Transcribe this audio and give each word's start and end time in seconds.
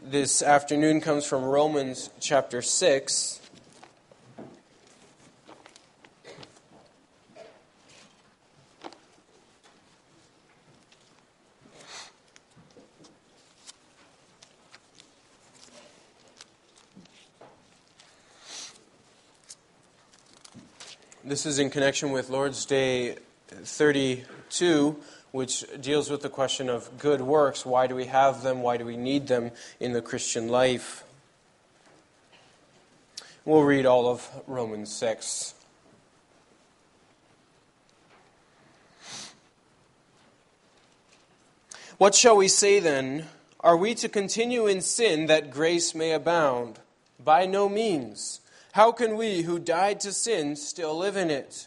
This 0.00 0.42
afternoon 0.42 1.00
comes 1.00 1.26
from 1.26 1.42
Romans 1.42 2.08
chapter 2.20 2.62
6. 2.62 3.40
This 21.24 21.44
is 21.44 21.58
in 21.58 21.70
connection 21.70 22.12
with 22.12 22.30
Lord's 22.30 22.64
Day 22.64 23.16
32 23.48 24.96
which 25.34 25.64
deals 25.80 26.10
with 26.10 26.22
the 26.22 26.28
question 26.28 26.68
of 26.68 26.96
good 26.96 27.20
works. 27.20 27.66
Why 27.66 27.88
do 27.88 27.96
we 27.96 28.04
have 28.04 28.44
them? 28.44 28.62
Why 28.62 28.76
do 28.76 28.84
we 28.84 28.96
need 28.96 29.26
them 29.26 29.50
in 29.80 29.92
the 29.92 30.00
Christian 30.00 30.46
life? 30.46 31.02
We'll 33.44 33.64
read 33.64 33.84
all 33.84 34.06
of 34.06 34.30
Romans 34.46 34.94
6. 34.94 35.54
What 41.98 42.14
shall 42.14 42.36
we 42.36 42.46
say 42.46 42.78
then? 42.78 43.26
Are 43.58 43.76
we 43.76 43.96
to 43.96 44.08
continue 44.08 44.68
in 44.68 44.80
sin 44.80 45.26
that 45.26 45.50
grace 45.50 45.96
may 45.96 46.12
abound? 46.12 46.78
By 47.18 47.44
no 47.46 47.68
means. 47.68 48.38
How 48.74 48.92
can 48.92 49.16
we 49.16 49.42
who 49.42 49.58
died 49.58 49.98
to 50.02 50.12
sin 50.12 50.54
still 50.54 50.96
live 50.96 51.16
in 51.16 51.28
it? 51.28 51.66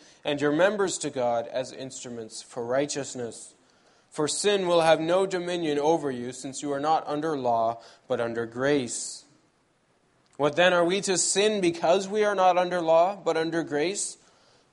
and 0.23 0.39
your 0.39 0.51
members 0.51 0.97
to 0.99 1.09
God 1.09 1.47
as 1.47 1.71
instruments 1.71 2.41
for 2.41 2.65
righteousness. 2.65 3.53
For 4.09 4.27
sin 4.27 4.67
will 4.67 4.81
have 4.81 4.99
no 4.99 5.25
dominion 5.25 5.79
over 5.79 6.11
you, 6.11 6.33
since 6.33 6.61
you 6.61 6.71
are 6.73 6.79
not 6.79 7.07
under 7.07 7.37
law, 7.37 7.81
but 8.07 8.19
under 8.19 8.45
grace. 8.45 9.23
What 10.37 10.55
then 10.55 10.73
are 10.73 10.83
we 10.83 11.01
to 11.01 11.17
sin 11.17 11.61
because 11.61 12.07
we 12.07 12.23
are 12.23 12.35
not 12.35 12.57
under 12.57 12.81
law, 12.81 13.15
but 13.15 13.37
under 13.37 13.63
grace? 13.63 14.17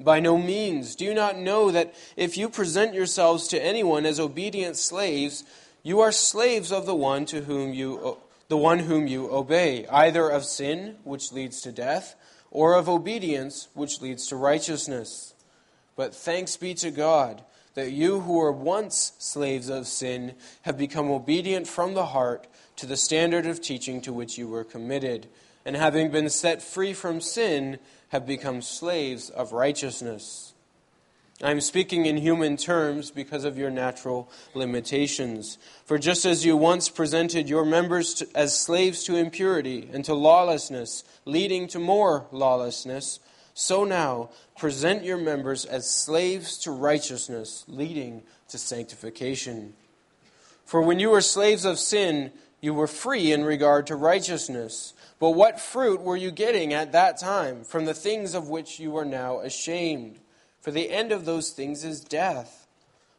By 0.01 0.19
no 0.19 0.39
means. 0.39 0.97
Do 0.97 1.05
you 1.05 1.15
not 1.15 1.37
know 1.37 1.71
that 1.71 1.95
if 2.17 2.37
you 2.37 2.49
present 2.49 2.95
yourselves 2.95 3.49
to 3.49 3.63
anyone 3.63 4.07
as 4.07 4.19
obedient 4.19 4.77
slaves, 4.77 5.45
you 5.83 6.01
are 6.01 6.13
slaves 6.13 6.73
of 6.73 6.87
the 6.87 6.95
one 6.95 7.27
to 7.27 7.43
whom 7.43 7.73
you 7.73 8.19
the 8.49 8.57
one 8.57 8.79
whom 8.81 9.07
you 9.07 9.31
obey, 9.31 9.87
either 9.91 10.29
of 10.29 10.45
sin, 10.45 10.97
which 11.05 11.33
leads 11.33 11.61
to 11.61 11.71
death, 11.71 12.15
or 12.51 12.75
of 12.75 12.89
obedience, 12.89 13.69
which 13.75 14.01
leads 14.01 14.27
to 14.29 14.37
righteousness? 14.37 15.35
But 15.99 16.15
thanks 16.15 16.57
be 16.57 16.75
to 16.75 16.93
God 16.93 17.43
that 17.75 17.91
you 17.91 18.21
who 18.21 18.35
were 18.35 18.53
once 18.53 19.15
slaves 19.19 19.69
of 19.69 19.89
sin 19.89 20.35
have 20.63 20.79
become 20.79 21.11
obedient 21.11 21.67
from 21.67 21.95
the 21.95 22.07
heart 22.07 22.47
to 22.77 22.87
the 22.87 22.97
standard 22.97 23.47
of 23.47 23.61
teaching 23.61 24.01
to 24.03 24.13
which 24.13 24.39
you 24.39 24.47
were 24.47 24.63
committed, 24.63 25.27
and 25.65 25.75
having 25.75 26.13
been 26.13 26.31
set 26.31 26.63
free 26.63 26.93
from 26.93 27.21
sin, 27.21 27.81
have 28.11 28.29
become 28.29 28.63
slaves 28.63 29.29
of 29.29 29.53
righteousness. 29.53 30.55
I 31.43 31.51
am 31.51 31.61
speaking 31.61 32.07
in 32.07 32.19
human 32.19 32.57
terms 32.57 33.11
because 33.11 33.43
of 33.43 33.59
your 33.59 33.71
natural 33.71 34.31
limitations. 34.55 35.59
For 35.85 35.99
just 35.99 36.25
as 36.25 36.47
you 36.47 36.57
once 36.57 36.89
presented 36.89 37.49
your 37.49 37.65
members 37.65 38.15
to, 38.15 38.29
as 38.37 38.57
slaves 38.57 39.03
to 39.05 39.17
impurity 39.17 39.91
and 39.93 40.05
to 40.05 40.15
lawlessness, 40.15 41.03
leading 41.25 41.67
to 41.69 41.81
more 41.81 42.29
lawlessness, 42.31 43.19
so 43.59 43.83
now 43.83 44.31
present 44.57 45.03
your 45.03 45.17
members 45.17 45.65
as 45.65 45.91
slaves 45.91 46.59
to 46.59 46.71
righteousness, 46.71 47.65
leading 47.67 48.23
to 48.51 48.57
sanctification. 48.57 49.75
For 50.65 50.81
when 50.81 51.01
you 51.01 51.11
were 51.11 51.21
slaves 51.21 51.65
of 51.65 51.81
sin, 51.81 52.31
you 52.61 52.73
were 52.73 52.87
free 52.87 53.33
in 53.33 53.43
regard 53.43 53.89
to 53.89 53.97
righteousness. 53.97 54.95
But 55.19 55.33
what 55.33 55.59
fruit 55.59 56.03
were 56.03 56.17
you 56.17 56.31
getting 56.31 56.73
at 56.73 56.93
that 56.93 57.19
time 57.19 57.65
from 57.65 57.85
the 57.85 57.95
things 57.95 58.33
of 58.33 58.49
which 58.49 58.79
you 58.79 58.97
are 58.97 59.05
now 59.05 59.41
ashamed? 59.41 60.21
For 60.61 60.71
the 60.71 60.91
end 60.91 61.11
of 61.11 61.25
those 61.25 61.51
things 61.51 61.83
is 61.83 62.01
death. 62.01 62.69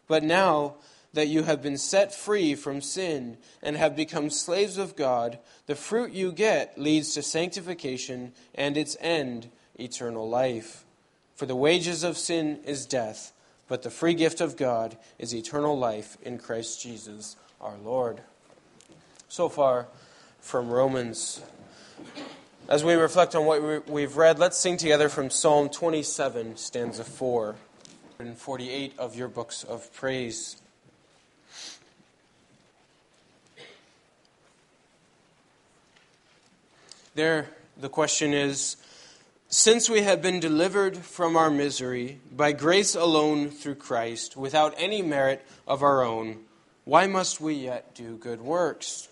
But 0.07 0.23
now 0.23 0.75
that 1.11 1.27
you 1.27 1.43
have 1.43 1.61
been 1.61 1.77
set 1.77 2.15
free 2.15 2.55
from 2.55 2.79
sin 2.79 3.37
and 3.61 3.75
have 3.75 3.93
become 3.93 4.29
slaves 4.29 4.77
of 4.77 4.95
God, 4.95 5.37
the 5.65 5.75
fruit 5.75 6.13
you 6.13 6.31
get 6.31 6.79
leads 6.79 7.13
to 7.15 7.23
sanctification 7.23 8.31
and 8.55 8.77
its 8.77 8.95
end 9.01 9.49
eternal 9.79 10.27
life. 10.29 10.83
For 11.35 11.45
the 11.45 11.55
wages 11.55 12.03
of 12.03 12.17
sin 12.17 12.59
is 12.65 12.85
death, 12.85 13.33
but 13.67 13.83
the 13.83 13.89
free 13.89 14.13
gift 14.13 14.41
of 14.41 14.57
God 14.57 14.97
is 15.17 15.33
eternal 15.33 15.77
life 15.77 16.17
in 16.21 16.37
Christ 16.37 16.81
Jesus 16.81 17.35
our 17.61 17.77
Lord. 17.77 18.21
So 19.27 19.47
far 19.49 19.87
from 20.41 20.69
Romans. 20.69 21.41
As 22.67 22.83
we 22.83 22.93
reflect 22.93 23.35
on 23.35 23.45
what 23.45 23.87
we've 23.89 24.15
read, 24.15 24.39
let's 24.39 24.57
sing 24.57 24.77
together 24.77 25.09
from 25.09 25.29
Psalm 25.29 25.69
27, 25.69 26.57
stanza 26.57 27.03
4, 27.03 27.55
and 28.19 28.37
48 28.37 28.93
of 28.97 29.15
your 29.15 29.27
books 29.27 29.63
of 29.63 29.91
praise. 29.93 30.57
There, 37.15 37.49
the 37.77 37.89
question 37.89 38.33
is 38.33 38.77
since 39.51 39.89
we 39.89 40.01
have 40.01 40.21
been 40.21 40.39
delivered 40.39 40.95
from 40.95 41.35
our 41.35 41.49
misery 41.49 42.19
by 42.31 42.51
grace 42.51 42.93
alone 42.93 43.49
through 43.49 43.73
Christ, 43.73 44.37
without 44.37 44.75
any 44.77 45.01
merit 45.01 45.43
of 45.67 45.81
our 45.81 46.03
own, 46.03 46.37
why 46.85 47.07
must 47.07 47.41
we 47.41 47.55
yet 47.55 47.95
do 47.95 48.15
good 48.17 48.41
works? 48.41 49.07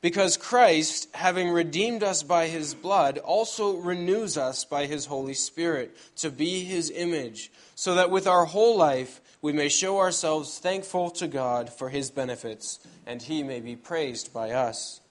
Because 0.00 0.38
Christ, 0.38 1.08
having 1.14 1.50
redeemed 1.50 2.02
us 2.02 2.22
by 2.22 2.46
his 2.46 2.72
blood, 2.72 3.18
also 3.18 3.76
renews 3.76 4.38
us 4.38 4.64
by 4.64 4.86
his 4.86 5.04
Holy 5.04 5.34
Spirit 5.34 5.94
to 6.16 6.30
be 6.30 6.64
his 6.64 6.90
image, 6.90 7.52
so 7.74 7.96
that 7.96 8.10
with 8.10 8.26
our 8.26 8.46
whole 8.46 8.78
life 8.78 9.20
we 9.42 9.52
may 9.52 9.68
show 9.68 9.98
ourselves 9.98 10.58
thankful 10.58 11.10
to 11.10 11.28
God 11.28 11.70
for 11.70 11.90
his 11.90 12.10
benefits, 12.10 12.78
and 13.06 13.20
he 13.20 13.42
may 13.42 13.60
be 13.60 13.76
praised 13.76 14.32
by 14.32 14.52
us. 14.52 15.02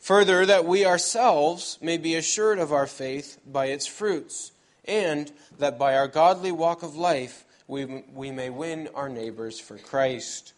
Further, 0.00 0.46
that 0.46 0.64
we 0.64 0.84
ourselves 0.86 1.78
may 1.80 1.98
be 1.98 2.14
assured 2.14 2.58
of 2.58 2.72
our 2.72 2.86
faith 2.86 3.38
by 3.46 3.66
its 3.66 3.86
fruits, 3.86 4.52
and 4.84 5.30
that 5.58 5.78
by 5.78 5.96
our 5.96 6.08
godly 6.08 6.52
walk 6.52 6.82
of 6.82 6.96
life 6.96 7.44
we, 7.66 7.84
we 8.12 8.30
may 8.30 8.48
win 8.48 8.88
our 8.94 9.08
neighbors 9.08 9.60
for 9.60 9.76
Christ. 9.76 10.54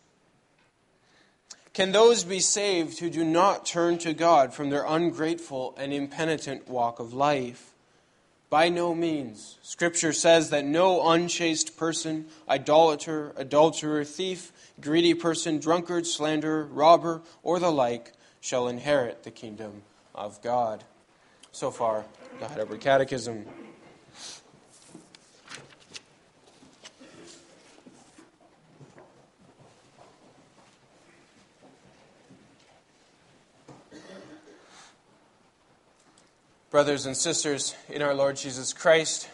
Can 1.72 1.92
those 1.92 2.24
be 2.24 2.40
saved 2.40 2.98
who 2.98 3.10
do 3.10 3.24
not 3.24 3.64
turn 3.64 3.98
to 3.98 4.12
God 4.12 4.52
from 4.52 4.70
their 4.70 4.84
ungrateful 4.84 5.74
and 5.78 5.92
impenitent 5.92 6.68
walk 6.68 6.98
of 6.98 7.12
life? 7.14 7.72
By 8.50 8.68
no 8.68 8.94
means. 8.94 9.58
Scripture 9.62 10.12
says 10.12 10.50
that 10.50 10.64
no 10.64 11.08
unchaste 11.08 11.76
person, 11.76 12.26
idolater, 12.48 13.32
adulterer, 13.36 14.04
thief, 14.04 14.52
greedy 14.80 15.14
person, 15.14 15.58
drunkard, 15.60 16.06
slanderer, 16.06 16.66
robber, 16.66 17.22
or 17.44 17.60
the 17.60 17.70
like 17.70 18.12
shall 18.40 18.68
inherit 18.68 19.22
the 19.22 19.30
kingdom 19.30 19.82
of 20.14 20.40
God. 20.42 20.84
So 21.52 21.70
far, 21.70 22.04
the 22.38 22.48
Heidelberg 22.48 22.80
Catechism. 22.80 23.44
Brothers 36.70 37.04
and 37.04 37.16
sisters 37.16 37.74
in 37.88 38.00
our 38.00 38.14
Lord 38.14 38.36
Jesus 38.36 38.72
Christ, 38.72 39.28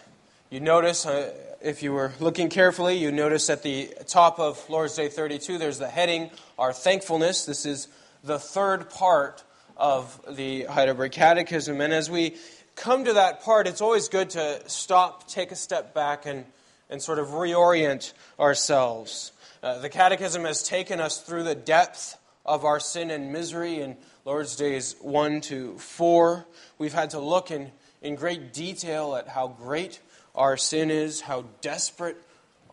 you 0.48 0.58
notice, 0.58 1.04
uh, 1.04 1.34
if 1.60 1.82
you 1.82 1.92
were 1.92 2.12
looking 2.18 2.48
carefully, 2.48 2.96
you 2.96 3.12
notice 3.12 3.50
at 3.50 3.62
the 3.62 3.90
top 4.06 4.40
of 4.40 4.68
Lord's 4.70 4.96
Day 4.96 5.08
32, 5.08 5.58
there's 5.58 5.78
the 5.78 5.88
heading, 5.88 6.30
Our 6.58 6.72
Thankfulness. 6.72 7.44
This 7.44 7.66
is 7.66 7.88
the 8.26 8.38
third 8.40 8.90
part 8.90 9.44
of 9.76 10.20
the 10.36 10.64
Heidelberg 10.64 11.12
Catechism. 11.12 11.80
And 11.80 11.92
as 11.92 12.10
we 12.10 12.36
come 12.74 13.04
to 13.04 13.12
that 13.14 13.42
part, 13.42 13.68
it's 13.68 13.80
always 13.80 14.08
good 14.08 14.30
to 14.30 14.68
stop, 14.68 15.28
take 15.28 15.52
a 15.52 15.56
step 15.56 15.94
back, 15.94 16.26
and, 16.26 16.44
and 16.90 17.00
sort 17.00 17.20
of 17.20 17.28
reorient 17.28 18.12
ourselves. 18.40 19.30
Uh, 19.62 19.78
the 19.78 19.88
Catechism 19.88 20.44
has 20.44 20.64
taken 20.64 21.00
us 21.00 21.20
through 21.20 21.44
the 21.44 21.54
depth 21.54 22.18
of 22.44 22.64
our 22.64 22.80
sin 22.80 23.10
and 23.10 23.32
misery 23.32 23.80
in 23.80 23.96
Lord's 24.24 24.56
Days 24.56 24.96
1 25.00 25.40
to 25.42 25.78
4. 25.78 26.46
We've 26.78 26.92
had 26.92 27.10
to 27.10 27.20
look 27.20 27.52
in, 27.52 27.70
in 28.02 28.16
great 28.16 28.52
detail 28.52 29.14
at 29.14 29.28
how 29.28 29.48
great 29.48 30.00
our 30.34 30.56
sin 30.56 30.90
is, 30.90 31.20
how 31.20 31.44
desperate 31.60 32.16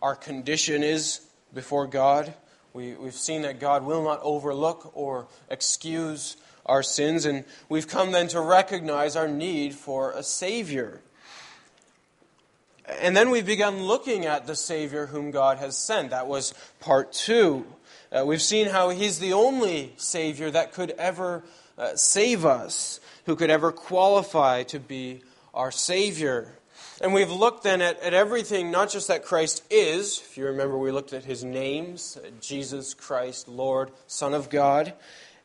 our 0.02 0.16
condition 0.16 0.82
is 0.82 1.20
before 1.54 1.86
God. 1.86 2.34
We, 2.74 2.94
we've 2.94 3.14
seen 3.14 3.42
that 3.42 3.60
God 3.60 3.84
will 3.84 4.02
not 4.02 4.18
overlook 4.24 4.90
or 4.94 5.28
excuse 5.48 6.36
our 6.66 6.82
sins, 6.82 7.24
and 7.24 7.44
we've 7.68 7.86
come 7.86 8.10
then 8.10 8.26
to 8.28 8.40
recognize 8.40 9.14
our 9.14 9.28
need 9.28 9.76
for 9.76 10.10
a 10.10 10.24
Savior. 10.24 11.00
And 12.88 13.16
then 13.16 13.30
we've 13.30 13.46
begun 13.46 13.84
looking 13.84 14.26
at 14.26 14.48
the 14.48 14.56
Savior 14.56 15.06
whom 15.06 15.30
God 15.30 15.58
has 15.58 15.78
sent. 15.78 16.10
That 16.10 16.26
was 16.26 16.52
part 16.80 17.12
two. 17.12 17.64
Uh, 18.10 18.24
we've 18.26 18.42
seen 18.42 18.66
how 18.66 18.88
He's 18.88 19.20
the 19.20 19.34
only 19.34 19.92
Savior 19.96 20.50
that 20.50 20.72
could 20.72 20.90
ever 20.98 21.44
uh, 21.78 21.94
save 21.94 22.44
us, 22.44 22.98
who 23.26 23.36
could 23.36 23.50
ever 23.50 23.70
qualify 23.70 24.64
to 24.64 24.80
be 24.80 25.22
our 25.54 25.70
Savior. 25.70 26.58
And 27.00 27.12
we've 27.12 27.30
looked 27.30 27.64
then 27.64 27.82
at, 27.82 28.00
at 28.00 28.14
everything, 28.14 28.70
not 28.70 28.90
just 28.90 29.08
that 29.08 29.24
Christ 29.24 29.64
is, 29.68 30.20
if 30.20 30.36
you 30.38 30.46
remember, 30.46 30.78
we 30.78 30.92
looked 30.92 31.12
at 31.12 31.24
His 31.24 31.42
names 31.42 32.18
Jesus 32.40 32.94
Christ, 32.94 33.48
Lord, 33.48 33.90
Son 34.06 34.32
of 34.32 34.48
God, 34.48 34.94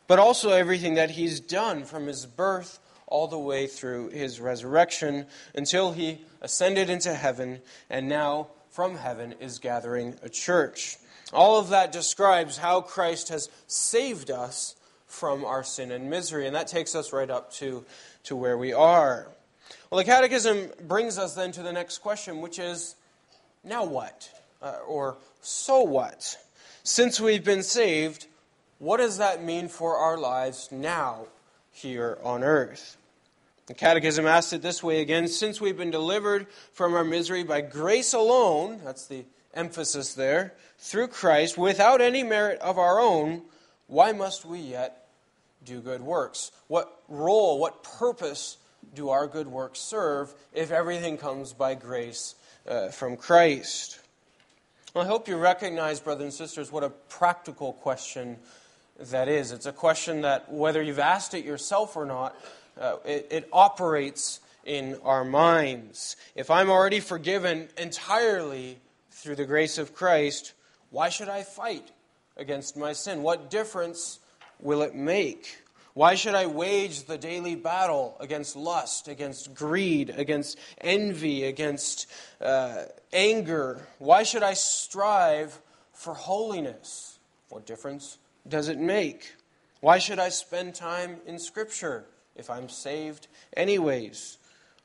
but 0.08 0.20
also 0.20 0.52
everything 0.52 0.96
that 0.96 1.12
He's 1.12 1.40
done 1.40 1.86
from 1.86 2.08
His 2.08 2.26
birth 2.26 2.80
all 3.08 3.28
the 3.28 3.40
way 3.40 3.66
through 3.66 4.10
His 4.10 4.40
resurrection 4.40 5.26
until 5.56 5.92
He 5.92 6.22
ascended 6.42 6.90
into 6.90 7.14
heaven 7.14 7.62
and 7.90 8.08
now 8.08 8.50
from 8.70 8.98
heaven 8.98 9.34
is 9.40 9.58
gathering 9.58 10.16
a 10.22 10.30
church. 10.30 10.98
All 11.34 11.60
of 11.60 11.70
that 11.70 11.92
describes 11.92 12.58
how 12.58 12.82
Christ 12.82 13.30
has 13.30 13.50
saved 13.68 14.32
us 14.32 14.76
from 15.08 15.44
our 15.44 15.64
sin 15.64 15.92
and 15.92 16.10
misery. 16.10 16.46
And 16.46 16.56
that 16.56 16.68
takes 16.68 16.96
us 16.96 17.12
right 17.12 17.30
up 17.30 17.52
to, 17.54 17.84
to 18.24 18.36
where 18.36 18.58
we 18.58 18.74
are. 18.74 19.28
Well, 19.90 19.98
the 19.98 20.06
Catechism 20.06 20.72
brings 20.88 21.18
us 21.18 21.36
then 21.36 21.52
to 21.54 21.64
the 21.64 21.74
next 21.74 22.00
question, 22.00 22.42
which 22.42 22.60
is 22.60 22.96
now 23.64 23.86
what? 23.86 24.30
Uh, 24.62 24.78
or 24.88 25.18
so 25.42 25.82
what? 25.82 26.38
Since 26.84 27.20
we've 27.20 27.44
been 27.44 27.64
saved, 27.64 28.28
what 28.80 28.98
does 28.98 29.18
that 29.18 29.44
mean 29.44 29.68
for 29.68 29.98
our 29.98 30.18
lives 30.18 30.70
now 30.72 31.28
here 31.72 32.18
on 32.24 32.44
earth? 32.44 32.98
The 33.68 33.74
Catechism 33.74 34.26
asks 34.26 34.54
it 34.54 34.62
this 34.62 34.82
way 34.82 35.02
again 35.02 35.28
Since 35.28 35.62
we've 35.62 35.78
been 35.78 35.92
delivered 35.92 36.48
from 36.74 36.96
our 36.96 37.04
misery 37.04 37.44
by 37.44 37.62
grace 37.62 38.14
alone, 38.14 38.82
that's 38.84 39.06
the 39.06 39.26
emphasis 39.54 40.14
there, 40.14 40.54
through 40.80 41.10
Christ, 41.10 41.58
without 41.58 42.02
any 42.02 42.24
merit 42.24 42.60
of 42.62 42.78
our 42.78 43.00
own, 43.00 43.44
why 43.88 44.12
must 44.12 44.46
we 44.46 44.60
yet 44.60 45.08
do 45.66 45.82
good 45.82 46.02
works? 46.02 46.52
What 46.68 47.02
role, 47.08 47.60
what 47.60 47.84
purpose 47.84 48.58
do 48.94 49.10
our 49.10 49.28
good 49.28 49.48
works 49.48 49.80
serve 49.80 50.34
if 50.54 50.72
everything 50.72 51.18
comes 51.18 51.54
by 51.54 51.76
grace 51.76 52.36
uh, 52.68 52.90
from 52.90 53.18
Christ? 53.18 54.00
Well, 54.94 55.04
I 55.04 55.08
hope 55.08 55.28
you 55.28 55.38
recognize, 55.38 56.00
brothers 56.00 56.24
and 56.24 56.34
sisters, 56.34 56.72
what 56.72 56.84
a 56.84 56.90
practical 56.90 57.74
question 57.74 58.38
that 59.00 59.28
is. 59.28 59.52
It's 59.52 59.66
a 59.66 59.72
question 59.72 60.22
that, 60.22 60.52
whether 60.52 60.82
you've 60.82 61.00
asked 61.00 61.34
it 61.34 61.46
yourself 61.46 61.96
or 61.96 62.06
not, 62.06 62.36
uh, 62.80 62.96
it, 63.06 63.28
it 63.30 63.50
operates 63.54 64.40
in 64.66 65.00
our 65.04 65.24
minds. 65.24 66.16
If 66.36 66.50
I'm 66.52 66.70
already 66.70 67.00
forgiven 67.00 67.70
entirely 67.78 68.78
through 69.12 69.36
the 69.36 69.46
grace 69.46 69.78
of 69.78 69.94
Christ, 69.94 70.54
why 70.90 71.10
should 71.10 71.30
I 71.30 71.44
fight 71.44 71.92
against 72.36 72.76
my 72.78 72.94
sin? 72.94 73.22
What 73.22 73.50
difference 73.50 74.20
will 74.60 74.82
it 74.82 74.96
make? 74.96 75.60
Why 76.00 76.16
should 76.16 76.34
I 76.34 76.46
wage 76.46 77.04
the 77.04 77.18
daily 77.18 77.56
battle 77.56 78.16
against 78.22 78.56
lust, 78.56 79.10
against 79.10 79.54
greed, 79.54 80.10
against 80.10 80.58
envy, 80.80 81.44
against 81.44 82.10
uh, 82.40 82.84
anger? 83.12 83.86
Why 83.98 84.24
should 84.24 84.42
I 84.42 84.54
strive 84.54 85.60
for 85.92 86.14
holiness? 86.14 87.20
What 87.50 87.66
difference 87.66 88.18
does 88.48 88.70
it 88.70 88.80
make? 88.80 89.34
Why 89.82 89.98
should 89.98 90.20
I 90.20 90.30
spend 90.30 90.74
time 90.74 91.18
in 91.26 91.38
Scripture 91.38 92.06
if 92.34 92.50
I'm 92.50 92.70
saved 92.70 93.28
anyways? 93.58 94.38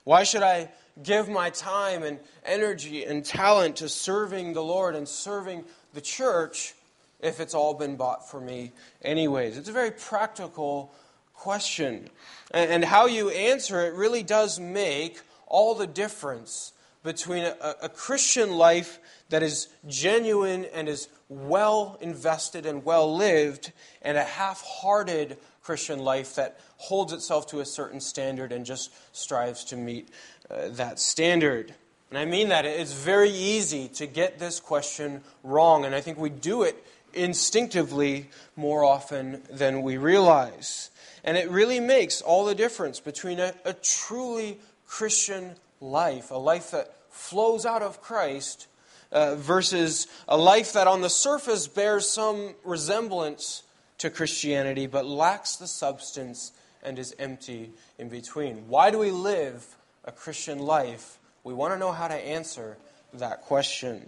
Why 0.02 0.24
should 0.24 0.42
I 0.42 0.68
give 1.00 1.28
my 1.28 1.50
time 1.50 2.02
and 2.02 2.18
energy 2.44 3.04
and 3.04 3.24
talent 3.24 3.76
to 3.76 3.88
serving 3.88 4.52
the 4.52 4.64
Lord 4.64 4.96
and 4.96 5.08
serving 5.08 5.64
the 5.92 6.00
church 6.00 6.74
if 7.20 7.38
it's 7.38 7.54
all 7.54 7.74
been 7.74 7.94
bought 7.94 8.28
for 8.28 8.40
me 8.40 8.72
anyways? 9.00 9.56
It's 9.56 9.68
a 9.68 9.72
very 9.72 9.92
practical 9.92 10.92
question. 11.34 12.10
And 12.50 12.84
how 12.84 13.06
you 13.06 13.30
answer 13.30 13.84
it 13.84 13.94
really 13.94 14.22
does 14.22 14.60
make 14.60 15.20
all 15.46 15.74
the 15.74 15.86
difference 15.86 16.72
between 17.02 17.44
a, 17.44 17.74
a 17.82 17.88
Christian 17.88 18.52
life 18.52 18.98
that 19.28 19.42
is 19.42 19.68
genuine 19.86 20.64
and 20.72 20.88
is 20.88 21.08
well 21.28 21.98
invested 22.00 22.66
and 22.66 22.84
well 22.84 23.14
lived 23.14 23.72
and 24.02 24.16
a 24.16 24.24
half 24.24 24.62
hearted 24.62 25.36
Christian 25.62 25.98
life 25.98 26.34
that 26.34 26.60
holds 26.76 27.12
itself 27.12 27.46
to 27.48 27.60
a 27.60 27.64
certain 27.64 28.00
standard 28.00 28.52
and 28.52 28.66
just 28.66 28.90
strives 29.16 29.64
to 29.64 29.76
meet 29.76 30.08
uh, 30.50 30.68
that 30.70 30.98
standard. 30.98 31.74
And 32.10 32.18
I 32.18 32.26
mean 32.26 32.50
that 32.50 32.64
it's 32.64 32.92
very 32.92 33.30
easy 33.30 33.88
to 33.88 34.06
get 34.06 34.38
this 34.38 34.60
question 34.60 35.22
wrong, 35.42 35.84
and 35.84 35.94
I 35.94 36.00
think 36.00 36.18
we 36.18 36.30
do 36.30 36.62
it 36.62 36.84
instinctively 37.14 38.28
more 38.56 38.84
often 38.84 39.42
than 39.50 39.82
we 39.82 39.96
realize. 39.96 40.90
And 41.24 41.36
it 41.36 41.50
really 41.50 41.80
makes 41.80 42.20
all 42.20 42.44
the 42.44 42.54
difference 42.54 43.00
between 43.00 43.40
a, 43.40 43.54
a 43.64 43.72
truly 43.72 44.58
Christian 44.86 45.54
life, 45.80 46.30
a 46.30 46.36
life 46.36 46.70
that 46.72 46.94
flows 47.10 47.64
out 47.64 47.82
of 47.82 48.02
Christ, 48.02 48.68
uh, 49.10 49.34
versus 49.36 50.06
a 50.28 50.36
life 50.36 50.74
that 50.74 50.86
on 50.86 51.00
the 51.00 51.08
surface 51.08 51.66
bears 51.66 52.08
some 52.08 52.54
resemblance 52.64 53.62
to 53.98 54.10
Christianity 54.10 54.86
but 54.86 55.06
lacks 55.06 55.56
the 55.56 55.66
substance 55.66 56.52
and 56.82 56.98
is 56.98 57.14
empty 57.18 57.70
in 57.98 58.08
between. 58.08 58.68
Why 58.68 58.90
do 58.90 58.98
we 58.98 59.10
live 59.10 59.64
a 60.04 60.12
Christian 60.12 60.58
life? 60.58 61.18
We 61.42 61.54
want 61.54 61.72
to 61.72 61.78
know 61.78 61.92
how 61.92 62.08
to 62.08 62.14
answer 62.14 62.76
that 63.14 63.42
question. 63.42 64.04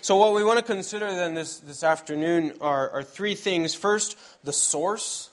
So, 0.00 0.16
what 0.16 0.34
we 0.34 0.44
want 0.44 0.58
to 0.58 0.64
consider 0.64 1.12
then 1.12 1.34
this, 1.34 1.58
this 1.58 1.84
afternoon 1.84 2.54
are, 2.60 2.90
are 2.90 3.02
three 3.02 3.34
things. 3.34 3.74
First, 3.74 4.16
the 4.42 4.52
source 4.52 5.30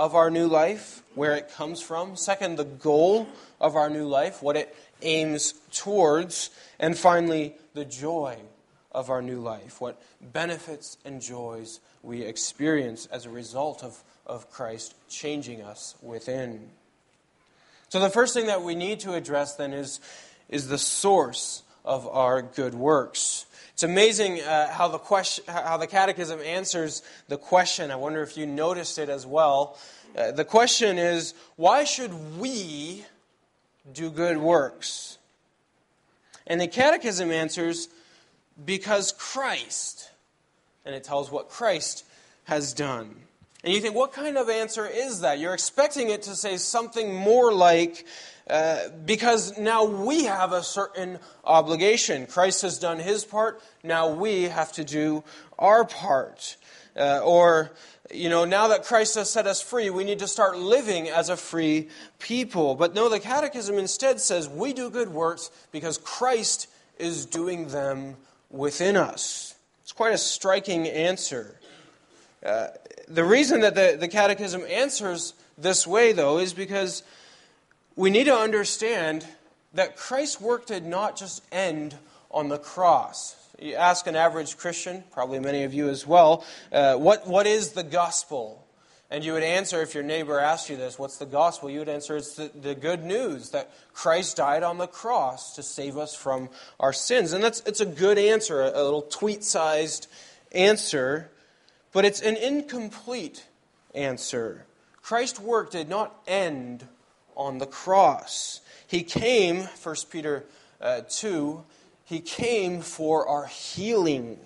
of 0.00 0.14
our 0.14 0.30
new 0.30 0.46
life, 0.46 1.02
where 1.14 1.36
it 1.36 1.52
comes 1.52 1.82
from. 1.82 2.16
Second, 2.16 2.56
the 2.56 2.64
goal 2.64 3.28
of 3.60 3.76
our 3.76 3.90
new 3.90 4.06
life, 4.06 4.42
what 4.42 4.56
it 4.56 4.74
aims 5.02 5.52
towards. 5.72 6.48
And 6.78 6.96
finally, 6.96 7.54
the 7.74 7.84
joy 7.84 8.38
of 8.92 9.10
our 9.10 9.20
new 9.20 9.40
life, 9.40 9.78
what 9.78 10.00
benefits 10.22 10.96
and 11.04 11.20
joys 11.20 11.80
we 12.02 12.22
experience 12.22 13.04
as 13.12 13.26
a 13.26 13.30
result 13.30 13.84
of, 13.84 14.02
of 14.26 14.50
Christ 14.50 14.94
changing 15.10 15.60
us 15.60 15.94
within. 16.00 16.70
So, 17.90 18.00
the 18.00 18.08
first 18.08 18.32
thing 18.32 18.46
that 18.46 18.62
we 18.62 18.74
need 18.74 19.00
to 19.00 19.12
address 19.12 19.56
then 19.56 19.74
is, 19.74 20.00
is 20.48 20.68
the 20.68 20.78
source 20.78 21.62
of 21.84 22.08
our 22.08 22.40
good 22.40 22.72
works. 22.72 23.44
It's 23.80 23.84
amazing 23.84 24.42
uh, 24.42 24.70
how, 24.70 24.88
the 24.88 24.98
question, 24.98 25.42
how 25.48 25.78
the 25.78 25.86
Catechism 25.86 26.38
answers 26.40 27.00
the 27.28 27.38
question. 27.38 27.90
I 27.90 27.96
wonder 27.96 28.22
if 28.22 28.36
you 28.36 28.44
noticed 28.44 28.98
it 28.98 29.08
as 29.08 29.26
well. 29.26 29.78
Uh, 30.14 30.32
the 30.32 30.44
question 30.44 30.98
is 30.98 31.32
why 31.56 31.84
should 31.84 32.38
we 32.38 33.06
do 33.90 34.10
good 34.10 34.36
works? 34.36 35.16
And 36.46 36.60
the 36.60 36.66
Catechism 36.66 37.30
answers, 37.30 37.88
because 38.62 39.12
Christ. 39.12 40.10
And 40.84 40.94
it 40.94 41.02
tells 41.02 41.30
what 41.30 41.48
Christ 41.48 42.04
has 42.44 42.74
done. 42.74 43.16
And 43.64 43.72
you 43.72 43.80
think, 43.80 43.94
what 43.94 44.12
kind 44.12 44.36
of 44.36 44.50
answer 44.50 44.86
is 44.86 45.22
that? 45.22 45.38
You're 45.38 45.54
expecting 45.54 46.10
it 46.10 46.20
to 46.24 46.36
say 46.36 46.58
something 46.58 47.14
more 47.14 47.50
like, 47.50 48.06
uh, 48.50 48.88
because 49.06 49.56
now 49.58 49.84
we 49.84 50.24
have 50.24 50.52
a 50.52 50.62
certain 50.62 51.20
obligation. 51.44 52.26
Christ 52.26 52.62
has 52.62 52.78
done 52.78 52.98
his 52.98 53.24
part, 53.24 53.62
now 53.84 54.12
we 54.12 54.44
have 54.44 54.72
to 54.72 54.84
do 54.84 55.22
our 55.56 55.84
part. 55.84 56.56
Uh, 56.96 57.20
or, 57.24 57.70
you 58.12 58.28
know, 58.28 58.44
now 58.44 58.66
that 58.68 58.82
Christ 58.82 59.14
has 59.14 59.30
set 59.30 59.46
us 59.46 59.62
free, 59.62 59.88
we 59.88 60.02
need 60.02 60.18
to 60.18 60.26
start 60.26 60.58
living 60.58 61.08
as 61.08 61.28
a 61.28 61.36
free 61.36 61.88
people. 62.18 62.74
But 62.74 62.92
no, 62.92 63.08
the 63.08 63.20
Catechism 63.20 63.78
instead 63.78 64.20
says 64.20 64.48
we 64.48 64.72
do 64.72 64.90
good 64.90 65.10
works 65.10 65.52
because 65.70 65.98
Christ 65.98 66.66
is 66.98 67.26
doing 67.26 67.68
them 67.68 68.16
within 68.50 68.96
us. 68.96 69.54
It's 69.82 69.92
quite 69.92 70.12
a 70.12 70.18
striking 70.18 70.88
answer. 70.88 71.60
Uh, 72.44 72.68
the 73.06 73.24
reason 73.24 73.60
that 73.60 73.76
the, 73.76 73.96
the 73.98 74.08
Catechism 74.08 74.62
answers 74.68 75.34
this 75.56 75.86
way, 75.86 76.12
though, 76.12 76.38
is 76.38 76.52
because 76.52 77.04
we 77.96 78.10
need 78.10 78.24
to 78.24 78.34
understand 78.34 79.26
that 79.74 79.96
Christ's 79.96 80.40
work 80.40 80.66
did 80.66 80.84
not 80.84 81.16
just 81.16 81.44
end 81.52 81.96
on 82.30 82.48
the 82.48 82.58
cross. 82.58 83.36
You 83.60 83.74
ask 83.74 84.06
an 84.06 84.16
average 84.16 84.56
Christian, 84.56 85.04
probably 85.12 85.38
many 85.38 85.64
of 85.64 85.74
you 85.74 85.88
as 85.88 86.06
well, 86.06 86.44
uh, 86.72 86.96
what, 86.96 87.26
what 87.26 87.46
is 87.46 87.72
the 87.72 87.82
gospel? 87.82 88.66
And 89.10 89.24
you 89.24 89.32
would 89.32 89.42
answer, 89.42 89.82
if 89.82 89.92
your 89.92 90.04
neighbor 90.04 90.38
asked 90.38 90.70
you 90.70 90.76
this, 90.76 90.98
what's 90.98 91.18
the 91.18 91.26
gospel? 91.26 91.68
You 91.68 91.80
would 91.80 91.88
answer, 91.88 92.16
it's 92.16 92.36
the, 92.36 92.50
the 92.54 92.76
good 92.76 93.04
news 93.04 93.50
that 93.50 93.70
Christ 93.92 94.36
died 94.36 94.62
on 94.62 94.78
the 94.78 94.86
cross 94.86 95.56
to 95.56 95.62
save 95.64 95.98
us 95.98 96.14
from 96.14 96.48
our 96.78 96.92
sins. 96.92 97.32
And 97.32 97.42
that's 97.42 97.60
it's 97.66 97.80
a 97.80 97.86
good 97.86 98.18
answer, 98.18 98.62
a, 98.62 98.70
a 98.70 98.82
little 98.82 99.02
tweet 99.02 99.42
sized 99.42 100.06
answer. 100.52 101.30
But 101.92 102.04
it's 102.04 102.22
an 102.22 102.36
incomplete 102.36 103.44
answer. 103.96 104.64
Christ's 105.02 105.40
work 105.40 105.72
did 105.72 105.88
not 105.88 106.14
end 106.28 106.86
on 107.36 107.58
the 107.58 107.66
cross. 107.66 108.60
He 108.86 109.02
came, 109.02 109.62
1 109.62 109.96
Peter 110.10 110.44
uh, 110.80 111.02
2, 111.08 111.64
he 112.04 112.20
came 112.20 112.80
for 112.80 113.28
our 113.28 113.46
healing. 113.46 114.38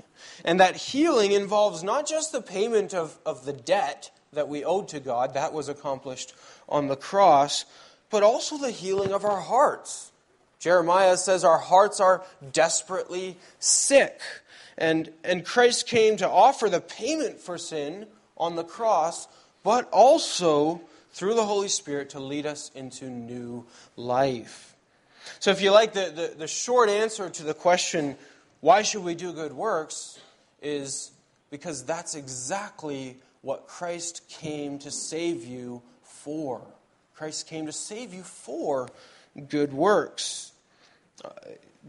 And 0.44 0.60
that 0.60 0.76
healing 0.76 1.32
involves 1.32 1.82
not 1.82 2.06
just 2.06 2.32
the 2.32 2.42
payment 2.42 2.92
of, 2.92 3.18
of 3.24 3.44
the 3.44 3.52
debt 3.52 4.10
that 4.32 4.48
we 4.48 4.64
owed 4.64 4.88
to 4.88 5.00
God, 5.00 5.34
that 5.34 5.52
was 5.52 5.68
accomplished 5.68 6.34
on 6.68 6.88
the 6.88 6.96
cross, 6.96 7.64
but 8.10 8.22
also 8.22 8.58
the 8.58 8.70
healing 8.70 9.12
of 9.12 9.24
our 9.24 9.40
hearts. 9.40 10.12
Jeremiah 10.58 11.16
says 11.16 11.44
our 11.44 11.58
hearts 11.58 12.00
are 12.00 12.24
desperately 12.52 13.36
sick. 13.58 14.20
And, 14.76 15.10
and 15.22 15.44
Christ 15.44 15.86
came 15.86 16.16
to 16.16 16.28
offer 16.28 16.68
the 16.68 16.80
payment 16.80 17.38
for 17.40 17.58
sin 17.58 18.06
on 18.36 18.56
the 18.56 18.64
cross, 18.64 19.28
but 19.62 19.88
also 19.90 20.80
through 21.14 21.35
the 21.35 21.44
Holy 21.44 21.68
Spirit 21.68 22.11
to 22.11 22.21
lead 22.21 22.44
us 22.44 22.73
into 22.75 23.04
new 23.06 23.64
life. 23.97 24.75
So, 25.38 25.52
if 25.52 25.62
you 25.62 25.71
like, 25.71 25.94
the, 25.94 26.12
the, 26.14 26.35
the 26.37 26.49
short 26.49 26.90
answer 26.90 27.30
to 27.30 27.42
the 27.44 27.54
question, 27.54 28.16
why 28.61 28.83
should 28.83 29.04
we 29.04 29.14
do 29.14 29.33
good 29.33 29.52
works, 29.52 30.18
is 30.61 31.12
because 31.50 31.85
that's 31.85 32.14
exactly 32.16 33.16
what 33.42 33.68
Christ 33.68 34.28
came 34.28 34.78
to 34.80 34.90
save 34.90 35.44
you 35.44 35.83
for. 36.02 36.61
Christ 37.14 37.47
came 37.47 37.66
to 37.66 37.73
save 37.73 38.12
you 38.12 38.23
for 38.23 38.88
good 39.49 39.73
works. 39.73 40.52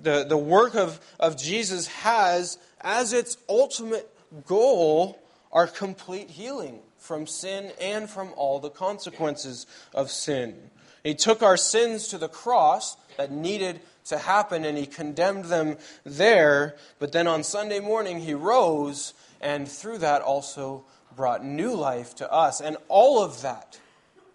The, 0.01 0.25
the 0.25 0.38
work 0.38 0.75
of, 0.75 1.00
of 1.20 1.36
Jesus 1.38 1.88
has 1.88 2.60
as 2.79 3.12
its 3.12 3.38
ultimate 3.50 4.08
goal 4.46 5.17
our 5.51 5.65
complete 5.65 6.29
healing 6.29 6.79
from 7.05 7.27
sin 7.27 7.71
and 7.79 8.09
from 8.09 8.29
all 8.35 8.59
the 8.59 8.69
consequences 8.69 9.67
of 9.93 10.09
sin. 10.12 10.55
He 11.03 11.13
took 11.13 11.43
our 11.43 11.57
sins 11.57 12.07
to 12.09 12.17
the 12.17 12.27
cross 12.27 12.97
that 13.17 13.31
needed 13.31 13.79
to 14.05 14.17
happen 14.17 14.65
and 14.65 14.77
he 14.77 14.85
condemned 14.85 15.45
them 15.45 15.77
there, 16.03 16.75
but 17.00 17.12
then 17.12 17.27
on 17.27 17.43
Sunday 17.43 17.79
morning 17.79 18.19
he 18.19 18.33
rose 18.33 19.13
and 19.39 19.67
through 19.67 20.00
that 20.00 20.21
also 20.21 20.83
brought 21.15 21.45
new 21.45 21.75
life 21.75 22.15
to 22.15 22.31
us. 22.31 22.59
And 22.59 22.77
all 22.88 23.24
of 23.24 23.41
that 23.43 23.79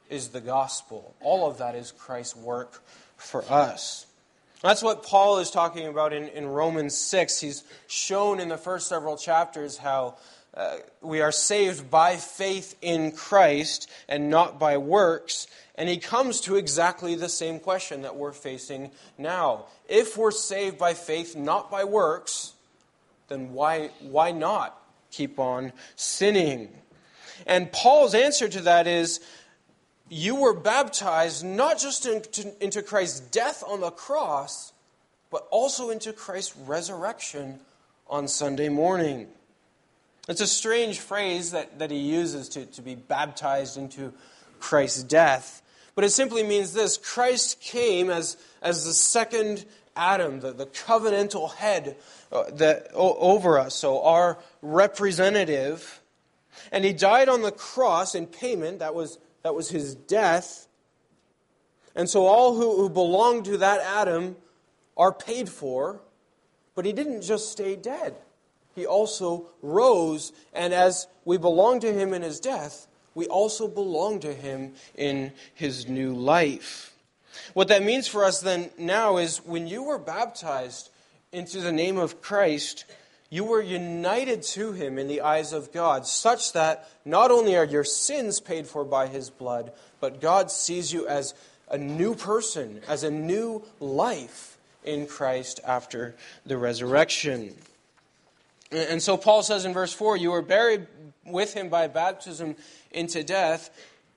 is 0.09 0.29
the 0.29 0.41
gospel. 0.41 1.15
All 1.21 1.49
of 1.49 1.59
that 1.59 1.75
is 1.75 1.93
Christ's 1.93 2.37
work 2.37 2.83
for 3.17 3.45
us. 3.50 4.07
That's 4.62 4.83
what 4.83 5.03
Paul 5.03 5.39
is 5.39 5.50
talking 5.50 5.87
about 5.87 6.12
in, 6.12 6.29
in 6.29 6.47
Romans 6.47 6.95
6. 6.95 7.41
He's 7.41 7.65
shown 7.87 8.41
in 8.41 8.49
the 8.49 8.59
first 8.59 8.89
several 8.89 9.17
chapters 9.17 9.79
how 9.79 10.17
uh, 10.54 10.78
we 11.00 11.21
are 11.21 11.33
saved 11.33 11.90
by 11.90 12.16
faith 12.16 12.76
in 12.83 13.12
Christ 13.12 13.88
and 14.09 14.30
not 14.30 14.59
by 14.59 14.78
works. 14.78 15.47
And 15.76 15.88
he 15.88 15.99
comes 15.99 16.40
to 16.42 16.57
exactly 16.57 17.14
the 17.14 17.28
same 17.28 17.61
question 17.61 18.02
that 18.02 18.16
we're 18.16 18.33
facing 18.33 18.90
now. 19.16 19.66
If 19.88 20.16
we're 20.16 20.33
saved 20.33 20.76
by 20.76 20.95
faith, 20.95 21.37
not 21.37 21.71
by 21.71 21.85
works, 21.85 22.52
then 23.28 23.52
why, 23.52 23.90
why 24.00 24.33
not 24.33 24.76
keep 25.11 25.38
on 25.38 25.73
sinning? 25.95 26.69
And 27.47 27.71
Paul's 27.71 28.14
answer 28.14 28.49
to 28.49 28.61
that 28.62 28.87
is 28.87 29.21
you 30.09 30.35
were 30.35 30.52
baptized 30.52 31.45
not 31.45 31.78
just 31.78 32.04
into, 32.04 32.52
into 32.62 32.83
Christ's 32.83 33.21
death 33.21 33.62
on 33.66 33.80
the 33.80 33.90
cross, 33.90 34.73
but 35.30 35.47
also 35.50 35.90
into 35.90 36.12
Christ's 36.12 36.57
resurrection 36.57 37.61
on 38.09 38.26
Sunday 38.26 38.69
morning. 38.69 39.28
It's 40.29 40.41
a 40.41 40.47
strange 40.47 41.00
phrase 41.00 41.53
that, 41.53 41.79
that 41.79 41.91
he 41.91 41.99
uses 41.99 42.49
to, 42.50 42.67
to 42.67 42.83
be 42.83 42.95
baptized 42.95 43.77
into 43.77 44.12
Christ's 44.59 45.03
death. 45.03 45.62
But 45.95 46.05
it 46.05 46.11
simply 46.11 46.43
means 46.43 46.73
this 46.73 46.97
Christ 46.97 47.61
came 47.61 48.11
as, 48.11 48.37
as 48.62 48.85
the 48.85 48.93
second 48.93 49.65
Adam, 49.97 50.41
the, 50.41 50.53
the 50.53 50.67
covenantal 50.67 51.53
head 51.55 51.97
uh, 52.31 52.45
that, 52.53 52.89
over 52.95 53.59
us, 53.59 53.75
so 53.75 54.03
our 54.03 54.39
representative. 54.62 56.00
And 56.71 56.85
he 56.85 56.93
died 56.93 57.29
on 57.29 57.43
the 57.43 57.50
cross 57.50 58.15
in 58.15 58.27
payment. 58.27 58.79
That 58.79 58.95
was 58.95 59.19
that 59.43 59.55
was 59.55 59.71
his 59.71 59.95
death. 59.95 60.67
And 61.95 62.09
so 62.09 62.27
all 62.27 62.55
who, 62.55 62.77
who 62.77 62.89
belong 62.89 63.43
to 63.45 63.59
that 63.59 63.81
Adam 63.81 64.37
are 64.97 65.12
paid 65.12 65.49
for, 65.49 66.00
but 66.75 66.85
he 66.85 66.93
didn't 66.93 67.23
just 67.23 67.50
stay 67.50 67.75
dead. 67.75 68.15
He 68.81 68.87
also 68.87 69.51
rose, 69.61 70.33
and 70.55 70.73
as 70.73 71.07
we 71.27 71.37
belong 71.37 71.81
to 71.81 71.93
him 71.93 72.15
in 72.15 72.23
his 72.23 72.41
death, 72.41 72.87
we 73.15 73.27
also 73.27 73.69
belong 73.69 74.21
to 74.21 74.33
him 74.33 74.73
in 74.95 75.33
his 75.53 75.87
new 75.87 76.15
life. 76.15 76.97
What 77.53 77.69
that 77.69 77.83
means 77.83 78.09
for 78.09 78.25
us 78.25 78.41
then 78.41 78.71
now 78.79 79.19
is 79.19 79.45
when 79.45 79.67
you 79.67 79.83
were 79.83 79.99
baptized 79.99 80.89
into 81.31 81.61
the 81.61 81.73
name 81.73 81.99
of 81.99 82.23
Christ, 82.23 82.87
you 83.29 83.45
were 83.45 83.61
united 83.61 84.45
to 84.55 84.73
him 84.73 84.99
in 84.99 85.09
the 85.09 85.21
eyes 85.21 85.53
of 85.53 85.73
God, 85.73 86.07
such 86.07 86.55
that 86.55 86.89
not 87.05 87.31
only 87.31 87.57
are 87.57 87.67
your 87.67 87.85
sins 87.85 88.41
paid 88.41 88.67
for 88.67 88.83
by 88.83 89.09
his 89.09 89.29
blood, 89.29 89.73
but 90.01 90.23
God 90.23 90.51
sees 90.51 90.91
you 90.91 91.07
as 91.07 91.35
a 91.71 91.77
new 91.77 92.15
person, 92.15 92.81
as 92.89 93.05
a 93.05 93.11
new 93.11 93.63
life 93.79 94.57
in 94.85 95.07
Christ 95.07 95.61
after 95.67 96.17
the 96.47 96.57
resurrection. 96.57 97.55
And 98.73 99.03
so 99.03 99.17
Paul 99.17 99.43
says 99.43 99.65
in 99.65 99.73
verse 99.73 99.93
4 99.93 100.17
You 100.17 100.31
were 100.31 100.43
buried 100.43 100.87
with 101.25 101.55
him 101.55 101.69
by 101.69 101.89
baptism 101.89 102.57
into 102.91 103.23
death, 103.23 103.71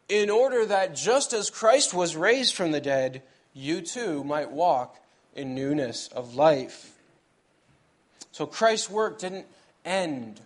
in 0.10 0.30
order 0.30 0.66
that 0.66 0.96
just 0.96 1.34
as 1.34 1.50
Christ 1.50 1.94
was 1.94 2.16
raised 2.16 2.56
from 2.56 2.72
the 2.72 2.82
dead, 2.82 3.24
you 3.54 3.82
too 3.82 4.24
might 4.24 4.52
walk 4.52 4.98
in 5.36 5.56
newness 5.56 6.08
of 6.08 6.36
life. 6.36 6.94
So 8.32 8.46
Christ's 8.46 8.90
work 8.90 9.20
didn't 9.20 9.46
end 9.86 10.42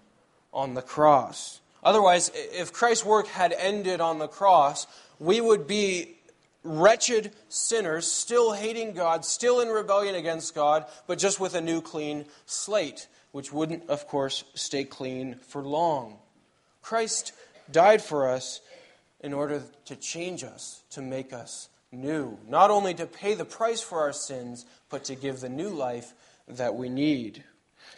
on 0.53 0.73
the 0.73 0.81
cross. 0.81 1.61
Otherwise, 1.83 2.31
if 2.33 2.73
Christ's 2.73 3.05
work 3.05 3.27
had 3.27 3.53
ended 3.53 4.01
on 4.01 4.19
the 4.19 4.27
cross, 4.27 4.87
we 5.19 5.39
would 5.39 5.67
be 5.67 6.17
wretched 6.63 7.31
sinners, 7.49 8.11
still 8.11 8.51
hating 8.51 8.93
God, 8.93 9.23
still 9.23 9.61
in 9.61 9.69
rebellion 9.69 10.15
against 10.15 10.53
God, 10.53 10.85
but 11.07 11.17
just 11.17 11.39
with 11.39 11.55
a 11.55 11.61
new 11.61 11.81
clean 11.81 12.25
slate, 12.45 13.07
which 13.37 13.53
wouldn't, 13.53 13.87
of 13.87 14.07
course, 14.07 14.43
stay 14.55 14.83
clean 14.83 15.35
for 15.47 15.61
long. 15.61 16.17
Christ 16.81 17.33
died 17.71 18.01
for 18.01 18.27
us 18.27 18.61
in 19.19 19.31
order 19.31 19.61
to 19.85 19.95
change 19.95 20.43
us, 20.43 20.81
to 20.89 21.03
make 21.03 21.31
us 21.31 21.69
new. 21.91 22.35
Not 22.47 22.71
only 22.71 22.95
to 22.95 23.05
pay 23.05 23.35
the 23.35 23.45
price 23.45 23.79
for 23.79 23.99
our 23.99 24.11
sins, 24.11 24.65
but 24.89 25.03
to 25.03 25.13
give 25.13 25.39
the 25.39 25.49
new 25.49 25.69
life 25.69 26.15
that 26.47 26.73
we 26.73 26.89
need. 26.89 27.43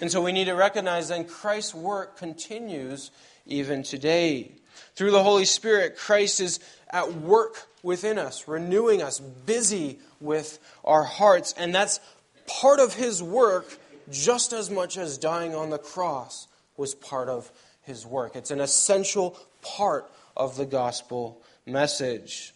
And 0.01 0.11
so 0.11 0.21
we 0.21 0.33
need 0.33 0.47
to 0.47 0.55
recognize 0.55 1.07
then 1.07 1.23
Christ's 1.23 1.73
work 1.73 2.17
continues 2.17 3.09
even 3.45 3.81
today. 3.81 4.51
Through 4.95 5.11
the 5.11 5.23
Holy 5.23 5.45
Spirit, 5.45 5.95
Christ 5.97 6.41
is 6.41 6.59
at 6.89 7.13
work 7.13 7.65
within 7.81 8.19
us, 8.19 8.45
renewing 8.45 9.01
us, 9.01 9.21
busy 9.21 9.99
with 10.19 10.59
our 10.83 11.05
hearts. 11.05 11.53
And 11.57 11.73
that's 11.73 12.01
part 12.45 12.81
of 12.81 12.93
his 12.93 13.23
work 13.23 13.79
just 14.11 14.53
as 14.53 14.69
much 14.69 14.97
as 14.97 15.17
dying 15.17 15.55
on 15.55 15.69
the 15.69 15.77
cross 15.77 16.47
was 16.77 16.95
part 16.95 17.29
of 17.29 17.51
his 17.81 18.05
work. 18.05 18.35
It's 18.35 18.51
an 18.51 18.61
essential 18.61 19.37
part 19.61 20.09
of 20.35 20.57
the 20.57 20.65
gospel 20.65 21.41
message. 21.65 22.53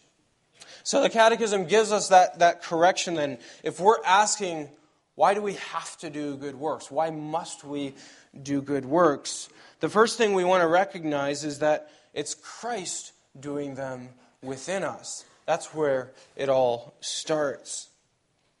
So 0.82 1.02
the 1.02 1.10
Catechism 1.10 1.66
gives 1.66 1.92
us 1.92 2.08
that, 2.08 2.38
that 2.40 2.62
correction 2.62 3.14
then. 3.14 3.38
If 3.62 3.80
we're 3.80 4.02
asking, 4.04 4.68
why 5.14 5.34
do 5.34 5.42
we 5.42 5.54
have 5.54 5.96
to 5.98 6.10
do 6.10 6.36
good 6.36 6.56
works? 6.56 6.90
Why 6.90 7.10
must 7.10 7.64
we 7.64 7.94
do 8.42 8.60
good 8.60 8.84
works? 8.84 9.48
The 9.80 9.88
first 9.88 10.18
thing 10.18 10.34
we 10.34 10.44
want 10.44 10.62
to 10.62 10.68
recognize 10.68 11.44
is 11.44 11.60
that 11.60 11.90
it's 12.12 12.34
Christ 12.34 13.12
doing 13.38 13.74
them 13.74 14.08
within 14.42 14.84
us. 14.84 15.24
That's 15.46 15.74
where 15.74 16.12
it 16.36 16.48
all 16.48 16.94
starts. 17.00 17.88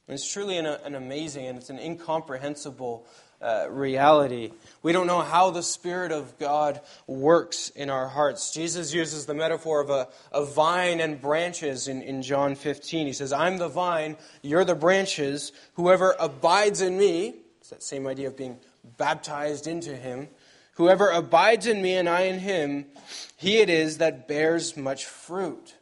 It's 0.08 0.30
truly 0.30 0.58
an, 0.58 0.66
an 0.66 0.94
amazing 0.94 1.46
and 1.46 1.56
it's 1.56 1.70
an 1.70 1.78
incomprehensible 1.78 3.06
uh, 3.40 3.66
reality. 3.70 4.50
We 4.82 4.92
don't 4.92 5.06
know 5.06 5.20
how 5.20 5.50
the 5.50 5.62
Spirit 5.62 6.12
of 6.12 6.38
God 6.38 6.80
works 7.06 7.70
in 7.70 7.90
our 7.90 8.08
hearts. 8.08 8.52
Jesus 8.52 8.92
uses 8.92 9.26
the 9.26 9.34
metaphor 9.34 9.80
of 9.80 9.90
a, 9.90 10.08
a 10.32 10.44
vine 10.44 11.00
and 11.00 11.20
branches 11.20 11.88
in, 11.88 12.02
in 12.02 12.22
John 12.22 12.54
15. 12.54 13.06
He 13.06 13.12
says, 13.12 13.32
I'm 13.32 13.58
the 13.58 13.68
vine, 13.68 14.16
you're 14.42 14.64
the 14.64 14.74
branches. 14.74 15.52
Whoever 15.74 16.14
abides 16.18 16.80
in 16.80 16.98
me, 16.98 17.34
it's 17.60 17.70
that 17.70 17.82
same 17.82 18.06
idea 18.06 18.28
of 18.28 18.36
being 18.36 18.58
baptized 18.98 19.66
into 19.66 19.96
him. 19.96 20.28
Whoever 20.74 21.08
abides 21.10 21.66
in 21.66 21.80
me 21.80 21.94
and 21.94 22.08
I 22.08 22.22
in 22.22 22.40
him, 22.40 22.86
he 23.36 23.58
it 23.58 23.70
is 23.70 23.98
that 23.98 24.28
bears 24.28 24.76
much 24.76 25.06
fruit 25.06 25.74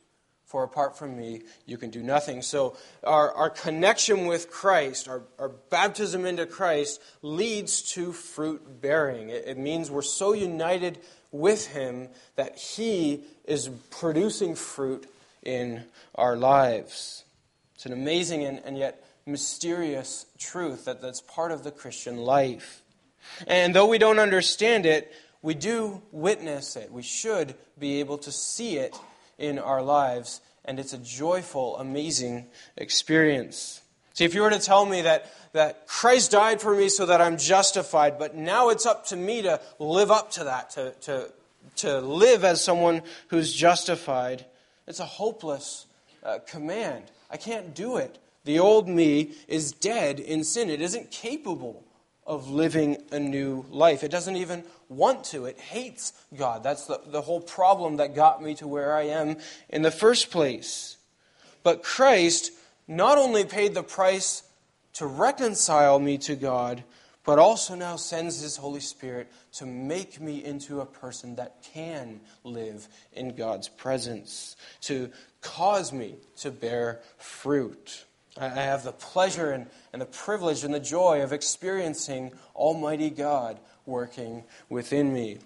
for 0.52 0.64
apart 0.64 0.98
from 0.98 1.16
me, 1.16 1.40
you 1.64 1.78
can 1.78 1.88
do 1.88 2.02
nothing. 2.02 2.42
So, 2.42 2.76
our, 3.02 3.32
our 3.32 3.48
connection 3.48 4.26
with 4.26 4.50
Christ, 4.50 5.08
our, 5.08 5.22
our 5.38 5.48
baptism 5.48 6.26
into 6.26 6.44
Christ, 6.44 7.00
leads 7.22 7.80
to 7.94 8.12
fruit 8.12 8.82
bearing. 8.82 9.30
It, 9.30 9.44
it 9.46 9.58
means 9.58 9.90
we're 9.90 10.02
so 10.02 10.34
united 10.34 10.98
with 11.30 11.68
Him 11.68 12.10
that 12.36 12.58
He 12.58 13.22
is 13.46 13.70
producing 13.90 14.54
fruit 14.54 15.10
in 15.42 15.84
our 16.16 16.36
lives. 16.36 17.24
It's 17.74 17.86
an 17.86 17.94
amazing 17.94 18.44
and, 18.44 18.60
and 18.62 18.76
yet 18.76 19.02
mysterious 19.24 20.26
truth 20.38 20.84
that, 20.84 21.00
that's 21.00 21.22
part 21.22 21.50
of 21.50 21.64
the 21.64 21.70
Christian 21.70 22.18
life. 22.18 22.82
And 23.46 23.74
though 23.74 23.86
we 23.86 23.96
don't 23.96 24.18
understand 24.18 24.84
it, 24.84 25.14
we 25.40 25.54
do 25.54 26.02
witness 26.12 26.76
it. 26.76 26.92
We 26.92 27.02
should 27.02 27.54
be 27.78 28.00
able 28.00 28.18
to 28.18 28.30
see 28.30 28.76
it 28.76 28.94
in 29.42 29.58
our 29.58 29.82
lives, 29.82 30.40
and 30.64 30.78
it's 30.78 30.92
a 30.92 30.98
joyful, 30.98 31.76
amazing 31.78 32.46
experience. 32.76 33.82
See, 34.14 34.24
if 34.24 34.34
you 34.34 34.42
were 34.42 34.50
to 34.50 34.58
tell 34.58 34.86
me 34.86 35.02
that, 35.02 35.30
that 35.52 35.86
Christ 35.86 36.30
died 36.30 36.60
for 36.60 36.74
me 36.74 36.88
so 36.88 37.06
that 37.06 37.20
I'm 37.20 37.36
justified, 37.36 38.18
but 38.18 38.36
now 38.36 38.68
it's 38.68 38.86
up 38.86 39.06
to 39.06 39.16
me 39.16 39.42
to 39.42 39.60
live 39.78 40.10
up 40.10 40.30
to 40.32 40.44
that, 40.44 40.70
to, 40.70 40.92
to, 41.02 41.32
to 41.76 42.00
live 42.00 42.44
as 42.44 42.62
someone 42.62 43.02
who's 43.28 43.52
justified, 43.52 44.46
it's 44.86 45.00
a 45.00 45.04
hopeless 45.04 45.86
uh, 46.22 46.38
command. 46.46 47.04
I 47.30 47.36
can't 47.36 47.74
do 47.74 47.96
it. 47.96 48.18
The 48.44 48.58
old 48.58 48.88
me 48.88 49.32
is 49.48 49.72
dead 49.72 50.20
in 50.20 50.44
sin. 50.44 50.70
It 50.70 50.80
isn't 50.80 51.10
capable 51.10 51.82
of 52.26 52.50
living 52.50 52.96
a 53.10 53.18
new 53.18 53.64
life. 53.70 54.04
It 54.04 54.10
doesn't 54.10 54.36
even 54.36 54.64
want 54.88 55.24
to, 55.26 55.46
it 55.46 55.58
hates 55.58 56.12
God. 56.36 56.62
That's 56.62 56.86
the, 56.86 57.00
the 57.06 57.22
whole 57.22 57.40
problem 57.40 57.96
that 57.96 58.14
got 58.14 58.42
me 58.42 58.54
to 58.56 58.68
where 58.68 58.94
I 58.94 59.02
am 59.02 59.36
in 59.68 59.82
the 59.82 59.90
first 59.90 60.30
place. 60.30 60.96
But 61.62 61.82
Christ 61.82 62.52
not 62.86 63.18
only 63.18 63.44
paid 63.44 63.74
the 63.74 63.82
price 63.82 64.42
to 64.94 65.06
reconcile 65.06 65.98
me 65.98 66.18
to 66.18 66.36
God, 66.36 66.84
but 67.24 67.38
also 67.38 67.74
now 67.74 67.96
sends 67.96 68.40
His 68.40 68.56
Holy 68.56 68.80
Spirit 68.80 69.30
to 69.52 69.66
make 69.66 70.20
me 70.20 70.44
into 70.44 70.80
a 70.80 70.86
person 70.86 71.36
that 71.36 71.62
can 71.62 72.20
live 72.44 72.88
in 73.12 73.34
God's 73.34 73.68
presence, 73.68 74.56
to 74.82 75.10
cause 75.40 75.92
me 75.92 76.16
to 76.38 76.50
bear 76.50 77.00
fruit. 77.18 78.04
I 78.40 78.48
have 78.48 78.82
the 78.82 78.92
pleasure 78.92 79.50
and, 79.50 79.66
and 79.92 80.00
the 80.00 80.06
privilege 80.06 80.64
and 80.64 80.72
the 80.72 80.80
joy 80.80 81.22
of 81.22 81.32
experiencing 81.32 82.32
Almighty 82.56 83.10
God 83.10 83.58
working 83.84 84.44
within 84.70 85.12
me. 85.12 85.38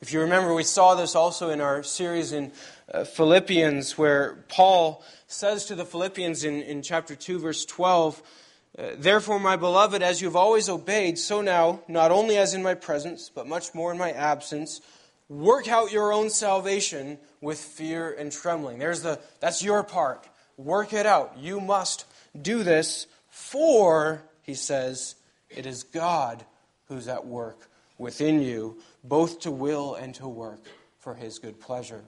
If 0.00 0.12
you 0.12 0.20
remember, 0.20 0.54
we 0.54 0.64
saw 0.64 0.94
this 0.94 1.14
also 1.14 1.50
in 1.50 1.60
our 1.60 1.82
series 1.82 2.32
in 2.32 2.52
uh, 2.92 3.04
Philippians, 3.04 3.96
where 3.96 4.44
Paul 4.48 5.02
says 5.26 5.66
to 5.66 5.74
the 5.74 5.84
Philippians 5.84 6.44
in, 6.44 6.62
in 6.62 6.82
chapter 6.82 7.14
2, 7.14 7.38
verse 7.38 7.64
12, 7.64 8.22
uh, 8.76 8.82
Therefore, 8.96 9.38
my 9.38 9.56
beloved, 9.56 10.02
as 10.02 10.20
you 10.20 10.26
have 10.26 10.36
always 10.36 10.68
obeyed, 10.68 11.18
so 11.18 11.40
now, 11.40 11.80
not 11.88 12.10
only 12.10 12.36
as 12.36 12.54
in 12.54 12.62
my 12.62 12.74
presence, 12.74 13.30
but 13.32 13.46
much 13.46 13.74
more 13.74 13.92
in 13.92 13.98
my 13.98 14.12
absence, 14.12 14.80
work 15.28 15.68
out 15.68 15.92
your 15.92 16.12
own 16.12 16.28
salvation 16.28 17.18
with 17.40 17.58
fear 17.58 18.12
and 18.12 18.32
trembling. 18.32 18.78
There's 18.78 19.02
the, 19.02 19.20
that's 19.40 19.62
your 19.62 19.82
part. 19.84 20.26
Work 20.56 20.92
it 20.92 21.06
out. 21.06 21.36
You 21.38 21.60
must 21.60 22.04
do 22.40 22.62
this, 22.62 23.06
for, 23.28 24.22
he 24.42 24.54
says, 24.54 25.16
it 25.50 25.66
is 25.66 25.82
God 25.82 26.44
who's 26.88 27.08
at 27.08 27.26
work 27.26 27.68
within 27.98 28.40
you, 28.40 28.78
both 29.02 29.40
to 29.40 29.50
will 29.50 29.94
and 29.94 30.14
to 30.16 30.28
work 30.28 30.64
for 30.98 31.14
his 31.14 31.38
good 31.38 31.60
pleasure. 31.60 32.02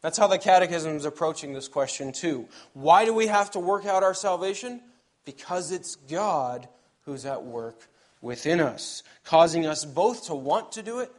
That's 0.00 0.18
how 0.18 0.26
the 0.26 0.38
Catechism 0.38 0.96
is 0.96 1.04
approaching 1.04 1.54
this 1.54 1.68
question, 1.68 2.12
too. 2.12 2.46
Why 2.74 3.04
do 3.04 3.14
we 3.14 3.26
have 3.26 3.50
to 3.52 3.58
work 3.58 3.86
out 3.86 4.02
our 4.02 4.14
salvation? 4.14 4.80
Because 5.24 5.72
it's 5.72 5.96
God 5.96 6.68
who's 7.06 7.24
at 7.24 7.44
work 7.44 7.88
within 8.20 8.60
us, 8.60 9.02
causing 9.24 9.66
us 9.66 9.84
both 9.84 10.26
to 10.26 10.34
want 10.34 10.72
to 10.72 10.82
do 10.82 11.00
it 11.00 11.10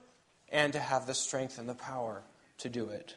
and 0.50 0.74
to 0.74 0.80
have 0.80 1.08
the 1.08 1.14
strength 1.14 1.58
and 1.58 1.68
the 1.68 1.76
power 1.76 2.24
to 2.60 2.70
do 2.70 2.90
it. 2.90 3.16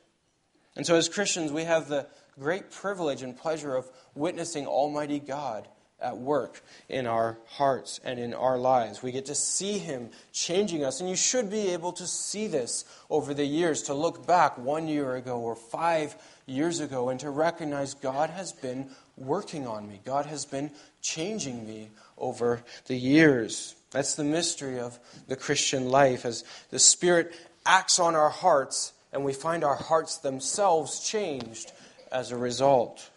And 0.74 0.86
so, 0.86 0.94
as 0.94 1.08
Christians, 1.08 1.52
we 1.52 1.64
have 1.64 1.88
the 1.88 2.06
great 2.38 2.70
privilege 2.70 3.22
and 3.22 3.36
pleasure 3.36 3.74
of 3.74 3.90
witnessing 4.18 4.66
Almighty 4.66 5.20
God 5.20 5.68
at 6.00 6.16
work 6.16 6.62
in 6.88 7.06
our 7.06 7.38
hearts 7.46 8.00
and 8.04 8.20
in 8.20 8.32
our 8.32 8.56
lives. 8.56 9.02
We 9.02 9.10
get 9.10 9.26
to 9.26 9.34
see 9.34 9.78
Him 9.78 10.10
changing 10.32 10.84
us. 10.84 11.00
And 11.00 11.08
you 11.08 11.16
should 11.16 11.50
be 11.50 11.72
able 11.72 11.92
to 11.92 12.06
see 12.06 12.46
this 12.46 12.84
over 13.10 13.34
the 13.34 13.44
years, 13.44 13.82
to 13.84 13.94
look 13.94 14.26
back 14.26 14.56
one 14.58 14.86
year 14.86 15.16
ago 15.16 15.40
or 15.40 15.56
five 15.56 16.14
years 16.46 16.80
ago 16.80 17.08
and 17.08 17.18
to 17.20 17.30
recognize 17.30 17.94
God 17.94 18.30
has 18.30 18.52
been 18.52 18.90
working 19.16 19.66
on 19.66 19.88
me. 19.88 20.00
God 20.04 20.26
has 20.26 20.44
been 20.44 20.70
changing 21.02 21.66
me 21.66 21.90
over 22.16 22.62
the 22.86 22.96
years. 22.96 23.74
That's 23.90 24.14
the 24.14 24.24
mystery 24.24 24.78
of 24.78 24.98
the 25.26 25.36
Christian 25.36 25.88
life 25.88 26.24
as 26.24 26.44
the 26.70 26.78
Spirit 26.78 27.34
acts 27.66 27.98
on 27.98 28.14
our 28.14 28.30
hearts 28.30 28.92
and 29.12 29.24
we 29.24 29.32
find 29.32 29.64
our 29.64 29.74
hearts 29.74 30.18
themselves 30.18 31.00
changed 31.00 31.72
as 32.12 32.30
a 32.30 32.36
result. 32.36 33.10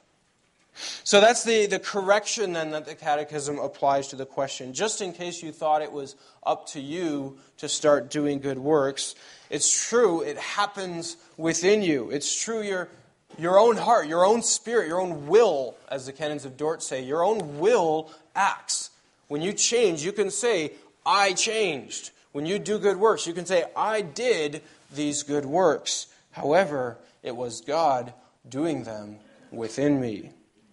So 1.04 1.20
that's 1.20 1.44
the, 1.44 1.66
the 1.66 1.80
correction 1.80 2.54
then 2.54 2.72
that 2.72 2.86
the 2.86 2.96
Catechism 2.96 3.60
applies 3.60 4.08
to 4.10 4.16
the 4.16 4.26
question. 4.26 4.74
Just 4.74 5.02
in 5.02 5.14
case 5.14 5.44
you 5.44 5.52
thought 5.52 5.82
it 5.82 5.92
was 5.92 6.16
up 6.44 6.68
to 6.70 6.80
you 6.80 7.38
to 7.58 7.68
start 7.68 8.10
doing 8.10 8.40
good 8.40 8.58
works, 8.58 9.16
it's 9.50 9.88
true, 9.88 10.22
it 10.22 10.38
happens 10.38 11.18
within 11.38 11.82
you. 11.82 12.10
It's 12.10 12.42
true, 12.42 12.62
your, 12.62 12.90
your 13.38 13.60
own 13.60 13.78
heart, 13.78 14.08
your 14.08 14.26
own 14.26 14.42
spirit, 14.42 14.88
your 14.88 15.02
own 15.02 15.28
will, 15.28 15.76
as 15.90 16.06
the 16.06 16.14
canons 16.14 16.46
of 16.46 16.58
Dort 16.58 16.82
say, 16.82 17.04
your 17.04 17.24
own 17.24 17.60
will 17.60 18.12
acts. 18.34 18.92
When 19.28 19.42
you 19.42 19.54
change, 19.54 20.04
you 20.04 20.12
can 20.12 20.32
say, 20.32 20.72
I 21.06 21.34
changed. 21.34 22.12
When 22.32 22.46
you 22.46 22.60
do 22.60 22.80
good 22.80 22.98
works, 22.98 23.28
you 23.28 23.34
can 23.34 23.46
say, 23.46 23.66
I 23.76 24.02
did 24.02 24.62
these 24.94 25.24
good 25.24 25.46
works. 25.46 26.08
However, 26.32 26.98
it 27.24 27.36
was 27.36 27.62
God 27.62 28.14
doing 28.48 28.84
them 28.84 29.18
within 29.52 30.00
me. 30.00 30.32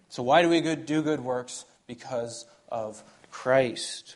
So, 0.09 0.23
why 0.23 0.41
do 0.41 0.49
we 0.49 0.61
do 0.75 1.01
good 1.01 1.21
works? 1.21 1.65
Because 1.87 2.45
of 2.67 3.03
Christ. 3.31 4.15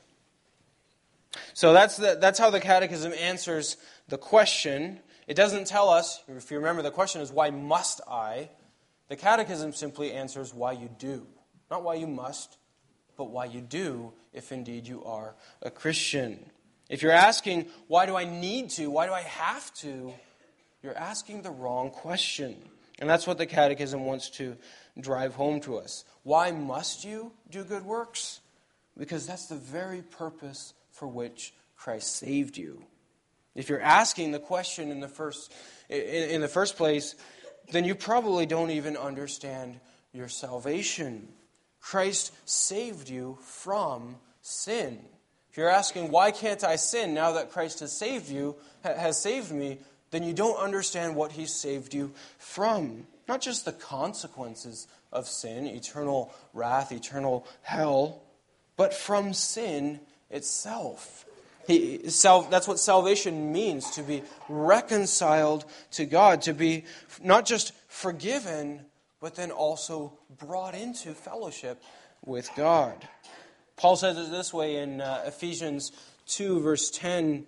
So, 1.54 1.74
that's, 1.74 1.98
the, 1.98 2.18
that's 2.20 2.40
how 2.40 2.50
the 2.50 2.60
Catechism 2.60 3.14
answers 3.14 3.78
the 4.10 4.18
question. 4.18 5.00
It 5.28 5.36
doesn't 5.36 5.68
tell 5.68 5.90
us, 5.90 6.22
if 6.28 6.52
you 6.52 6.58
remember, 6.58 6.82
the 6.82 6.92
question 6.92 7.22
is, 7.22 7.32
why 7.32 7.50
must 7.50 8.02
I? 8.10 8.50
The 9.08 9.16
Catechism 9.16 9.74
simply 9.74 10.12
answers 10.12 10.54
why 10.54 10.74
you 10.74 10.90
do. 10.98 11.26
Not 11.70 11.84
why 11.84 11.96
you 11.96 12.08
must, 12.08 12.58
but 13.18 13.26
why 13.26 13.46
you 13.46 13.62
do, 13.62 14.14
if 14.34 14.52
indeed 14.52 14.88
you 14.88 15.04
are 15.06 15.36
a 15.62 15.72
Christian. 15.72 16.40
If 16.90 17.02
you're 17.02 17.12
asking, 17.12 17.68
why 17.88 18.06
do 18.06 18.16
I 18.16 18.26
need 18.26 18.72
to? 18.72 18.90
Why 18.90 19.06
do 19.06 19.14
I 19.14 19.22
have 19.22 19.74
to? 19.76 20.14
You're 20.82 20.98
asking 20.98 21.44
the 21.44 21.52
wrong 21.52 21.92
question. 21.92 22.56
And 23.00 23.10
that's 23.10 23.26
what 23.26 23.38
the 23.38 23.46
Catechism 23.46 24.06
wants 24.06 24.30
to 24.32 24.58
drive 25.00 25.36
home 25.36 25.60
to 25.62 25.78
us. 25.78 26.06
Why 26.24 26.52
must 26.52 27.04
you 27.04 27.32
do 27.50 27.64
good 27.64 27.86
works? 27.86 28.40
Because 28.98 29.26
that's 29.26 29.48
the 29.48 29.56
very 29.56 30.02
purpose 30.02 30.74
for 30.92 31.08
which 31.08 31.54
Christ 31.76 32.16
saved 32.16 32.58
you. 32.58 32.84
If 33.56 33.70
you're 33.70 33.82
asking 33.82 34.32
the 34.32 34.40
question 34.40 34.92
in 34.92 35.00
the 35.00 35.08
first, 35.08 35.52
in, 35.90 36.42
the 36.42 36.48
first 36.48 36.76
place, 36.76 37.16
then 37.72 37.86
you 37.86 37.96
probably 37.96 38.46
don't 38.46 38.72
even 38.72 38.98
understand 38.98 39.80
your 40.12 40.28
salvation. 40.28 41.28
Christ 41.80 42.32
saved 42.46 43.10
you 43.10 43.38
from 43.42 44.16
sin. 44.42 45.00
If 45.52 45.58
you're 45.58 45.70
asking, 45.70 46.10
why 46.10 46.32
can't 46.32 46.64
I 46.64 46.78
sin 46.78 47.14
now 47.14 47.34
that 47.34 47.52
Christ 47.52 47.82
has 47.82 47.96
saved 47.96 48.30
you, 48.30 48.56
has 48.84 49.22
saved 49.22 49.52
me, 49.52 49.78
then 50.10 50.24
you 50.24 50.34
don't 50.34 50.58
understand 50.58 51.16
what 51.16 51.32
he's 51.32 51.54
saved 51.54 51.94
you 51.94 52.12
from. 52.38 53.06
Not 53.28 53.42
just 53.42 53.66
the 53.66 53.72
consequences 53.72 54.88
of 55.12 55.28
sin, 55.28 55.68
eternal 55.68 56.34
wrath, 56.54 56.92
eternal 56.92 57.48
hell, 57.62 58.24
but 58.76 58.94
from 58.94 59.34
sin 59.34 60.00
itself. 60.30 61.26
He, 61.68 62.10
sal, 62.10 62.42
that's 62.44 62.68
what 62.68 62.80
salvation 62.80 63.54
means 63.54 63.92
to 63.92 64.04
be 64.04 64.24
reconciled 64.50 65.66
to 65.92 66.06
God, 66.06 66.42
to 66.44 66.54
be 66.54 66.84
not 67.22 67.46
just 67.46 67.74
forgiven, 67.88 68.82
but 69.22 69.36
then 69.36 69.52
also 69.52 70.18
brought 70.38 70.76
into 70.76 71.14
fellowship 71.14 71.82
with 72.26 72.50
God. 72.58 73.08
Paul 73.78 73.96
says 73.96 74.18
it 74.18 74.32
this 74.32 74.54
way 74.54 74.78
in 74.78 75.00
uh, 75.00 75.24
Ephesians 75.26 75.92
2, 76.28 76.60
verse 76.60 76.90
10 76.90 77.46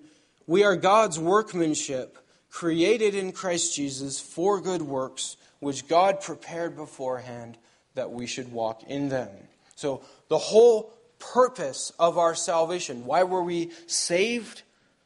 We 0.47 0.63
are 0.63 0.75
God's 0.75 1.19
workmanship, 1.19 2.17
created 2.49 3.15
in 3.15 3.33
Christ 3.33 3.75
Jesus 3.75 4.19
for 4.19 4.61
good 4.61 4.81
works, 4.81 5.35
which 5.59 5.87
God 5.87 6.21
prepared 6.21 6.75
beforehand 6.75 7.57
that 7.95 8.11
we 8.11 8.27
should 8.27 8.51
walk 8.51 8.83
in 8.83 9.09
them. 9.09 9.29
So, 9.75 10.01
the 10.27 10.37
whole 10.37 10.93
purpose 11.19 11.91
of 11.97 12.17
our 12.17 12.35
salvation, 12.35 13.05
why 13.05 13.23
were 13.23 13.43
we 13.43 13.71
saved? 13.87 14.63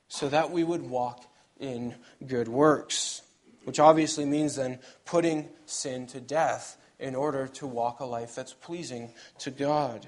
So 0.07 0.27
that 0.29 0.51
we 0.51 0.63
would 0.63 0.89
walk 0.89 1.25
in 1.59 1.93
good 2.25 2.47
works, 2.47 3.21
which 3.63 3.79
obviously 3.79 4.25
means 4.25 4.55
then 4.55 4.79
putting 5.05 5.49
sin 5.67 6.07
to 6.07 6.19
death 6.19 6.77
in 6.99 7.15
order 7.15 7.47
to 7.47 7.67
walk 7.67 7.99
a 7.99 8.05
life 8.05 8.33
that's 8.33 8.53
pleasing 8.53 9.13
to 9.39 9.51
God. 9.51 10.07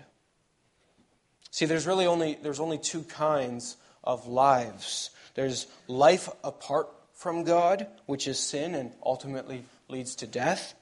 See, 1.52 1.66
there's 1.66 1.86
really 1.86 2.08
only, 2.08 2.38
there's 2.42 2.60
only 2.60 2.80
two 2.80 3.04
kinds 3.04 3.78
of 4.04 4.26
lives 4.26 5.12
there's 5.34 5.68
life 5.88 6.30
apart 6.44 6.90
from 7.22 7.44
God, 7.44 7.86
which 8.08 8.28
is 8.28 8.40
sin 8.40 8.74
and 8.74 8.92
ultimately 9.06 9.64
leads 9.88 10.16
to 10.16 10.28
death, 10.28 10.74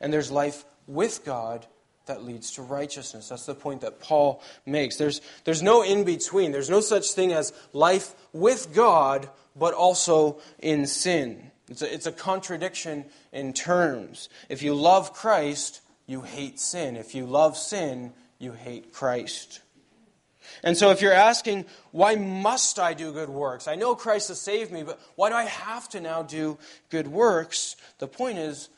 and 0.00 0.12
there's 0.12 0.28
life 0.28 0.64
with 0.88 1.24
God 1.24 1.66
that 2.06 2.24
leads 2.24 2.50
to 2.52 2.62
righteousness. 2.62 3.28
That's 3.28 3.46
the 3.46 3.54
point 3.54 3.82
that 3.82 4.00
Paul 4.00 4.42
makes. 4.66 4.96
There's, 4.96 5.20
there's 5.44 5.62
no 5.62 5.82
in 5.82 6.02
between. 6.02 6.50
There's 6.50 6.68
no 6.68 6.80
such 6.80 7.12
thing 7.12 7.32
as 7.32 7.52
life 7.72 8.12
with 8.32 8.74
God, 8.74 9.30
but 9.54 9.72
also 9.72 10.40
in 10.58 10.88
sin. 10.88 11.52
It's 11.68 11.80
a, 11.80 11.94
it's 11.94 12.06
a 12.06 12.12
contradiction 12.12 13.04
in 13.32 13.52
terms. 13.52 14.28
If 14.48 14.64
you 14.64 14.74
love 14.74 15.12
Christ, 15.12 15.80
you 16.06 16.22
hate 16.22 16.58
sin. 16.58 16.96
If 16.96 17.14
you 17.14 17.24
love 17.24 17.56
sin, 17.56 18.12
you 18.40 18.50
hate 18.50 18.92
Christ. 18.92 19.60
And 20.64 20.78
so, 20.78 20.90
if 20.90 21.02
you're 21.02 21.12
asking, 21.12 21.66
why 21.92 22.14
must 22.14 22.78
I 22.78 22.94
do 22.94 23.12
good 23.12 23.28
works? 23.28 23.68
I 23.68 23.74
know 23.74 23.94
Christ 23.94 24.28
has 24.28 24.40
saved 24.40 24.72
me, 24.72 24.82
but 24.82 24.98
why 25.14 25.28
do 25.28 25.34
I 25.34 25.44
have 25.44 25.90
to 25.90 26.00
now 26.00 26.22
do 26.22 26.56
good 26.88 27.06
works? 27.06 27.76
The 27.98 28.08
point 28.08 28.38
is, 28.38 28.70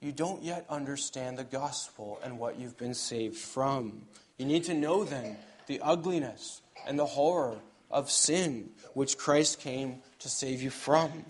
you 0.00 0.10
don't 0.10 0.42
yet 0.42 0.64
understand 0.70 1.36
the 1.36 1.44
gospel 1.44 2.18
and 2.24 2.38
what 2.38 2.58
you've 2.58 2.78
been 2.78 2.94
saved 2.94 3.36
from. 3.36 4.06
You 4.38 4.46
need 4.46 4.64
to 4.64 4.74
know 4.74 5.04
then 5.04 5.36
the 5.66 5.80
ugliness 5.82 6.62
and 6.86 6.98
the 6.98 7.04
horror 7.04 7.58
of 7.90 8.10
sin, 8.10 8.70
which 8.94 9.18
Christ 9.18 9.60
came 9.60 10.00
to 10.20 10.30
save 10.30 10.62
you 10.62 10.70
from. 10.70 11.26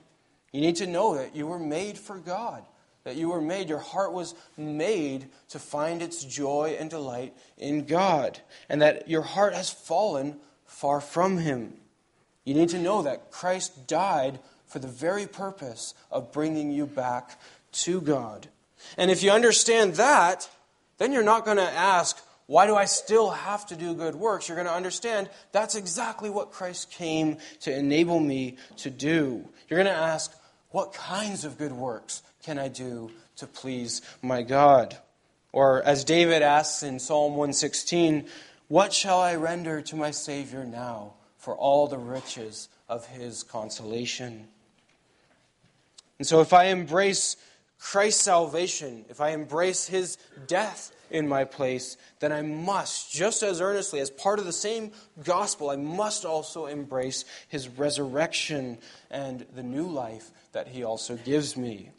You 0.52 0.60
need 0.60 0.76
to 0.76 0.86
know 0.86 1.16
that 1.16 1.34
you 1.34 1.48
were 1.48 1.58
made 1.58 1.98
for 1.98 2.18
God 2.18 2.64
that 3.04 3.16
you 3.16 3.28
were 3.28 3.40
made, 3.40 3.68
your 3.68 3.78
heart 3.78 4.12
was 4.12 4.34
made 4.56 5.28
to 5.50 5.58
find 5.58 6.02
its 6.02 6.24
joy 6.24 6.76
and 6.78 6.90
delight 6.90 7.34
in 7.56 7.84
God, 7.84 8.40
and 8.68 8.82
that 8.82 9.08
your 9.08 9.22
heart 9.22 9.54
has 9.54 9.70
fallen 9.70 10.36
far 10.64 11.00
from 11.00 11.38
Him. 11.38 11.74
You 12.44 12.54
need 12.54 12.70
to 12.70 12.78
know 12.78 13.02
that 13.02 13.30
Christ 13.30 13.86
died 13.86 14.40
for 14.66 14.78
the 14.78 14.88
very 14.88 15.26
purpose 15.26 15.94
of 16.10 16.32
bringing 16.32 16.72
you 16.72 16.86
back 16.86 17.38
to 17.72 18.00
God. 18.00 18.48
And 18.96 19.10
if 19.10 19.22
you 19.22 19.30
understand 19.30 19.94
that, 19.94 20.50
then 20.98 21.12
you're 21.12 21.22
not 21.22 21.44
going 21.44 21.56
to 21.58 21.62
ask, 21.62 22.18
why 22.46 22.66
do 22.66 22.74
I 22.74 22.84
still 22.84 23.30
have 23.30 23.64
to 23.66 23.76
do 23.76 23.94
good 23.94 24.14
works? 24.14 24.48
You're 24.48 24.56
going 24.56 24.66
to 24.66 24.74
understand 24.74 25.30
that's 25.52 25.74
exactly 25.74 26.28
what 26.28 26.52
Christ 26.52 26.90
came 26.90 27.38
to 27.60 27.74
enable 27.74 28.20
me 28.20 28.58
to 28.78 28.90
do. 28.90 29.48
You're 29.68 29.82
going 29.82 29.94
to 29.94 30.00
ask, 30.00 30.34
what 30.74 30.92
kinds 30.92 31.44
of 31.44 31.56
good 31.56 31.70
works 31.70 32.20
can 32.44 32.58
I 32.58 32.68
do 32.68 33.10
to 33.36 33.46
please 33.46 34.02
my 34.20 34.42
God? 34.42 34.96
Or 35.52 35.82
as 35.82 36.04
David 36.04 36.42
asks 36.42 36.82
in 36.82 36.98
Psalm 36.98 37.32
116, 37.32 38.26
What 38.68 38.92
shall 38.92 39.20
I 39.20 39.36
render 39.36 39.80
to 39.82 39.96
my 39.96 40.10
Savior 40.10 40.64
now 40.64 41.14
for 41.38 41.56
all 41.56 41.86
the 41.86 41.98
riches 41.98 42.68
of 42.88 43.06
his 43.06 43.42
consolation? 43.44 44.48
And 46.18 46.26
so 46.26 46.40
if 46.40 46.52
I 46.52 46.64
embrace 46.64 47.36
Christ's 47.78 48.22
salvation, 48.22 49.04
if 49.08 49.20
I 49.20 49.30
embrace 49.30 49.86
his 49.86 50.16
death 50.46 50.92
in 51.10 51.28
my 51.28 51.44
place, 51.44 51.96
then 52.20 52.32
I 52.32 52.42
must, 52.42 53.12
just 53.12 53.42
as 53.42 53.60
earnestly, 53.60 54.00
as 54.00 54.10
part 54.10 54.38
of 54.38 54.44
the 54.44 54.52
same 54.52 54.92
gospel, 55.22 55.70
I 55.70 55.76
must 55.76 56.24
also 56.24 56.66
embrace 56.66 57.24
his 57.48 57.68
resurrection 57.68 58.78
and 59.10 59.46
the 59.54 59.62
new 59.62 59.86
life 59.86 60.30
that 60.52 60.68
he 60.68 60.84
also 60.84 61.16
gives 61.16 61.56
me. 61.56 61.90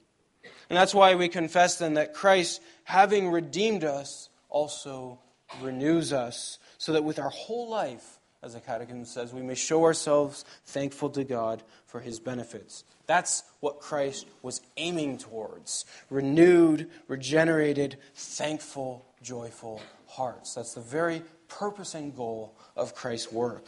And 0.69 0.77
that's 0.77 0.93
why 0.93 1.15
we 1.15 1.27
confess 1.27 1.77
then 1.77 1.95
that 1.95 2.13
Christ, 2.13 2.61
having 2.83 3.29
redeemed 3.29 3.83
us, 3.83 4.29
also 4.49 5.19
renews 5.61 6.11
us, 6.13 6.59
so 6.77 6.93
that 6.93 7.03
with 7.03 7.19
our 7.19 7.29
whole 7.29 7.69
life, 7.69 8.19
as 8.41 8.53
the 8.53 8.59
Catechism 8.59 9.05
says, 9.05 9.33
we 9.33 9.41
may 9.41 9.55
show 9.55 9.83
ourselves 9.83 10.45
thankful 10.65 11.09
to 11.11 11.23
God 11.23 11.63
for 11.87 11.99
his 11.99 12.19
benefits. 12.19 12.83
That's 13.07 13.43
what 13.59 13.79
Christ 13.79 14.27
was 14.41 14.61
aiming 14.77 15.17
towards 15.17 15.85
renewed, 16.09 16.89
regenerated, 17.07 17.97
thankful, 18.15 19.05
joyful 19.21 19.81
hearts. 20.07 20.53
That's 20.53 20.73
the 20.73 20.81
very 20.81 21.23
purpose 21.47 21.95
and 21.95 22.15
goal 22.15 22.55
of 22.75 22.95
Christ's 22.95 23.31
work. 23.31 23.65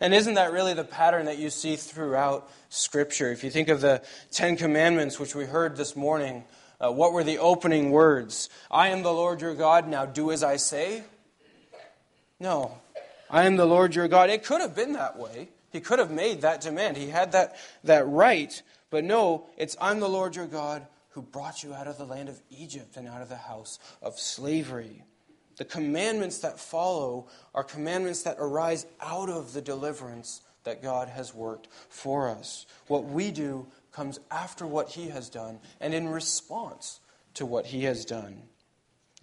And 0.00 0.14
isn't 0.14 0.34
that 0.34 0.52
really 0.52 0.74
the 0.74 0.84
pattern 0.84 1.26
that 1.26 1.38
you 1.38 1.50
see 1.50 1.76
throughout 1.76 2.50
Scripture? 2.68 3.32
If 3.32 3.44
you 3.44 3.50
think 3.50 3.68
of 3.68 3.80
the 3.80 4.02
Ten 4.30 4.56
Commandments, 4.56 5.18
which 5.18 5.34
we 5.34 5.44
heard 5.44 5.76
this 5.76 5.96
morning, 5.96 6.44
uh, 6.80 6.90
what 6.90 7.12
were 7.12 7.24
the 7.24 7.38
opening 7.38 7.90
words? 7.90 8.48
I 8.70 8.88
am 8.88 9.02
the 9.02 9.12
Lord 9.12 9.40
your 9.40 9.54
God, 9.54 9.88
now 9.88 10.06
do 10.06 10.32
as 10.32 10.42
I 10.42 10.56
say? 10.56 11.04
No. 12.40 12.78
I 13.30 13.44
am 13.44 13.56
the 13.56 13.66
Lord 13.66 13.94
your 13.94 14.08
God. 14.08 14.30
It 14.30 14.44
could 14.44 14.60
have 14.60 14.74
been 14.74 14.92
that 14.94 15.18
way. 15.18 15.48
He 15.70 15.80
could 15.80 15.98
have 15.98 16.10
made 16.10 16.42
that 16.42 16.60
demand. 16.60 16.96
He 16.96 17.08
had 17.08 17.32
that, 17.32 17.56
that 17.84 18.06
right. 18.06 18.62
But 18.90 19.04
no, 19.04 19.46
it's 19.56 19.76
I'm 19.80 20.00
the 20.00 20.08
Lord 20.08 20.36
your 20.36 20.46
God 20.46 20.86
who 21.10 21.22
brought 21.22 21.62
you 21.62 21.72
out 21.72 21.86
of 21.86 21.98
the 21.98 22.04
land 22.04 22.28
of 22.28 22.40
Egypt 22.50 22.96
and 22.96 23.08
out 23.08 23.22
of 23.22 23.28
the 23.28 23.36
house 23.36 23.78
of 24.02 24.18
slavery. 24.18 25.04
The 25.56 25.64
commandments 25.64 26.38
that 26.38 26.58
follow 26.58 27.28
are 27.54 27.64
commandments 27.64 28.22
that 28.22 28.36
arise 28.38 28.86
out 29.00 29.28
of 29.28 29.52
the 29.52 29.62
deliverance 29.62 30.40
that 30.64 30.82
God 30.82 31.08
has 31.08 31.34
worked 31.34 31.68
for 31.88 32.28
us. 32.28 32.66
What 32.86 33.04
we 33.04 33.30
do 33.30 33.66
comes 33.92 34.20
after 34.30 34.66
what 34.66 34.90
He 34.90 35.08
has 35.08 35.28
done 35.28 35.60
and 35.80 35.92
in 35.92 36.08
response 36.08 37.00
to 37.34 37.46
what 37.46 37.66
He 37.66 37.84
has 37.84 38.04
done. 38.04 38.42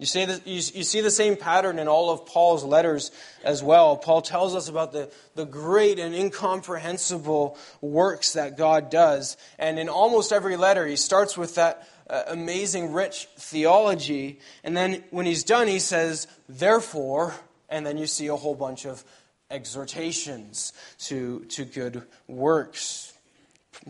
You 0.00 0.06
see, 0.06 0.24
the, 0.24 0.40
you, 0.46 0.54
you 0.54 0.82
see 0.82 1.02
the 1.02 1.10
same 1.10 1.36
pattern 1.36 1.78
in 1.78 1.86
all 1.86 2.08
of 2.08 2.24
Paul's 2.24 2.64
letters 2.64 3.10
as 3.44 3.62
well. 3.62 3.98
Paul 3.98 4.22
tells 4.22 4.54
us 4.54 4.70
about 4.70 4.92
the, 4.92 5.12
the 5.34 5.44
great 5.44 5.98
and 5.98 6.14
incomprehensible 6.14 7.58
works 7.82 8.32
that 8.32 8.56
God 8.56 8.90
does. 8.90 9.36
And 9.58 9.78
in 9.78 9.90
almost 9.90 10.32
every 10.32 10.56
letter, 10.56 10.86
he 10.86 10.96
starts 10.96 11.36
with 11.36 11.56
that 11.56 11.86
uh, 12.10 12.24
amazing, 12.26 12.92
rich 12.92 13.28
theology. 13.38 14.40
And 14.64 14.76
then 14.76 15.04
when 15.10 15.26
he's 15.26 15.44
done, 15.44 15.68
he 15.68 15.78
says, 15.78 16.26
therefore, 16.48 17.34
and 17.68 17.86
then 17.86 17.96
you 17.96 18.06
see 18.06 18.26
a 18.26 18.36
whole 18.36 18.56
bunch 18.56 18.84
of 18.84 19.04
exhortations 19.50 20.72
to, 20.98 21.44
to 21.50 21.64
good 21.64 22.02
works. 22.26 23.12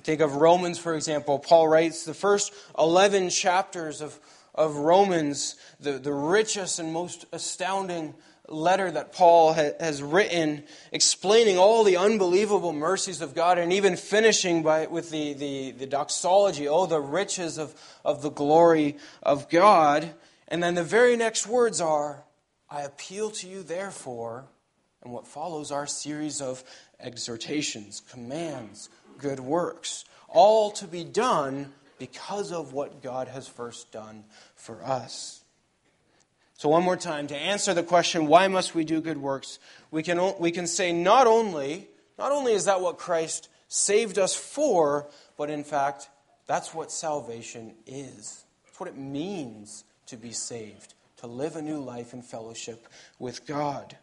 Think 0.02 0.20
of 0.20 0.36
Romans, 0.36 0.78
for 0.78 0.94
example. 0.94 1.38
Paul 1.38 1.66
writes 1.66 2.04
the 2.04 2.14
first 2.14 2.52
11 2.78 3.30
chapters 3.30 4.02
of, 4.02 4.18
of 4.54 4.76
Romans, 4.76 5.56
the, 5.80 5.92
the 5.92 6.12
richest 6.12 6.78
and 6.78 6.92
most 6.92 7.24
astounding 7.32 8.14
letter 8.50 8.90
that 8.90 9.12
Paul 9.12 9.54
ha- 9.54 9.72
has 9.80 10.02
written, 10.02 10.64
explaining 10.92 11.56
all 11.56 11.84
the 11.84 11.96
unbelievable 11.96 12.72
mercies 12.72 13.20
of 13.20 13.34
God, 13.34 13.58
and 13.58 13.72
even 13.72 13.96
finishing 13.96 14.62
by, 14.62 14.86
with 14.86 15.10
the, 15.10 15.32
the, 15.34 15.70
the 15.72 15.86
doxology, 15.86 16.68
oh, 16.68 16.86
the 16.86 17.00
riches 17.00 17.58
of, 17.58 17.74
of 18.04 18.22
the 18.22 18.30
glory 18.30 18.96
of 19.22 19.48
God. 19.48 20.12
And 20.48 20.62
then 20.62 20.74
the 20.74 20.84
very 20.84 21.16
next 21.16 21.46
words 21.46 21.80
are, 21.80 22.24
I 22.68 22.82
appeal 22.82 23.30
to 23.30 23.48
you, 23.48 23.62
therefore, 23.62 24.44
and 25.02 25.12
what 25.12 25.26
follows 25.26 25.70
are 25.70 25.84
a 25.84 25.88
series 25.88 26.40
of 26.40 26.62
exhortations, 26.98 28.02
commands, 28.10 28.90
good 29.18 29.40
works, 29.40 30.04
all 30.28 30.70
to 30.72 30.86
be 30.86 31.04
done 31.04 31.72
because 31.98 32.52
of 32.52 32.72
what 32.72 33.02
God 33.02 33.28
has 33.28 33.46
first 33.46 33.92
done 33.92 34.24
for 34.54 34.82
us. 34.84 35.39
So, 36.60 36.68
one 36.68 36.82
more 36.82 36.98
time, 36.98 37.26
to 37.28 37.34
answer 37.34 37.72
the 37.72 37.82
question, 37.82 38.26
why 38.26 38.46
must 38.46 38.74
we 38.74 38.84
do 38.84 39.00
good 39.00 39.16
works, 39.16 39.58
we 39.90 40.02
can, 40.02 40.34
we 40.38 40.50
can 40.50 40.66
say 40.66 40.92
not 40.92 41.26
only, 41.26 41.88
not 42.18 42.32
only 42.32 42.52
is 42.52 42.66
that 42.66 42.82
what 42.82 42.98
Christ 42.98 43.48
saved 43.68 44.18
us 44.18 44.34
for, 44.34 45.08
but 45.38 45.48
in 45.48 45.64
fact, 45.64 46.10
that's 46.46 46.74
what 46.74 46.92
salvation 46.92 47.72
is. 47.86 48.44
It's 48.66 48.78
what 48.78 48.90
it 48.90 48.98
means 48.98 49.84
to 50.08 50.18
be 50.18 50.32
saved, 50.32 50.92
to 51.20 51.26
live 51.26 51.56
a 51.56 51.62
new 51.62 51.78
life 51.78 52.12
in 52.12 52.20
fellowship 52.20 52.88
with 53.18 53.46
God. 53.46 53.96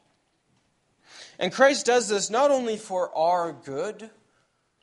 And 1.38 1.54
Christ 1.54 1.86
does 1.86 2.10
this 2.10 2.32
not 2.32 2.50
only 2.50 2.78
for 2.78 3.16
our 3.16 3.52
good, 3.52 4.10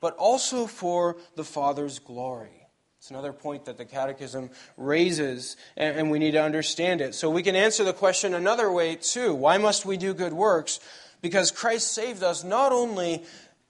but 0.00 0.14
also 0.14 0.68
for 0.68 1.16
the 1.34 1.42
Father's 1.42 1.98
glory. 1.98 2.63
It's 3.04 3.10
another 3.10 3.34
point 3.34 3.66
that 3.66 3.76
the 3.76 3.84
Catechism 3.84 4.48
raises, 4.78 5.58
and 5.76 6.10
we 6.10 6.18
need 6.18 6.30
to 6.30 6.42
understand 6.42 7.02
it. 7.02 7.14
So 7.14 7.28
we 7.28 7.42
can 7.42 7.54
answer 7.54 7.84
the 7.84 7.92
question 7.92 8.32
another 8.32 8.72
way, 8.72 8.96
too. 8.96 9.34
Why 9.34 9.58
must 9.58 9.84
we 9.84 9.98
do 9.98 10.14
good 10.14 10.32
works? 10.32 10.80
Because 11.20 11.50
Christ 11.50 11.92
saved 11.92 12.22
us 12.22 12.44
not 12.44 12.72
only 12.72 13.24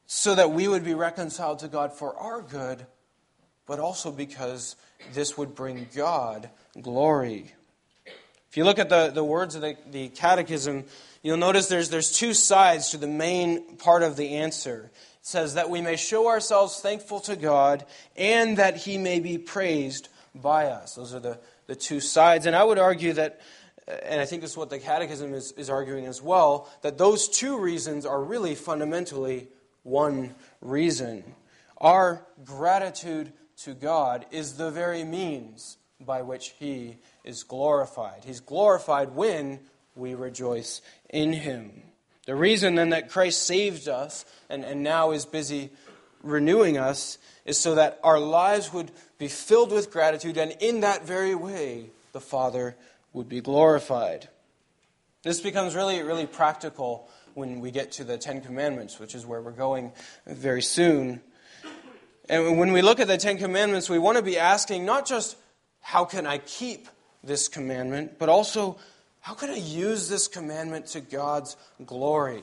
so 0.07 0.37
that 0.37 0.53
we 0.53 0.69
would 0.69 0.85
be 0.85 0.95
reconciled 0.95 1.59
to 1.59 1.67
God 1.67 1.93
for 1.93 2.17
our 2.17 2.43
good, 2.43 2.87
but 3.67 3.81
also 3.81 4.13
because 4.13 4.77
this 5.15 5.37
would 5.37 5.57
bring 5.57 5.89
God 5.97 6.49
glory. 6.81 7.55
If 8.51 8.57
you 8.57 8.63
look 8.63 8.79
at 8.79 8.89
the, 8.89 9.11
the 9.11 9.25
words 9.25 9.57
of 9.57 9.63
the, 9.63 9.77
the 9.91 10.11
Catechism, 10.11 10.85
you'll 11.25 11.39
notice 11.39 11.67
there's, 11.67 11.91
there's 11.91 12.13
two 12.13 12.35
sides 12.35 12.91
to 12.91 12.99
the 12.99 13.09
main 13.09 13.79
part 13.79 14.05
of 14.05 14.15
the 14.15 14.37
answer 14.37 14.93
says 15.25 15.55
that 15.55 15.71
we 15.71 15.81
may 15.81 15.97
show 15.97 16.29
ourselves 16.29 16.81
thankful 16.81 17.19
to 17.19 17.35
God 17.35 17.87
and 18.15 18.59
that 18.59 18.77
he 18.77 18.99
may 18.99 19.21
be 19.21 19.39
praised 19.39 20.11
by 20.35 20.67
us. 20.67 20.97
Those 20.97 21.15
are 21.15 21.21
the, 21.21 21.39
the 21.67 21.75
two 21.75 21.99
sides. 21.99 22.45
And 22.45 22.55
I 22.55 22.63
would 22.63 22.79
argue 22.79 23.15
that, 23.15 23.41
and 23.89 24.21
I 24.21 24.27
think 24.27 24.43
this 24.43 24.51
is 24.51 24.57
what 24.59 24.69
the 24.69 24.79
Catechism 24.79 25.33
is, 25.33 25.53
is 25.53 25.71
arguing 25.71 26.05
as 26.05 26.21
well, 26.21 26.69
that 26.83 26.99
those 26.99 27.27
two 27.27 27.59
reasons 27.59 28.05
are 28.05 28.23
really 28.23 28.55
fundamentally 28.55 29.49
one 29.83 30.35
reason. 30.61 31.25
Our 31.79 32.27
gratitude 32.45 33.33
to 33.63 33.73
God 33.73 34.27
is 34.31 34.59
the 34.59 34.71
very 34.71 35.05
means 35.05 35.79
by 35.99 36.21
which 36.21 36.53
he 36.59 36.99
is 37.25 37.45
glorified. 37.45 38.25
He's 38.27 38.41
glorified 38.41 39.15
when 39.15 39.61
we 39.97 40.15
rejoice 40.15 40.83
in 41.09 41.33
him. 41.33 41.83
The 42.27 42.35
reason 42.35 42.75
then 42.75 42.91
that 42.91 43.11
Christ 43.11 43.43
saved 43.47 43.89
us 43.89 44.25
and, 44.49 44.65
and 44.65 44.83
now 44.83 45.11
is 45.11 45.27
busy 45.27 45.71
renewing 46.23 46.79
us 46.79 47.19
is 47.45 47.59
so 47.59 47.75
that 47.75 48.01
our 48.03 48.19
lives 48.19 48.73
would 48.73 48.91
be 49.19 49.29
filled 49.29 49.73
with 49.73 49.91
gratitude, 49.91 50.39
and 50.39 50.53
in 50.61 50.81
that 50.81 51.07
very 51.07 51.35
way, 51.35 51.91
the 52.13 52.21
Father 52.21 52.77
would 53.13 53.29
be 53.29 53.41
glorified. 53.41 54.29
This 55.23 55.41
becomes 55.41 55.75
really, 55.75 56.03
really 56.03 56.27
practical 56.27 57.09
when 57.35 57.61
we 57.61 57.71
get 57.71 57.93
to 57.93 58.05
the 58.05 58.17
Ten 58.17 58.41
Commandments, 58.41 58.99
which 58.99 59.15
is 59.15 59.27
where 59.27 59.43
we're 59.43 59.51
going 59.53 59.93
very 60.27 60.63
soon. 60.63 61.21
And 62.29 62.59
when 62.59 62.73
we 62.73 62.81
look 62.81 63.01
at 63.01 63.07
the 63.07 63.19
Ten 63.19 63.37
Commandments, 63.37 63.91
we 63.91 63.99
want 63.99 64.17
to 64.17 64.23
be 64.23 64.39
asking 64.39 64.87
not 64.87 65.07
just, 65.07 65.37
how 65.81 66.05
can 66.05 66.27
I 66.27 66.39
keep 66.39 66.89
this 67.23 67.49
commandment, 67.49 68.19
but 68.19 68.29
also, 68.29 68.79
how 69.25 69.33
can 69.33 69.49
I 69.49 69.57
use 69.57 70.11
this 70.11 70.29
commandment 70.29 70.89
to 70.89 71.01
God's 71.01 71.57
glory? 71.87 72.43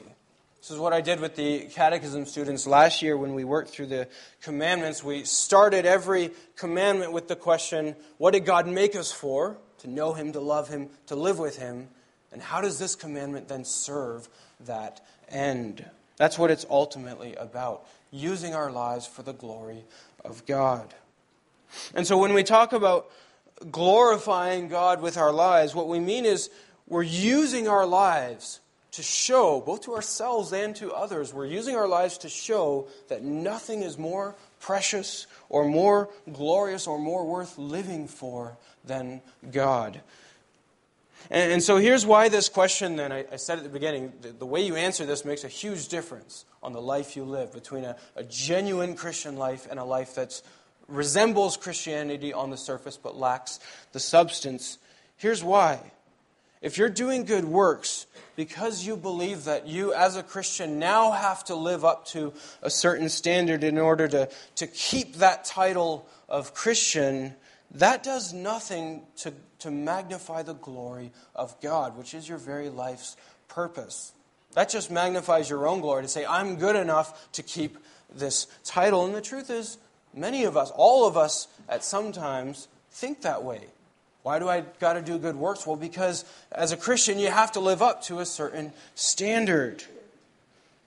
This 0.59 0.71
is 0.71 0.79
what 0.79 0.93
I 0.93 1.01
did 1.01 1.19
with 1.19 1.35
the 1.35 1.67
catechism 1.67 2.25
students 2.25 2.65
last 2.65 3.03
year 3.03 3.15
when 3.15 3.35
we 3.35 3.43
worked 3.43 3.69
through 3.69 3.85
the 3.85 4.07
commandments. 4.41 5.03
We 5.03 5.23
started 5.23 5.85
every 5.85 6.31
commandment 6.55 7.11
with 7.11 7.27
the 7.27 7.35
question 7.35 7.95
what 8.17 8.33
did 8.33 8.45
God 8.45 8.65
make 8.65 8.95
us 8.95 9.11
for? 9.11 9.57
To 9.81 9.87
know 9.87 10.13
Him, 10.13 10.33
to 10.33 10.39
love 10.39 10.69
Him, 10.69 10.89
to 11.05 11.15
live 11.15 11.37
with 11.37 11.55
Him. 11.57 11.87
And 12.31 12.41
how 12.41 12.61
does 12.61 12.79
this 12.79 12.95
commandment 12.95 13.47
then 13.47 13.63
serve 13.63 14.27
that 14.61 15.05
end? 15.29 15.85
That's 16.17 16.39
what 16.39 16.49
it's 16.49 16.65
ultimately 16.67 17.35
about 17.35 17.85
using 18.09 18.55
our 18.55 18.71
lives 18.71 19.05
for 19.05 19.21
the 19.21 19.33
glory 19.33 19.83
of 20.25 20.47
God. 20.47 20.95
And 21.93 22.07
so 22.07 22.17
when 22.17 22.33
we 22.33 22.41
talk 22.41 22.73
about 22.73 23.11
glorifying 23.69 24.67
God 24.67 24.99
with 24.99 25.15
our 25.17 25.31
lives, 25.31 25.75
what 25.75 25.87
we 25.87 25.99
mean 25.99 26.25
is 26.25 26.49
we're 26.91 27.03
using 27.03 27.69
our 27.69 27.85
lives 27.85 28.59
to 28.91 29.01
show, 29.01 29.61
both 29.61 29.83
to 29.83 29.95
ourselves 29.95 30.51
and 30.51 30.75
to 30.75 30.91
others, 30.91 31.33
we're 31.33 31.45
using 31.45 31.77
our 31.77 31.87
lives 31.87 32.17
to 32.17 32.27
show 32.27 32.89
that 33.07 33.23
nothing 33.23 33.81
is 33.81 33.97
more 33.97 34.35
precious 34.59 35.25
or 35.47 35.63
more 35.63 36.09
glorious 36.33 36.87
or 36.87 36.99
more 36.99 37.25
worth 37.25 37.57
living 37.57 38.09
for 38.09 38.57
than 38.83 39.21
God. 39.53 40.01
And, 41.29 41.53
and 41.53 41.63
so 41.63 41.77
here's 41.77 42.05
why 42.05 42.27
this 42.27 42.49
question, 42.49 42.97
then, 42.97 43.13
I, 43.13 43.25
I 43.31 43.37
said 43.37 43.57
at 43.57 43.63
the 43.63 43.69
beginning, 43.69 44.11
the, 44.21 44.33
the, 44.33 44.45
way 44.45 44.65
you 44.65 44.75
answer 44.75 45.05
this 45.05 45.23
makes 45.23 45.45
a 45.45 45.47
huge 45.47 45.87
difference 45.87 46.43
on 46.61 46.73
the 46.73 46.81
life 46.81 47.15
you 47.15 47.23
live 47.23 47.53
between 47.53 47.85
a, 47.85 47.95
a 48.17 48.23
genuine 48.25 48.95
Christian 48.95 49.37
life 49.37 49.65
and 49.71 49.79
a 49.79 49.85
life 49.85 50.15
that 50.15 50.41
resembles 50.89 51.55
Christianity 51.55 52.33
on 52.33 52.49
the 52.49 52.57
surface 52.57 52.97
but 52.97 53.15
lacks 53.15 53.61
the 53.93 53.99
substance. 54.01 54.77
Here's 55.15 55.41
why. 55.41 55.79
If 56.61 56.77
you're 56.77 56.89
doing 56.89 57.25
good 57.25 57.45
works 57.45 58.05
because 58.35 58.85
you 58.85 58.95
believe 58.95 59.45
that 59.45 59.67
you, 59.67 59.93
as 59.93 60.15
a 60.15 60.23
Christian, 60.23 60.77
now 60.77 61.11
have 61.11 61.43
to 61.45 61.55
live 61.55 61.83
up 61.83 62.05
to 62.07 62.33
a 62.61 62.69
certain 62.69 63.09
standard 63.09 63.63
in 63.63 63.79
order 63.79 64.07
to, 64.07 64.29
to 64.55 64.67
keep 64.67 65.15
that 65.15 65.43
title 65.43 66.07
of 66.29 66.53
Christian, 66.53 67.33
that 67.71 68.03
does 68.03 68.31
nothing 68.31 69.01
to, 69.17 69.33
to 69.59 69.71
magnify 69.71 70.43
the 70.43 70.53
glory 70.53 71.11
of 71.35 71.59
God, 71.61 71.97
which 71.97 72.13
is 72.13 72.29
your 72.29 72.37
very 72.37 72.69
life's 72.69 73.17
purpose. 73.47 74.13
That 74.53 74.69
just 74.69 74.91
magnifies 74.91 75.49
your 75.49 75.67
own 75.67 75.81
glory 75.81 76.03
to 76.03 76.07
say, 76.07 76.25
I'm 76.25 76.57
good 76.57 76.75
enough 76.75 77.31
to 77.33 77.43
keep 77.43 77.77
this 78.13 78.47
title. 78.63 79.05
And 79.05 79.15
the 79.15 79.21
truth 79.21 79.49
is, 79.49 79.77
many 80.13 80.43
of 80.43 80.57
us, 80.57 80.71
all 80.75 81.07
of 81.07 81.17
us 81.17 81.47
at 81.67 81.83
some 81.83 82.11
times, 82.11 82.67
think 82.91 83.21
that 83.21 83.43
way. 83.43 83.67
Why 84.23 84.39
do 84.39 84.47
I 84.47 84.61
got 84.79 84.93
to 84.93 85.01
do 85.01 85.17
good 85.17 85.35
works? 85.35 85.65
Well, 85.65 85.75
because 85.75 86.25
as 86.51 86.71
a 86.71 86.77
Christian, 86.77 87.17
you 87.17 87.29
have 87.29 87.53
to 87.53 87.59
live 87.59 87.81
up 87.81 88.03
to 88.03 88.19
a 88.19 88.25
certain 88.25 88.71
standard. 88.93 89.83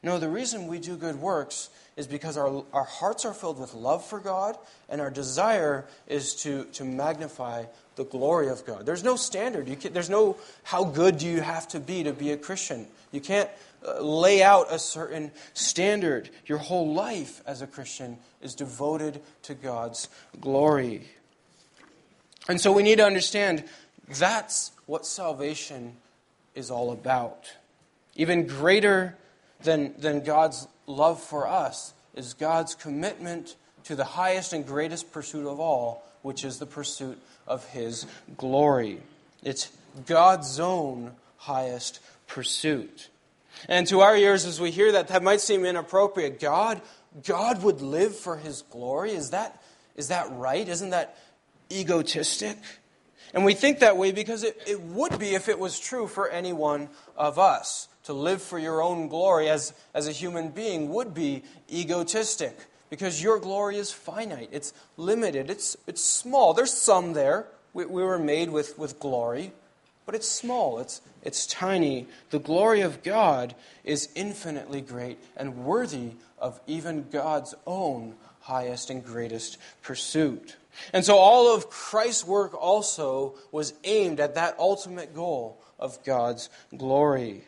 No, 0.03 0.19
the 0.19 0.29
reason 0.29 0.67
we 0.67 0.79
do 0.79 0.97
good 0.97 1.17
works 1.17 1.71
is 1.97 2.07
because 2.07 2.37
our, 2.37 2.65
our 2.73 2.85
hearts 2.85 3.25
are 3.25 3.33
filled 3.33 3.59
with 3.59 3.75
love 3.75 4.05
for 4.05 4.19
God, 4.19 4.57
and 4.89 5.01
our 5.01 5.11
desire 5.11 5.85
is 6.07 6.35
to, 6.43 6.65
to 6.65 6.85
magnify 6.85 7.65
the 7.97 8.05
glory 8.05 8.49
of 8.49 8.67
God. 8.67 8.85
There's 8.85 9.05
no 9.05 9.17
standard. 9.17 9.67
Can, 9.81 9.93
there's 9.93 10.11
no 10.11 10.37
how 10.65 10.85
good 10.85 11.19
do 11.19 11.27
you 11.29 11.41
have 11.41 11.69
to 11.69 11.81
be 11.81 12.03
to 12.05 12.13
be 12.13 12.33
a 12.33 12.37
Christian. 12.37 12.87
You 13.13 13.21
can't 13.21 13.49
uh, 13.87 14.01
lay 14.03 14.43
out 14.43 14.73
a 14.73 14.79
certain 14.79 15.31
standard. 15.53 16.31
Your 16.47 16.59
whole 16.59 16.93
life 16.93 17.41
as 17.47 17.63
a 17.63 17.67
Christian 17.67 18.19
is 18.43 18.55
devoted 18.55 19.21
to 19.43 19.55
God's 19.55 20.09
glory. 20.41 21.07
And 22.49 22.61
so 22.61 22.73
we 22.73 22.83
need 22.83 22.99
to 22.99 23.05
understand 23.05 23.65
that's 24.19 24.73
what 24.87 25.07
salvation 25.07 25.97
is 26.55 26.71
all 26.71 26.93
about. 26.93 27.53
Even 28.17 28.47
greater 28.47 29.17
than, 29.63 29.95
than 29.99 30.23
God's 30.23 30.69
love 30.87 31.21
for 31.21 31.49
us 31.49 31.95
is 32.15 32.35
God's 32.35 32.75
commitment 32.75 33.57
to 33.85 33.97
the 33.97 34.05
highest 34.05 34.53
and 34.53 34.67
greatest 34.67 35.13
pursuit 35.13 35.47
of 35.47 35.59
all, 35.59 36.05
which 36.23 36.45
is 36.45 36.59
the 36.59 36.67
pursuit 36.67 37.19
of 37.47 37.67
His 37.69 38.07
glory. 38.37 39.01
It's 39.43 39.71
God's 40.07 40.61
own 40.61 41.13
highest 41.37 42.01
pursuit. 42.27 43.09
And 43.69 43.87
to 43.89 44.01
our 44.01 44.17
ears, 44.17 44.45
as 44.45 44.61
we 44.61 44.71
hear 44.71 44.93
that, 44.93 45.09
that 45.09 45.23
might 45.23 45.41
seem 45.41 45.65
inappropriate. 45.65 46.41
God, 46.41 46.81
God 47.27 47.63
would 47.63 47.81
live 47.81 48.17
for 48.17 48.37
His 48.37 48.63
glory. 48.63 49.13
Is 49.13 49.31
that, 49.31 49.63
is 49.97 50.09
that 50.09 50.31
right? 50.33 50.67
Isn't 50.67 50.91
that 50.91 51.19
egotistic? 51.75 52.57
And 53.35 53.45
we 53.45 53.55
think 53.55 53.81
that 53.81 53.97
way 53.97 54.13
because 54.13 54.45
it, 54.45 54.63
it 54.67 54.81
would 54.81 55.19
be 55.19 55.35
if 55.35 55.49
it 55.49 55.59
was 55.59 55.79
true 55.81 56.07
for 56.07 56.29
any 56.29 56.53
one 56.53 56.89
of 57.17 57.39
us. 57.39 57.89
To 58.05 58.13
live 58.13 58.43
for 58.43 58.59
your 58.59 58.83
own 58.83 59.09
glory 59.09 59.49
as, 59.49 59.73
as 59.95 60.07
a 60.07 60.13
human 60.13 60.51
being 60.51 60.91
would 60.91 61.15
be 61.15 61.43
egotistic 61.73 62.57
because 62.91 63.23
your 63.23 63.41
glory 63.41 63.77
is 63.77 63.91
finite, 63.91 64.51
it's 64.53 64.73
limited, 64.97 65.51
it's, 65.51 65.77
it's 65.87 66.05
small. 66.05 66.55
There's 66.55 66.73
some 66.73 67.15
there. 67.15 67.47
We, 67.73 67.87
we 67.87 68.03
were 68.05 68.19
made 68.19 68.51
with, 68.51 68.79
with 68.79 69.01
glory, 69.01 69.53
but 70.07 70.15
it's 70.15 70.29
small, 70.29 70.79
it's, 70.79 71.01
it's 71.23 71.47
tiny. 71.47 72.07
The 72.31 72.39
glory 72.39 72.83
of 72.83 73.03
God 73.03 73.55
is 73.83 74.11
infinitely 74.15 74.81
great 74.81 75.19
and 75.37 75.65
worthy 75.65 76.11
of 76.39 76.61
even 76.67 77.09
God's 77.11 77.55
own 77.67 78.15
highest 78.45 78.91
and 78.91 79.03
greatest 79.03 79.57
pursuit. 79.81 80.57
And 80.93 81.03
so 81.03 81.17
all 81.17 81.55
of 81.55 81.71
Christ's 81.71 82.27
work 82.27 82.53
also 82.55 83.37
was 83.51 83.73
aimed 83.85 84.21
at 84.21 84.35
that 84.35 84.55
ultimate 84.59 85.15
goal 85.15 85.59
of 85.79 86.03
God's 86.05 86.51
glory. 86.77 87.45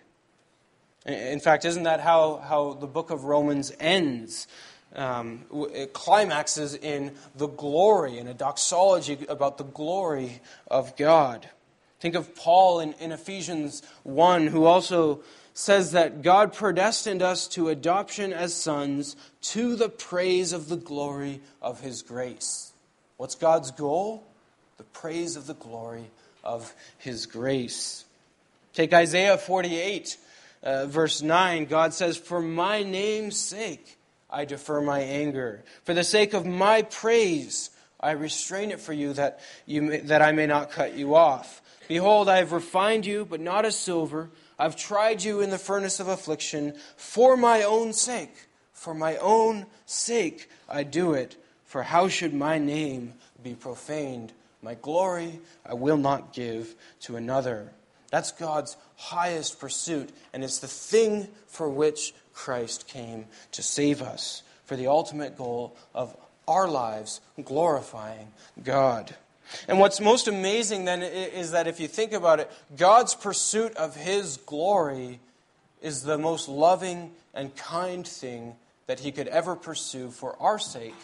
In 1.04 1.38
fact, 1.38 1.66
isn't 1.66 1.82
that 1.82 2.00
how, 2.00 2.38
how 2.38 2.72
the 2.72 2.86
book 2.86 3.10
of 3.10 3.24
Romans 3.24 3.72
ends? 3.78 4.48
Um, 4.94 5.44
it 5.74 5.92
climaxes 5.92 6.74
in 6.74 7.12
the 7.36 7.46
glory, 7.46 8.16
in 8.16 8.26
a 8.26 8.34
doxology 8.34 9.18
about 9.28 9.58
the 9.58 9.64
glory 9.64 10.40
of 10.66 10.96
God. 10.96 11.50
Think 12.00 12.14
of 12.14 12.34
Paul 12.34 12.80
in, 12.80 12.94
in 12.94 13.12
Ephesians 13.12 13.82
1, 14.04 14.46
who 14.46 14.64
also 14.64 15.20
says 15.56 15.92
that 15.92 16.20
God 16.20 16.52
predestined 16.52 17.22
us 17.22 17.48
to 17.48 17.70
adoption 17.70 18.34
as 18.34 18.52
sons 18.52 19.16
to 19.40 19.74
the 19.74 19.88
praise 19.88 20.52
of 20.52 20.68
the 20.68 20.76
glory 20.76 21.40
of 21.62 21.80
his 21.80 22.02
grace. 22.02 22.72
What's 23.16 23.36
God's 23.36 23.70
goal? 23.70 24.22
The 24.76 24.84
praise 24.84 25.34
of 25.34 25.46
the 25.46 25.54
glory 25.54 26.10
of 26.44 26.74
his 26.98 27.24
grace. 27.24 28.04
Take 28.74 28.92
Isaiah 28.92 29.38
48, 29.38 30.18
uh, 30.62 30.86
verse 30.86 31.22
9. 31.22 31.64
God 31.64 31.94
says, 31.94 32.18
For 32.18 32.42
my 32.42 32.82
name's 32.82 33.38
sake 33.38 33.96
I 34.28 34.44
defer 34.44 34.82
my 34.82 35.00
anger. 35.00 35.64
For 35.84 35.94
the 35.94 36.04
sake 36.04 36.34
of 36.34 36.44
my 36.44 36.82
praise 36.82 37.70
I 37.98 38.10
restrain 38.10 38.72
it 38.72 38.80
for 38.80 38.92
you 38.92 39.14
that, 39.14 39.40
you 39.64 39.80
may, 39.80 40.00
that 40.00 40.20
I 40.20 40.32
may 40.32 40.46
not 40.46 40.70
cut 40.70 40.98
you 40.98 41.14
off. 41.14 41.62
Behold, 41.88 42.28
I 42.28 42.38
have 42.38 42.52
refined 42.52 43.06
you, 43.06 43.24
but 43.24 43.40
not 43.40 43.64
as 43.64 43.78
silver. 43.78 44.28
I've 44.58 44.76
tried 44.76 45.22
you 45.22 45.40
in 45.40 45.50
the 45.50 45.58
furnace 45.58 46.00
of 46.00 46.08
affliction 46.08 46.74
for 46.96 47.36
my 47.36 47.62
own 47.62 47.92
sake. 47.92 48.48
For 48.72 48.94
my 48.94 49.16
own 49.16 49.66
sake 49.84 50.48
I 50.68 50.82
do 50.82 51.14
it. 51.14 51.36
For 51.64 51.82
how 51.82 52.08
should 52.08 52.32
my 52.32 52.58
name 52.58 53.14
be 53.42 53.54
profaned? 53.54 54.32
My 54.62 54.74
glory 54.74 55.40
I 55.64 55.74
will 55.74 55.96
not 55.96 56.32
give 56.32 56.74
to 57.00 57.16
another. 57.16 57.72
That's 58.10 58.32
God's 58.32 58.76
highest 58.96 59.60
pursuit, 59.60 60.10
and 60.32 60.42
it's 60.44 60.60
the 60.60 60.68
thing 60.68 61.28
for 61.46 61.68
which 61.68 62.14
Christ 62.32 62.88
came 62.88 63.26
to 63.52 63.62
save 63.62 64.00
us, 64.00 64.42
for 64.64 64.76
the 64.76 64.86
ultimate 64.86 65.36
goal 65.36 65.76
of 65.94 66.16
our 66.48 66.68
lives 66.68 67.20
glorifying 67.44 68.32
God. 68.62 69.14
And 69.68 69.78
what's 69.78 70.00
most 70.00 70.28
amazing 70.28 70.84
then 70.84 71.02
is 71.02 71.52
that 71.52 71.66
if 71.66 71.80
you 71.80 71.88
think 71.88 72.12
about 72.12 72.40
it, 72.40 72.50
God's 72.76 73.14
pursuit 73.14 73.76
of 73.76 73.94
His 73.94 74.38
glory 74.38 75.20
is 75.80 76.02
the 76.02 76.18
most 76.18 76.48
loving 76.48 77.12
and 77.34 77.54
kind 77.56 78.06
thing 78.06 78.56
that 78.86 79.00
He 79.00 79.12
could 79.12 79.28
ever 79.28 79.56
pursue 79.56 80.10
for 80.10 80.40
our 80.40 80.58
sake 80.58 80.96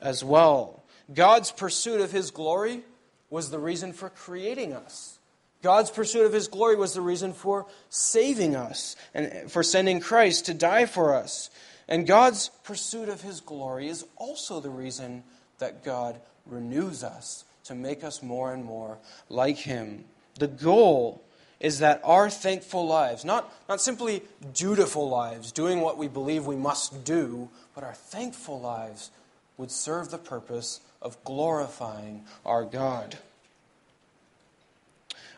as 0.00 0.22
well. 0.22 0.82
God's 1.12 1.50
pursuit 1.50 2.00
of 2.00 2.12
His 2.12 2.30
glory 2.30 2.82
was 3.28 3.50
the 3.50 3.58
reason 3.58 3.92
for 3.92 4.10
creating 4.10 4.72
us. 4.72 5.18
God's 5.62 5.90
pursuit 5.90 6.26
of 6.26 6.32
His 6.32 6.48
glory 6.48 6.76
was 6.76 6.94
the 6.94 7.00
reason 7.00 7.32
for 7.32 7.66
saving 7.90 8.56
us 8.56 8.96
and 9.14 9.50
for 9.50 9.62
sending 9.62 10.00
Christ 10.00 10.46
to 10.46 10.54
die 10.54 10.86
for 10.86 11.14
us. 11.14 11.50
And 11.88 12.06
God's 12.06 12.50
pursuit 12.64 13.08
of 13.08 13.20
His 13.20 13.40
glory 13.40 13.88
is 13.88 14.04
also 14.16 14.60
the 14.60 14.70
reason 14.70 15.24
that 15.58 15.84
God 15.84 16.20
renews 16.46 17.04
us 17.04 17.44
to 17.70 17.74
make 17.74 18.04
us 18.04 18.22
more 18.22 18.52
and 18.52 18.64
more 18.64 18.98
like 19.28 19.56
Him. 19.56 20.04
The 20.38 20.48
goal 20.48 21.22
is 21.60 21.78
that 21.78 22.00
our 22.04 22.28
thankful 22.28 22.86
lives, 22.86 23.24
not, 23.24 23.52
not 23.68 23.80
simply 23.80 24.22
dutiful 24.54 25.08
lives, 25.08 25.52
doing 25.52 25.80
what 25.80 25.98
we 25.98 26.08
believe 26.08 26.46
we 26.46 26.56
must 26.56 27.04
do, 27.04 27.48
but 27.74 27.84
our 27.84 27.94
thankful 27.94 28.60
lives 28.60 29.10
would 29.56 29.70
serve 29.70 30.10
the 30.10 30.18
purpose 30.18 30.80
of 31.00 31.22
glorifying 31.24 32.24
our 32.44 32.64
God. 32.64 33.18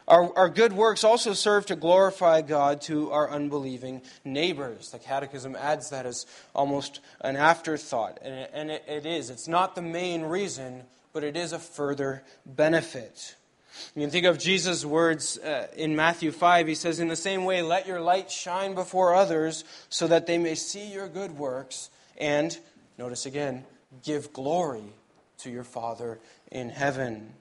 Our, 0.09 0.37
our 0.37 0.49
good 0.49 0.73
works 0.73 1.05
also 1.05 1.33
serve 1.33 1.67
to 1.67 1.77
glorify 1.77 2.43
God 2.43 2.81
to 2.83 3.11
our 3.13 3.31
unbelieving 3.31 4.03
neighbors. 4.25 4.91
The 4.91 4.99
Catechism 4.99 5.55
adds 5.57 5.91
that 5.91 6.07
as 6.07 6.27
almost 6.55 7.01
an 7.21 7.37
afterthought, 7.37 8.19
and 8.23 8.35
it, 8.35 8.51
and 8.53 8.71
it, 8.71 8.85
it 8.89 9.07
is. 9.07 9.31
It's 9.31 9.49
not 9.49 9.75
the 9.75 9.83
main 9.83 10.23
reason, 10.23 10.83
but 11.13 11.25
it 11.25 11.37
is 11.37 11.53
a 11.53 11.59
further 11.59 12.23
benefit. 12.47 13.37
You 13.95 14.03
can 14.03 14.11
think 14.11 14.27
of 14.27 14.39
Jesus' 14.39 14.85
words 14.85 15.39
uh, 15.39 15.69
in 15.77 15.97
Matthew 15.97 16.31
5. 16.31 16.67
He 16.67 16.75
says, 16.75 17.01
In 17.01 17.09
the 17.09 17.17
same 17.17 17.45
way, 17.45 17.63
let 17.63 17.87
your 17.87 18.01
light 18.01 18.31
shine 18.31 18.75
before 18.75 19.15
others 19.15 19.65
so 19.89 20.07
that 20.09 20.27
they 20.27 20.39
may 20.39 20.55
see 20.55 20.93
your 20.93 21.09
good 21.09 21.33
works 21.33 21.91
and, 22.19 22.57
notice 22.99 23.27
again, 23.27 23.65
give 24.05 24.33
glory 24.33 24.85
to 25.39 25.51
your 25.51 25.65
Father 25.65 26.19
in 26.51 26.69
heaven. 26.69 27.33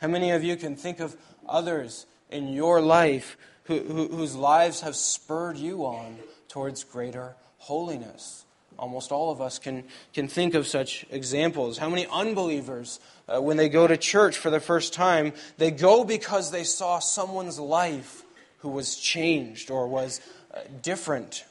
How 0.00 0.08
many 0.08 0.32
of 0.32 0.42
you 0.42 0.56
can 0.56 0.76
think 0.76 1.00
of 1.00 1.16
others 1.48 2.06
in 2.30 2.48
your 2.48 2.80
life 2.80 3.36
who, 3.64 3.78
who, 3.78 4.08
whose 4.08 4.34
lives 4.34 4.80
have 4.80 4.96
spurred 4.96 5.56
you 5.56 5.84
on 5.84 6.16
towards 6.48 6.84
greater 6.84 7.36
holiness? 7.58 8.43
Almost 8.84 9.12
all 9.12 9.30
of 9.30 9.40
us 9.40 9.58
can, 9.58 9.82
can 10.12 10.28
think 10.28 10.52
of 10.52 10.66
such 10.66 11.06
examples. 11.10 11.78
How 11.78 11.88
many 11.88 12.06
unbelievers, 12.12 13.00
uh, 13.26 13.40
when 13.40 13.56
they 13.56 13.70
go 13.70 13.86
to 13.86 13.96
church 13.96 14.36
for 14.36 14.50
the 14.50 14.60
first 14.60 14.92
time, 14.92 15.32
they 15.56 15.70
go 15.70 16.04
because 16.04 16.50
they 16.50 16.64
saw 16.64 16.98
someone's 16.98 17.58
life 17.58 18.24
who 18.58 18.68
was 18.68 18.96
changed 18.96 19.70
or 19.70 19.88
was 19.88 20.20
uh, 20.52 20.60
different? 20.82 21.46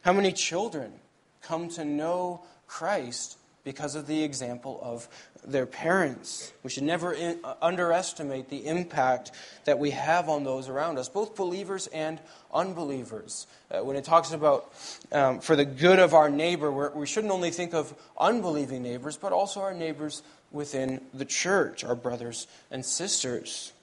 How 0.00 0.12
many 0.12 0.32
children 0.32 0.94
come 1.42 1.68
to 1.68 1.84
know 1.84 2.42
Christ 2.66 3.37
because 3.68 3.96
of 3.96 4.06
the 4.06 4.22
example 4.22 4.80
of 4.82 5.06
their 5.44 5.66
parents. 5.66 6.54
We 6.62 6.70
should 6.70 6.84
never 6.84 7.12
in, 7.12 7.38
uh, 7.44 7.52
underestimate 7.60 8.48
the 8.48 8.66
impact 8.66 9.30
that 9.66 9.78
we 9.78 9.90
have 9.90 10.30
on 10.30 10.42
those 10.42 10.70
around 10.70 10.96
us, 10.96 11.10
both 11.10 11.36
believers 11.36 11.86
and 11.88 12.18
unbelievers. 12.50 13.46
Uh, 13.70 13.80
when 13.80 13.94
it 13.94 14.04
talks 14.04 14.32
about 14.32 14.72
um, 15.12 15.40
for 15.40 15.54
the 15.54 15.66
good 15.66 15.98
of 15.98 16.14
our 16.14 16.30
neighbor, 16.30 16.70
we 16.96 17.06
shouldn't 17.06 17.30
only 17.30 17.50
think 17.50 17.74
of 17.74 17.92
unbelieving 18.16 18.82
neighbors, 18.82 19.18
but 19.18 19.32
also 19.34 19.60
our 19.60 19.74
neighbors 19.74 20.22
within 20.50 21.02
the 21.12 21.26
church, 21.26 21.84
our 21.84 21.94
brothers 21.94 22.46
and 22.70 22.86
sisters. 22.86 23.74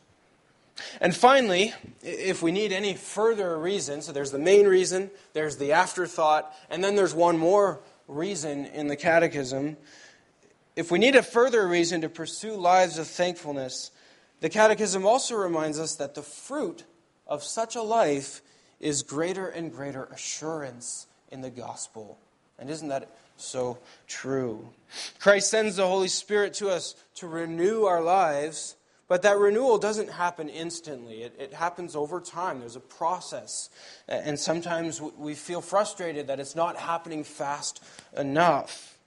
And 0.99 1.15
finally, 1.15 1.75
if 2.01 2.41
we 2.41 2.51
need 2.51 2.71
any 2.71 2.95
further 2.95 3.55
reason, 3.55 4.01
so 4.01 4.11
there's 4.11 4.31
the 4.31 4.39
main 4.39 4.65
reason, 4.65 5.11
there's 5.33 5.57
the 5.57 5.73
afterthought, 5.73 6.51
and 6.71 6.83
then 6.83 6.95
there's 6.95 7.13
one 7.13 7.37
more 7.37 7.81
reason 8.07 8.65
in 8.65 8.87
the 8.87 8.95
Catechism 8.95 9.77
if 10.75 10.91
we 10.91 10.99
need 10.99 11.15
a 11.15 11.23
further 11.23 11.65
reason 11.67 12.01
to 12.01 12.09
pursue 12.09 12.55
lives 12.55 12.97
of 12.97 13.07
thankfulness, 13.07 13.91
the 14.41 14.49
Catechism 14.49 15.05
also 15.05 15.35
reminds 15.35 15.79
us 15.79 15.95
that 15.95 16.15
the 16.15 16.21
fruit 16.21 16.83
of 17.27 17.43
such 17.43 17.75
a 17.75 17.81
life 17.81 18.41
is 18.81 19.01
greater 19.01 19.47
and 19.47 19.71
greater 19.71 20.03
assurance 20.05 21.07
in 21.31 21.41
the 21.41 21.49
gospel. 21.49 22.19
And 22.59 22.69
isn't 22.69 22.89
that 22.89 23.09
so 23.37 23.77
true? 24.07 24.67
Christ 25.19 25.49
sends 25.49 25.77
the 25.77 25.87
Holy 25.87 26.09
Spirit 26.09 26.53
to 26.55 26.69
us 26.69 26.95
to 27.15 27.27
renew 27.27 27.85
our 27.85 28.01
lives, 28.01 28.75
but 29.07 29.21
that 29.21 29.37
renewal 29.37 29.77
doesn't 29.77 30.09
happen 30.09 30.49
instantly. 30.49 31.23
It, 31.23 31.35
it 31.39 31.53
happens 31.53 31.95
over 31.95 32.19
time. 32.19 32.59
There's 32.59 32.75
a 32.75 32.79
process. 32.79 33.69
And 34.07 34.39
sometimes 34.39 35.01
we 35.01 35.35
feel 35.35 35.61
frustrated 35.61 36.27
that 36.27 36.39
it's 36.39 36.55
not 36.55 36.77
happening 36.77 37.23
fast 37.23 37.83
enough. 38.17 38.97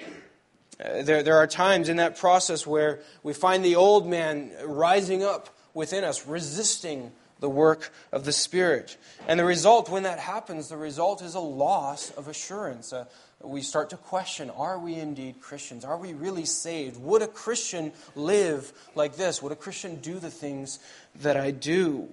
Uh, 0.00 1.02
there, 1.02 1.22
there 1.22 1.36
are 1.36 1.46
times 1.46 1.88
in 1.88 1.96
that 1.96 2.18
process 2.18 2.66
where 2.66 3.00
we 3.22 3.32
find 3.32 3.64
the 3.64 3.76
old 3.76 4.08
man 4.08 4.50
rising 4.64 5.22
up 5.22 5.48
within 5.72 6.04
us, 6.04 6.26
resisting 6.26 7.12
the 7.40 7.48
work 7.48 7.92
of 8.12 8.24
the 8.24 8.32
Spirit. 8.32 8.96
And 9.28 9.38
the 9.38 9.44
result, 9.44 9.90
when 9.90 10.04
that 10.04 10.18
happens, 10.18 10.68
the 10.68 10.76
result 10.76 11.22
is 11.22 11.34
a 11.34 11.40
loss 11.40 12.10
of 12.12 12.28
assurance. 12.28 12.92
Uh, 12.92 13.04
we 13.42 13.60
start 13.60 13.90
to 13.90 13.96
question 13.96 14.50
are 14.50 14.78
we 14.78 14.94
indeed 14.94 15.40
Christians? 15.40 15.84
Are 15.84 15.98
we 15.98 16.12
really 16.12 16.44
saved? 16.44 17.00
Would 17.02 17.22
a 17.22 17.28
Christian 17.28 17.92
live 18.14 18.72
like 18.94 19.16
this? 19.16 19.42
Would 19.42 19.52
a 19.52 19.56
Christian 19.56 19.96
do 19.96 20.18
the 20.18 20.30
things 20.30 20.78
that 21.16 21.36
I 21.36 21.50
do? 21.50 22.08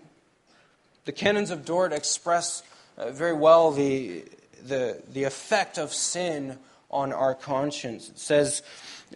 The 1.06 1.12
canons 1.12 1.50
of 1.50 1.66
Dort 1.66 1.94
express 1.94 2.64
uh, 2.98 3.12
very 3.12 3.34
well 3.34 3.72
the, 3.72 4.24
the, 4.66 5.02
the 5.12 5.24
effect 5.24 5.78
of 5.78 5.94
sin 5.94 6.58
on 6.92 7.12
our 7.14 7.34
conscience. 7.34 8.10
It 8.10 8.20
says, 8.20 8.62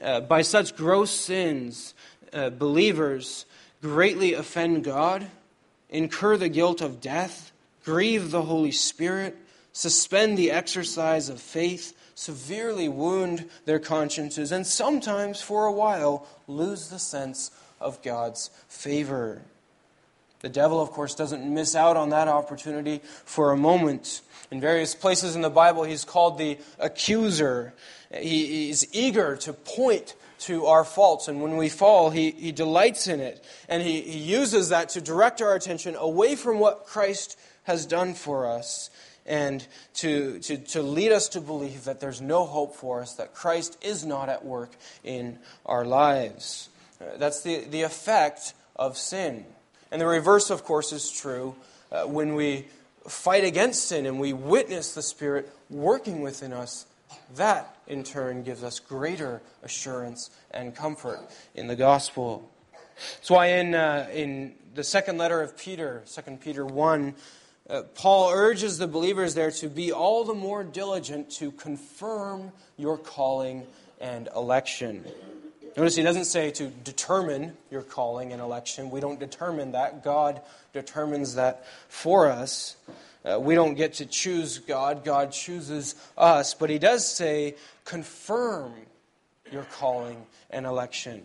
uh, 0.01 0.21
By 0.21 0.41
such 0.41 0.75
gross 0.75 1.11
sins, 1.11 1.93
uh, 2.33 2.49
believers 2.49 3.45
greatly 3.81 4.33
offend 4.33 4.83
God, 4.83 5.27
incur 5.89 6.37
the 6.37 6.49
guilt 6.49 6.81
of 6.81 7.01
death, 7.01 7.51
grieve 7.83 8.31
the 8.31 8.41
Holy 8.43 8.71
Spirit, 8.71 9.37
suspend 9.75 10.37
the 10.37 10.51
exercise 10.51 11.27
of 11.27 11.39
faith, 11.39 11.93
severely 12.15 12.87
wound 12.87 13.45
their 13.65 13.77
consciences, 13.77 14.53
and 14.53 14.65
sometimes, 14.65 15.41
for 15.41 15.65
a 15.65 15.71
while, 15.71 16.25
lose 16.47 16.87
the 16.87 16.97
sense 16.97 17.51
of 17.81 18.01
God's 18.01 18.49
favor. 18.69 19.41
The 20.39 20.47
devil, 20.47 20.81
of 20.81 20.91
course, 20.91 21.13
doesn't 21.13 21.53
miss 21.53 21.75
out 21.75 21.97
on 21.97 22.11
that 22.11 22.29
opportunity 22.29 23.01
for 23.25 23.51
a 23.51 23.57
moment. 23.57 24.21
In 24.49 24.61
various 24.61 24.95
places 24.95 25.35
in 25.35 25.41
the 25.41 25.49
Bible, 25.49 25.83
he's 25.83 26.05
called 26.05 26.37
the 26.37 26.57
accuser. 26.79 27.73
He, 28.13 28.69
is 28.69 28.87
eager 28.93 29.35
to 29.37 29.51
point 29.51 30.15
to 30.39 30.67
our 30.67 30.85
faults, 30.85 31.27
and 31.27 31.41
when 31.41 31.57
we 31.57 31.67
fall, 31.67 32.11
he, 32.11 32.31
he 32.31 32.53
delights 32.53 33.07
in 33.07 33.19
it. 33.19 33.43
And 33.67 33.83
he, 33.83 33.99
he 34.01 34.19
uses 34.19 34.69
that 34.69 34.89
to 34.89 35.01
direct 35.01 35.41
our 35.41 35.53
attention 35.53 35.95
away 35.95 36.37
from 36.37 36.59
what 36.59 36.85
Christ 36.85 37.37
has 37.63 37.85
done 37.85 38.13
for 38.13 38.47
us 38.47 38.89
and 39.25 39.65
to, 39.95 40.39
to, 40.39 40.57
to 40.57 40.81
lead 40.81 41.11
us 41.11 41.29
to 41.29 41.41
believe 41.41 41.85
that 41.85 41.99
there's 41.99 42.21
no 42.21 42.45
hope 42.45 42.75
for 42.75 43.01
us, 43.01 43.13
that 43.15 43.33
Christ 43.33 43.77
is 43.81 44.05
not 44.05 44.29
at 44.29 44.45
work 44.45 44.71
in 45.03 45.39
our 45.65 45.85
lives. 45.85 46.69
That's 47.17 47.41
the, 47.41 47.65
the 47.65 47.81
effect 47.81 48.53
of 48.75 48.97
sin. 48.97 49.45
And 49.91 50.01
the 50.01 50.07
reverse, 50.07 50.49
of 50.49 50.63
course, 50.63 50.91
is 50.91 51.11
true 51.11 51.55
uh, 51.91 52.03
when 52.03 52.35
we 52.35 52.65
fight 53.07 53.43
against 53.43 53.85
sin 53.85 54.05
and 54.05 54.19
we 54.19 54.33
witness 54.33 54.93
the 54.93 55.01
Spirit 55.01 55.51
working 55.69 56.21
within 56.21 56.53
us. 56.53 56.85
That, 57.35 57.75
in 57.87 58.03
turn, 58.03 58.43
gives 58.43 58.63
us 58.63 58.79
greater 58.79 59.41
assurance 59.63 60.29
and 60.51 60.75
comfort 60.75 61.19
in 61.53 61.67
the 61.67 61.75
gospel. 61.75 62.49
That's 63.15 63.29
why 63.29 63.47
in, 63.47 63.75
uh, 63.75 64.07
in 64.13 64.55
the 64.73 64.83
second 64.83 65.17
letter 65.17 65.41
of 65.41 65.57
Peter, 65.57 66.03
2 66.13 66.37
Peter 66.37 66.65
1, 66.65 67.15
uh, 67.69 67.83
Paul 67.95 68.31
urges 68.31 68.77
the 68.77 68.87
believers 68.87 69.33
there 69.33 69.51
to 69.51 69.69
be 69.69 69.91
all 69.91 70.23
the 70.23 70.33
more 70.33 70.63
diligent 70.63 71.31
to 71.31 71.51
confirm 71.51 72.51
your 72.77 72.97
calling 72.97 73.65
and 73.99 74.29
election. 74.35 75.03
Notice 75.75 75.95
he 75.95 76.03
doesn't 76.03 76.25
say 76.25 76.51
to 76.51 76.67
determine 76.67 77.57
your 77.69 77.81
calling 77.81 78.31
and 78.31 78.41
election. 78.41 78.89
We 78.91 79.01
don't 79.01 79.19
determine 79.19 79.73
that. 79.73 80.03
God 80.03 80.41
determines 80.73 81.35
that 81.35 81.65
for 81.89 82.29
us. 82.29 82.77
Uh, 83.25 83.39
we 83.39 83.55
don't 83.55 83.73
get 83.73 83.93
to 83.93 84.05
choose 84.05 84.59
God, 84.59 85.03
God 85.03 85.31
chooses 85.31 85.95
us. 86.17 86.53
But 86.53 86.69
he 86.69 86.77
does 86.77 87.05
say, 87.05 87.55
confirm 87.83 88.73
your 89.51 89.63
calling 89.63 90.25
and 90.49 90.65
election. 90.65 91.23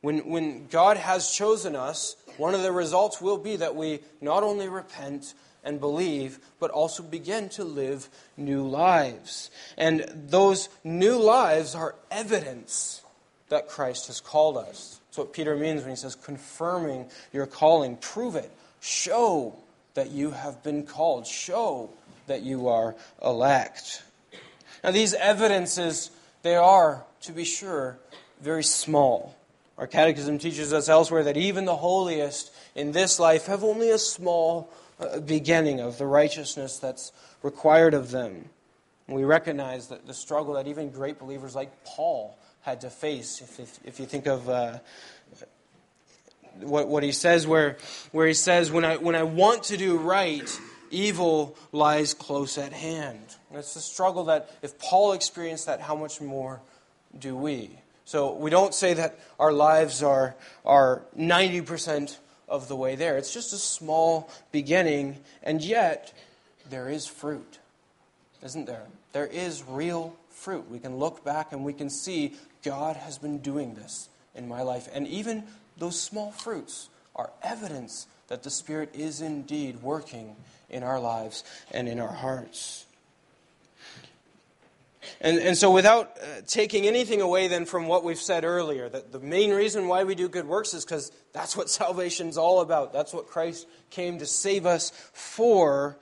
When, 0.00 0.28
when 0.28 0.68
God 0.68 0.96
has 0.96 1.30
chosen 1.30 1.74
us, 1.74 2.16
one 2.36 2.54
of 2.54 2.62
the 2.62 2.72
results 2.72 3.20
will 3.20 3.38
be 3.38 3.56
that 3.56 3.74
we 3.74 4.00
not 4.20 4.42
only 4.42 4.68
repent 4.68 5.34
and 5.64 5.80
believe, 5.80 6.38
but 6.60 6.70
also 6.70 7.02
begin 7.02 7.48
to 7.50 7.64
live 7.64 8.08
new 8.36 8.66
lives. 8.66 9.50
And 9.76 10.04
those 10.28 10.68
new 10.84 11.16
lives 11.18 11.74
are 11.74 11.96
evidence 12.10 13.02
that 13.48 13.68
Christ 13.68 14.06
has 14.06 14.20
called 14.20 14.56
us. 14.56 15.00
That's 15.06 15.18
what 15.18 15.32
Peter 15.32 15.56
means 15.56 15.82
when 15.82 15.90
he 15.90 15.96
says, 15.96 16.14
confirming 16.14 17.10
your 17.32 17.46
calling. 17.46 17.96
Prove 17.96 18.36
it. 18.36 18.50
Show 18.80 19.56
that 19.94 20.10
you 20.10 20.30
have 20.30 20.62
been 20.62 20.84
called. 20.84 21.26
Show 21.26 21.90
that 22.28 22.42
you 22.42 22.68
are 22.68 22.94
elect. 23.22 24.04
Now, 24.84 24.92
these 24.92 25.12
evidences, 25.14 26.10
they 26.42 26.54
are, 26.54 27.04
to 27.22 27.32
be 27.32 27.44
sure, 27.44 27.98
very 28.40 28.62
small. 28.62 29.34
Our 29.78 29.86
catechism 29.86 30.38
teaches 30.38 30.72
us 30.72 30.88
elsewhere 30.88 31.22
that 31.24 31.36
even 31.36 31.64
the 31.64 31.76
holiest 31.76 32.52
in 32.74 32.90
this 32.90 33.20
life 33.20 33.46
have 33.46 33.62
only 33.62 33.90
a 33.90 33.98
small 33.98 34.70
uh, 34.98 35.20
beginning 35.20 35.78
of 35.80 35.98
the 35.98 36.06
righteousness 36.06 36.78
that's 36.78 37.12
required 37.42 37.94
of 37.94 38.10
them. 38.10 38.50
We 39.06 39.22
recognize 39.22 39.86
that 39.88 40.06
the 40.06 40.14
struggle 40.14 40.54
that 40.54 40.66
even 40.66 40.90
great 40.90 41.18
believers 41.20 41.54
like 41.54 41.70
Paul 41.84 42.36
had 42.62 42.80
to 42.80 42.90
face. 42.90 43.40
If, 43.40 43.60
if, 43.60 43.78
if 43.84 44.00
you 44.00 44.06
think 44.06 44.26
of 44.26 44.48
uh, 44.48 44.80
what, 46.60 46.88
what 46.88 47.04
he 47.04 47.12
says, 47.12 47.46
where, 47.46 47.78
where 48.10 48.26
he 48.26 48.34
says, 48.34 48.72
when 48.72 48.84
I, 48.84 48.96
when 48.96 49.14
I 49.14 49.22
want 49.22 49.62
to 49.64 49.76
do 49.76 49.96
right, 49.96 50.60
evil 50.90 51.56
lies 51.70 52.14
close 52.14 52.58
at 52.58 52.72
hand. 52.72 53.36
And 53.50 53.60
it's 53.60 53.76
a 53.76 53.80
struggle 53.80 54.24
that 54.24 54.50
if 54.60 54.76
Paul 54.78 55.12
experienced 55.12 55.66
that, 55.66 55.80
how 55.80 55.94
much 55.94 56.20
more 56.20 56.60
do 57.16 57.36
we? 57.36 57.78
So 58.08 58.32
we 58.32 58.48
don't 58.48 58.72
say 58.72 58.94
that 58.94 59.18
our 59.38 59.52
lives 59.52 60.02
are, 60.02 60.34
are 60.64 61.02
90% 61.14 62.16
of 62.48 62.66
the 62.66 62.74
way 62.74 62.96
there. 62.96 63.18
It's 63.18 63.34
just 63.34 63.52
a 63.52 63.58
small 63.58 64.30
beginning, 64.50 65.18
and 65.42 65.62
yet 65.62 66.14
there 66.70 66.88
is 66.88 67.06
fruit, 67.06 67.58
isn't 68.42 68.64
there? 68.64 68.86
There 69.12 69.26
is 69.26 69.62
real 69.62 70.16
fruit. 70.30 70.70
We 70.70 70.78
can 70.78 70.96
look 70.96 71.22
back 71.22 71.52
and 71.52 71.66
we 71.66 71.74
can 71.74 71.90
see 71.90 72.32
God 72.64 72.96
has 72.96 73.18
been 73.18 73.40
doing 73.40 73.74
this 73.74 74.08
in 74.34 74.48
my 74.48 74.62
life. 74.62 74.88
And 74.94 75.06
even 75.06 75.44
those 75.76 76.00
small 76.00 76.30
fruits 76.30 76.88
are 77.14 77.28
evidence 77.42 78.06
that 78.28 78.42
the 78.42 78.50
Spirit 78.50 78.88
is 78.94 79.20
indeed 79.20 79.82
working 79.82 80.34
in 80.70 80.82
our 80.82 80.98
lives 80.98 81.44
and 81.72 81.86
in 81.86 82.00
our 82.00 82.14
hearts. 82.14 82.86
And, 85.20 85.38
and 85.38 85.56
so, 85.56 85.70
without 85.70 86.16
uh, 86.20 86.42
taking 86.46 86.86
anything 86.86 87.20
away 87.20 87.48
then 87.48 87.64
from 87.64 87.86
what 87.86 88.04
we've 88.04 88.18
said 88.18 88.44
earlier, 88.44 88.88
that 88.88 89.12
the 89.12 89.20
main 89.20 89.50
reason 89.50 89.88
why 89.88 90.04
we 90.04 90.14
do 90.14 90.28
good 90.28 90.46
works 90.46 90.74
is 90.74 90.84
because 90.84 91.12
that's 91.32 91.56
what 91.56 91.70
salvation's 91.70 92.36
all 92.36 92.60
about. 92.60 92.92
That's 92.92 93.12
what 93.12 93.26
Christ 93.26 93.66
came 93.90 94.18
to 94.18 94.26
save 94.26 94.66
us 94.66 94.90
for. 95.12 95.98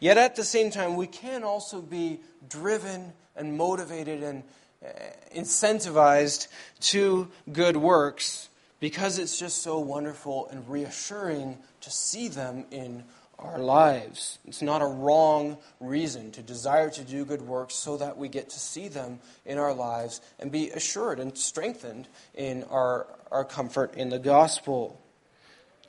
Yet 0.00 0.18
at 0.18 0.36
the 0.36 0.44
same 0.44 0.70
time, 0.70 0.96
we 0.96 1.06
can 1.06 1.44
also 1.44 1.80
be 1.80 2.20
driven 2.48 3.12
and 3.34 3.56
motivated 3.56 4.22
and 4.22 4.42
uh, 4.84 4.88
incentivized 5.34 6.48
to 6.80 7.28
good 7.52 7.76
works 7.76 8.48
because 8.80 9.18
it's 9.18 9.38
just 9.38 9.62
so 9.62 9.78
wonderful 9.78 10.48
and 10.50 10.68
reassuring 10.68 11.58
to 11.80 11.90
see 11.90 12.28
them 12.28 12.64
in 12.70 13.04
our 13.38 13.58
lives. 13.58 14.38
It's 14.46 14.62
not 14.62 14.82
a 14.82 14.86
wrong 14.86 15.58
reason 15.80 16.30
to 16.32 16.42
desire 16.42 16.90
to 16.90 17.04
do 17.04 17.24
good 17.24 17.42
works 17.42 17.74
so 17.74 17.96
that 17.98 18.16
we 18.16 18.28
get 18.28 18.50
to 18.50 18.58
see 18.58 18.88
them 18.88 19.20
in 19.44 19.58
our 19.58 19.74
lives 19.74 20.20
and 20.38 20.50
be 20.50 20.70
assured 20.70 21.20
and 21.20 21.36
strengthened 21.36 22.08
in 22.34 22.64
our, 22.64 23.06
our 23.30 23.44
comfort 23.44 23.94
in 23.94 24.08
the 24.08 24.18
gospel. 24.18 25.00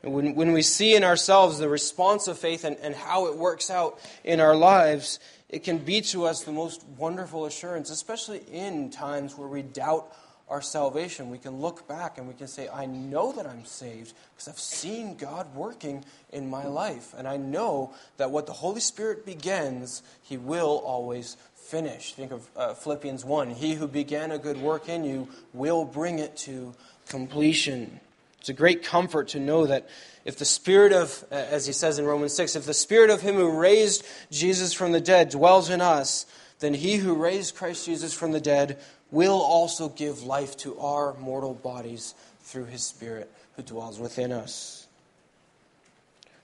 When, 0.04 0.36
when 0.36 0.52
we 0.52 0.62
see 0.62 0.96
in 0.96 1.04
ourselves 1.04 1.58
the 1.58 1.70
response 1.70 2.28
of 2.28 2.38
faith 2.38 2.64
and, 2.64 2.78
and 2.78 2.94
how 2.94 3.28
it 3.28 3.38
works 3.38 3.72
out 3.72 4.00
in 4.24 4.40
our 4.40 4.56
lives, 4.56 5.20
it 5.50 5.64
can 5.64 5.78
be 5.78 6.02
to 6.02 6.26
us 6.26 6.44
the 6.44 6.52
most 6.52 6.84
wonderful 6.98 7.46
assurance, 7.46 7.90
especially 7.90 8.42
in 8.52 8.90
times 8.90 9.38
where 9.38 9.48
we 9.48 9.62
doubt 9.62 10.14
our 10.50 10.62
salvation, 10.62 11.30
we 11.30 11.38
can 11.38 11.60
look 11.60 11.88
back 11.88 12.18
and 12.18 12.28
we 12.28 12.34
can 12.34 12.48
say, 12.48 12.70
I 12.70 12.86
know 12.86 13.34
that 13.34 13.46
I'm 13.46 13.66
saved 13.66 14.14
because 14.34 14.48
I've 14.48 14.60
seen 14.60 15.18
God 15.18 15.54
working 15.54 16.06
in 16.32 16.50
my 16.50 16.66
life. 16.66 17.14
And 17.18 17.28
I 17.28 17.38
know 17.38 17.94
that 18.16 18.32
what 18.32 18.46
the 18.46 18.54
Holy 18.54 18.80
Spirit 18.80 19.26
begins, 19.26 20.04
He 20.24 20.38
will 20.38 20.82
always 20.86 21.36
finish. 21.56 22.14
Think 22.14 22.32
of 22.32 22.48
uh, 22.56 22.74
Philippians 22.76 23.26
1 23.26 23.50
He 23.52 23.74
who 23.74 23.88
began 23.88 24.32
a 24.32 24.38
good 24.38 24.58
work 24.58 24.88
in 24.88 25.04
you 25.04 25.28
will 25.54 25.84
bring 25.84 26.20
it 26.20 26.38
to 26.38 26.74
completion. 27.10 28.00
It's 28.40 28.50
a 28.50 28.54
great 28.54 28.84
comfort 28.84 29.30
to 29.30 29.40
know 29.40 29.66
that 29.66 29.90
if 30.24 30.38
the 30.38 30.46
Spirit 30.46 30.94
of, 30.94 31.26
as 31.32 31.68
he 31.68 31.74
says 31.74 32.00
in 32.00 32.06
Romans 32.06 32.34
6, 32.34 32.56
if 32.56 32.66
the 32.66 32.74
Spirit 32.74 33.10
of 33.10 33.22
Him 33.22 33.36
who 33.36 33.52
raised 33.52 34.06
Jesus 34.32 34.72
from 34.74 34.94
the 34.94 35.02
dead 35.02 35.30
dwells 35.30 35.70
in 35.70 35.82
us, 35.82 36.26
then 36.60 36.74
He 36.74 36.96
who 36.96 37.16
raised 37.16 37.56
Christ 37.56 37.86
Jesus 37.86 38.14
from 38.14 38.32
the 38.32 38.40
dead 38.40 38.80
will 39.12 39.42
also 39.42 39.90
give 39.90 40.24
life 40.24 40.58
to 40.58 40.78
our 40.80 41.14
mortal 41.16 41.54
bodies 41.54 42.14
through 42.42 42.66
his 42.66 42.84
Spirit 42.84 43.32
who 43.56 43.64
dwells 43.64 44.00
within 44.00 44.32
us. 44.32 44.88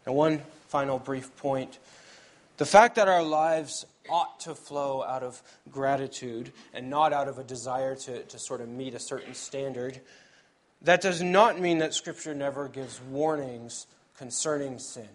Now, 0.05 0.13
one 0.13 0.41
final 0.67 0.99
brief 0.99 1.35
point. 1.37 1.77
The 2.57 2.65
fact 2.65 2.95
that 2.95 3.07
our 3.07 3.23
lives 3.23 3.85
ought 4.09 4.39
to 4.41 4.55
flow 4.55 5.03
out 5.03 5.23
of 5.23 5.41
gratitude 5.71 6.51
and 6.73 6.89
not 6.89 7.13
out 7.13 7.27
of 7.27 7.39
a 7.39 7.43
desire 7.43 7.95
to, 7.95 8.23
to 8.23 8.39
sort 8.39 8.61
of 8.61 8.69
meet 8.69 8.93
a 8.93 8.99
certain 8.99 9.33
standard, 9.33 10.01
that 10.81 11.01
does 11.01 11.21
not 11.21 11.59
mean 11.59 11.79
that 11.79 11.93
Scripture 11.93 12.33
never 12.33 12.67
gives 12.67 12.99
warnings 13.01 13.87
concerning 14.17 14.79
sin. 14.79 15.07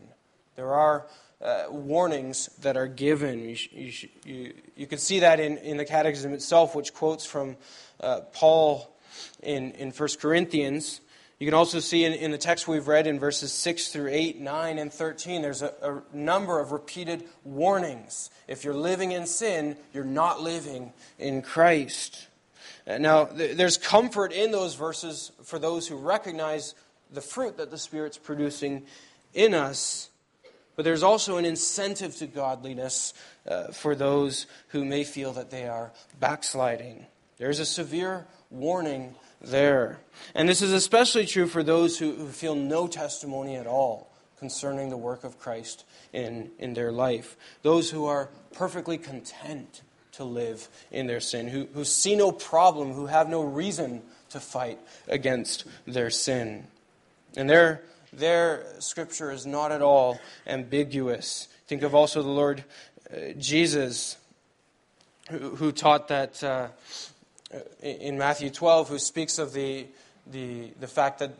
There 0.56 0.72
are 0.72 1.06
uh, 1.40 1.64
warnings 1.70 2.48
that 2.60 2.76
are 2.76 2.88
given. 2.88 3.48
You, 3.48 3.56
you, 3.70 3.92
you, 4.24 4.54
you, 4.76 4.86
can 4.86 4.98
see 4.98 5.20
that 5.20 5.40
in, 5.40 5.58
in 5.58 5.76
the 5.76 5.84
Catechism 5.84 6.32
itself, 6.32 6.74
which 6.74 6.92
quotes 6.92 7.24
from 7.24 7.56
uh, 8.00 8.20
Paul 8.32 8.92
in, 9.42 9.72
in 9.72 9.90
1 9.90 10.08
Corinthians. 10.20 11.00
You 11.38 11.46
can 11.46 11.54
also 11.54 11.78
see 11.78 12.04
in, 12.04 12.14
in 12.14 12.32
the 12.32 12.38
text 12.38 12.66
we've 12.66 12.88
read 12.88 13.06
in 13.06 13.20
verses 13.20 13.52
6 13.52 13.88
through 13.88 14.08
8, 14.10 14.40
9, 14.40 14.78
and 14.78 14.92
13, 14.92 15.40
there's 15.40 15.62
a, 15.62 15.72
a 15.82 16.16
number 16.16 16.58
of 16.58 16.72
repeated 16.72 17.24
warnings. 17.44 18.30
If 18.48 18.64
you're 18.64 18.74
living 18.74 19.12
in 19.12 19.24
sin, 19.24 19.76
you're 19.92 20.02
not 20.04 20.40
living 20.40 20.92
in 21.20 21.42
Christ. 21.42 22.26
Uh, 22.88 22.98
now, 22.98 23.26
th- 23.26 23.56
there's 23.56 23.76
comfort 23.76 24.32
in 24.32 24.50
those 24.50 24.74
verses 24.74 25.30
for 25.44 25.60
those 25.60 25.86
who 25.86 25.96
recognize 25.96 26.74
the 27.12 27.20
fruit 27.20 27.56
that 27.58 27.70
the 27.70 27.78
Spirit's 27.78 28.18
producing 28.18 28.84
in 29.32 29.54
us. 29.54 30.07
But 30.78 30.84
there's 30.84 31.02
also 31.02 31.38
an 31.38 31.44
incentive 31.44 32.14
to 32.18 32.28
godliness 32.28 33.12
uh, 33.48 33.72
for 33.72 33.96
those 33.96 34.46
who 34.68 34.84
may 34.84 35.02
feel 35.02 35.32
that 35.32 35.50
they 35.50 35.66
are 35.66 35.90
backsliding. 36.20 37.04
There's 37.36 37.58
a 37.58 37.66
severe 37.66 38.28
warning 38.48 39.16
there. 39.40 39.98
And 40.36 40.48
this 40.48 40.62
is 40.62 40.72
especially 40.72 41.26
true 41.26 41.48
for 41.48 41.64
those 41.64 41.98
who, 41.98 42.12
who 42.12 42.28
feel 42.28 42.54
no 42.54 42.86
testimony 42.86 43.56
at 43.56 43.66
all 43.66 44.08
concerning 44.38 44.88
the 44.88 44.96
work 44.96 45.24
of 45.24 45.40
Christ 45.40 45.82
in, 46.12 46.52
in 46.60 46.74
their 46.74 46.92
life. 46.92 47.36
Those 47.62 47.90
who 47.90 48.06
are 48.06 48.28
perfectly 48.52 48.98
content 48.98 49.82
to 50.12 50.22
live 50.22 50.68
in 50.92 51.08
their 51.08 51.18
sin, 51.18 51.48
who, 51.48 51.66
who 51.74 51.84
see 51.84 52.14
no 52.14 52.30
problem, 52.30 52.92
who 52.92 53.06
have 53.06 53.28
no 53.28 53.42
reason 53.42 54.00
to 54.30 54.38
fight 54.38 54.78
against 55.08 55.64
their 55.88 56.10
sin. 56.10 56.68
And 57.36 57.50
their 57.50 57.82
their 58.12 58.66
scripture 58.80 59.30
is 59.30 59.46
not 59.46 59.72
at 59.72 59.82
all 59.82 60.18
ambiguous. 60.46 61.48
Think 61.66 61.82
of 61.82 61.94
also 61.94 62.22
the 62.22 62.28
Lord 62.28 62.64
uh, 63.12 63.32
Jesus, 63.38 64.16
who, 65.30 65.56
who, 65.56 65.72
taught 65.72 66.08
that 66.08 66.42
uh, 66.42 66.68
in 67.82 68.18
Matthew 68.18 68.50
12, 68.50 68.88
who 68.88 68.98
speaks 68.98 69.38
of 69.38 69.52
the, 69.52 69.86
the, 70.26 70.70
the 70.80 70.86
fact 70.86 71.18
that 71.18 71.32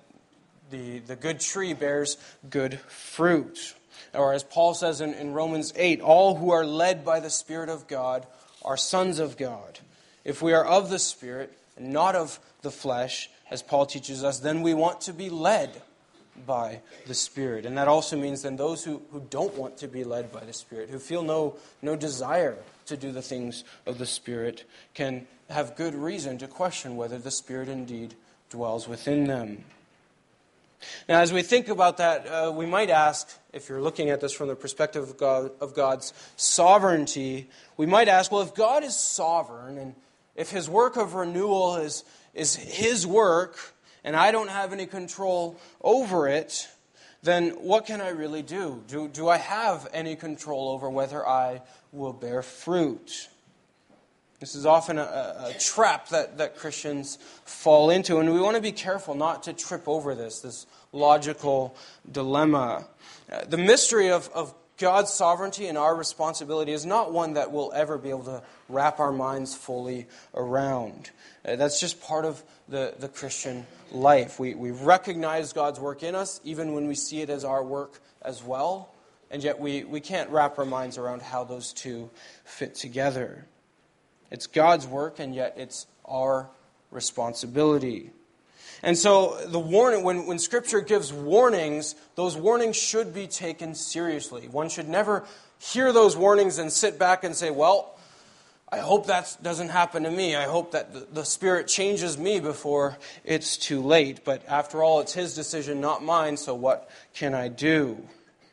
the, 0.71 0.99
the 1.01 1.17
good 1.17 1.41
tree 1.41 1.73
bears 1.73 2.17
good 2.51 2.79
fruit. 2.81 3.75
Or 4.15 4.33
as 4.33 4.43
Paul 4.43 4.75
says 4.75 5.01
in, 5.01 5.15
in 5.15 5.33
Romans 5.33 5.73
8, 5.77 6.01
all 6.01 6.37
who 6.37 6.51
are 6.51 6.65
led 6.65 7.05
by 7.05 7.21
the 7.21 7.31
Spirit 7.31 7.69
of 7.69 7.89
God 7.89 8.27
are 8.65 8.77
sons 8.77 9.19
of 9.19 9.37
God. 9.37 9.79
If 10.25 10.43
we 10.43 10.53
are 10.53 10.65
of 10.65 10.91
the 10.91 10.99
Spirit 10.99 11.57
and 11.77 11.93
not 11.93 12.15
of 12.15 12.39
the 12.63 12.71
flesh, 12.71 13.31
as 13.51 13.63
Paul 13.63 13.87
teaches 13.87 14.25
us, 14.25 14.41
then 14.41 14.63
we 14.63 14.75
want 14.75 15.01
to 15.03 15.13
be 15.13 15.31
led 15.31 15.83
by 16.47 16.81
the 17.07 17.15
Spirit. 17.15 17.67
And 17.67 17.77
that 17.79 17.89
also 17.89 18.17
means 18.17 18.43
then 18.43 18.57
those 18.57 18.85
who, 18.85 19.03
who 19.13 19.23
don't 19.31 19.55
want 19.55 19.79
to 19.79 19.89
be 19.89 20.05
led 20.05 20.33
by 20.33 20.45
the 20.45 20.53
Spirit, 20.53 20.91
who 20.91 20.99
feel 20.99 21.23
no, 21.23 21.57
no 21.83 21.97
desire 21.97 22.57
to 22.87 22.97
do 22.97 23.13
the 23.13 23.23
things 23.23 23.65
of 23.87 23.99
the 23.99 24.07
Spirit, 24.07 24.65
can 24.95 25.27
have 25.51 25.77
good 25.77 25.95
reason 25.95 26.39
to 26.39 26.47
question 26.47 26.97
whether 26.97 27.19
the 27.19 27.31
Spirit 27.31 27.69
indeed 27.69 28.15
dwells 28.51 28.89
within 28.89 29.25
them. 29.25 29.65
Now, 31.09 31.21
as 31.21 31.33
we 31.33 31.43
think 31.43 31.69
about 31.69 31.97
that, 31.97 32.27
uh, 32.27 32.53
we 32.55 32.67
might 32.67 32.91
ask, 32.91 33.29
if 33.53 33.69
you're 33.69 33.83
looking 33.83 34.11
at 34.11 34.21
this 34.21 34.33
from 34.33 34.49
the 34.49 34.55
perspective 34.55 35.03
of, 35.03 35.17
God, 35.17 35.51
of 35.61 35.75
God's 35.75 36.13
sovereignty, 36.37 37.49
we 37.77 37.87
might 37.87 38.09
ask, 38.09 38.31
well, 38.31 38.43
if 38.43 38.55
God 38.55 38.85
is 38.85 38.97
sovereign 38.97 39.77
and 39.77 39.95
if 40.37 40.51
his 40.51 40.71
work 40.71 40.97
of 40.97 41.15
renewal 41.15 41.77
is, 41.77 42.05
is 42.33 42.55
his 42.55 43.07
work 43.07 43.75
and 44.09 44.17
I 44.17 44.31
don't 44.31 44.49
have 44.49 44.73
any 44.73 44.87
control 44.87 45.61
over 45.83 46.29
it, 46.29 46.67
then 47.23 47.51
what 47.51 47.85
can 47.85 48.01
I 48.01 48.09
really 48.09 48.41
do? 48.41 48.83
Do, 48.89 49.07
do 49.07 49.29
I 49.29 49.37
have 49.37 49.87
any 49.93 50.17
control 50.17 50.71
over 50.71 50.89
whether 50.89 51.29
I 51.29 51.61
will 51.93 52.15
bear 52.15 52.41
fruit? 52.41 53.29
This 54.41 54.55
is 54.55 54.65
often 54.65 54.97
a, 54.97 55.03
a, 55.03 55.55
trap 55.61 56.09
that, 56.09 56.39
that 56.39 56.57
Christians 56.57 57.19
fall 57.45 57.91
into, 57.91 58.17
and 58.17 58.33
we 58.33 58.41
want 58.41 58.57
to 58.57 58.63
be 58.63 58.73
careful 58.73 59.15
not 59.15 59.43
to 59.43 59.53
trip 59.53 59.87
over 59.87 60.15
this, 60.15 60.41
this 60.41 60.67
logical 60.91 61.77
dilemma. 62.11 62.87
Uh, 63.31 63.45
the 63.45 63.59
mystery 63.59 64.11
of, 64.11 64.31
of 64.33 64.55
God's 64.79 65.13
sovereignty 65.13 65.67
and 65.67 65.77
our 65.77 65.95
responsibility 65.95 66.73
is 66.73 66.87
not 66.87 67.13
one 67.13 67.35
that 67.35 67.51
we'll 67.51 67.73
ever 67.75 67.99
be 67.99 68.11
able 68.11 68.25
to 68.25 68.43
wrap 68.69 69.01
our 69.01 69.13
minds 69.13 69.55
fully 69.55 70.07
around. 70.35 71.11
Uh, 71.45 71.57
that's 71.57 71.81
just 71.81 72.01
part 72.01 72.25
of 72.25 72.43
the, 72.69 72.95
the 72.99 73.09
Christian 73.09 73.67
life. 73.91 74.39
We, 74.39 74.55
we 74.55 74.71
recognize 74.71 75.53
God's 75.53 75.81
work 75.81 76.05
in 76.05 76.15
us, 76.15 76.41
even 76.45 76.75
when 76.75 76.87
we 76.87 76.95
see 76.95 77.21
it 77.23 77.29
as 77.29 77.45
our 77.45 77.65
work 77.65 78.01
as 78.23 78.43
well, 78.43 78.95
and 79.31 79.43
yet 79.43 79.59
we, 79.59 79.83
we 79.83 80.01
can't 80.01 80.31
wrap 80.31 80.59
our 80.59 80.65
minds 80.65 80.97
around 80.97 81.23
how 81.23 81.43
those 81.43 81.73
two 81.73 82.09
fit 82.45 82.77
together. 82.77 83.47
It's 84.31 84.47
God's 84.47 84.87
work, 84.87 85.19
and 85.19 85.35
yet 85.35 85.55
it's 85.57 85.87
our 86.05 86.49
responsibility. 86.91 88.11
And 88.83 88.97
so, 88.97 89.39
the 89.47 89.59
warning, 89.59 90.05
when, 90.05 90.27
when 90.27 90.39
Scripture 90.39 90.81
gives 90.81 91.13
warnings, 91.13 91.95
those 92.15 92.37
warnings 92.37 92.77
should 92.77 93.13
be 93.13 93.27
taken 93.27 93.75
seriously. 93.75 94.47
One 94.49 94.69
should 94.69 94.89
never 94.89 95.25
hear 95.59 95.93
those 95.93 96.17
warnings 96.17 96.59
and 96.59 96.73
sit 96.73 96.99
back 96.99 97.25
and 97.25 97.35
say, 97.35 97.51
Well, 97.51 97.99
I 98.71 98.79
hope 98.79 99.07
that 99.07 99.37
doesn't 99.43 99.71
happen 99.71 100.03
to 100.03 100.11
me. 100.11 100.37
I 100.37 100.45
hope 100.45 100.73
that 100.73 100.93
the, 100.93 101.07
the 101.13 101.25
Spirit 101.25 101.67
changes 101.69 102.19
me 102.19 102.39
before 102.39 102.99
it's 103.25 103.57
too 103.57 103.81
late. 103.83 104.25
But 104.25 104.43
after 104.47 104.83
all, 104.83 105.01
it's 105.01 105.15
His 105.15 105.35
decision, 105.35 105.81
not 105.81 106.05
mine, 106.05 106.37
so 106.37 106.55
what 106.55 106.89
can 107.15 107.35
I 107.35 107.49
do? 107.49 108.03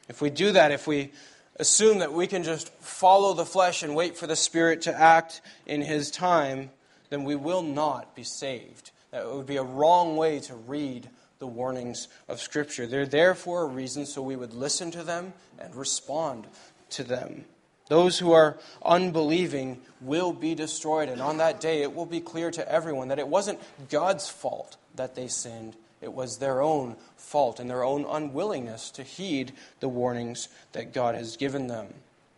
If 0.08 0.22
we 0.22 0.30
do 0.30 0.54
that, 0.54 0.72
if 0.72 0.88
we 0.88 1.12
assume 1.58 2.00
that 2.00 2.14
we 2.14 2.28
can 2.28 2.44
just 2.44 2.70
follow 2.76 3.34
the 3.34 3.46
flesh 3.46 3.84
and 3.84 3.96
wait 3.96 4.18
for 4.18 4.26
the 4.26 4.36
Spirit 4.36 4.84
to 4.84 5.00
act 5.00 5.42
in 5.66 5.82
His 5.82 6.10
time, 6.10 6.72
then 7.10 7.26
we 7.26 7.36
will 7.36 7.62
not 7.62 8.16
be 8.16 8.24
saved. 8.24 8.92
That 9.16 9.34
would 9.34 9.46
be 9.46 9.56
a 9.56 9.64
wrong 9.64 10.18
way 10.18 10.42
to 10.42 10.56
read 10.56 11.08
the 11.40 11.48
warnings 11.48 12.10
of 12.28 12.42
Scripture. 12.42 12.86
They're 12.86 13.06
there 13.06 13.34
for 13.34 13.62
a 13.62 13.66
reason, 13.66 14.06
so 14.06 14.22
we 14.22 14.36
would 14.36 14.54
listen 14.54 14.92
to 14.92 15.04
them 15.04 15.32
and 15.58 15.74
respond 15.74 16.48
to 16.90 17.06
them. 17.06 17.46
Those 17.88 18.20
who 18.20 18.34
are 18.34 18.58
unbelieving 18.84 19.80
will 20.02 20.34
be 20.34 20.54
destroyed, 20.54 21.08
and 21.08 21.22
on 21.22 21.38
that 21.38 21.62
day 21.62 21.82
it 21.82 21.96
will 21.96 22.06
be 22.06 22.20
clear 22.20 22.52
to 22.52 22.70
everyone 22.70 23.08
that 23.08 23.20
it 23.20 23.30
wasn't 23.30 23.62
God's 23.90 24.28
fault 24.28 24.76
that 24.96 25.16
they 25.16 25.30
sinned. 25.30 25.78
It 26.02 26.12
was 26.12 26.40
their 26.40 26.62
own 26.62 26.98
fault 27.16 27.62
and 27.62 27.70
their 27.70 27.86
own 27.86 28.04
unwillingness 28.04 28.92
to 28.92 29.04
heed 29.04 29.54
the 29.80 29.88
warnings 29.88 30.50
that 30.74 30.92
God 30.92 31.16
has 31.16 31.38
given 31.38 31.68
them. 31.68 31.88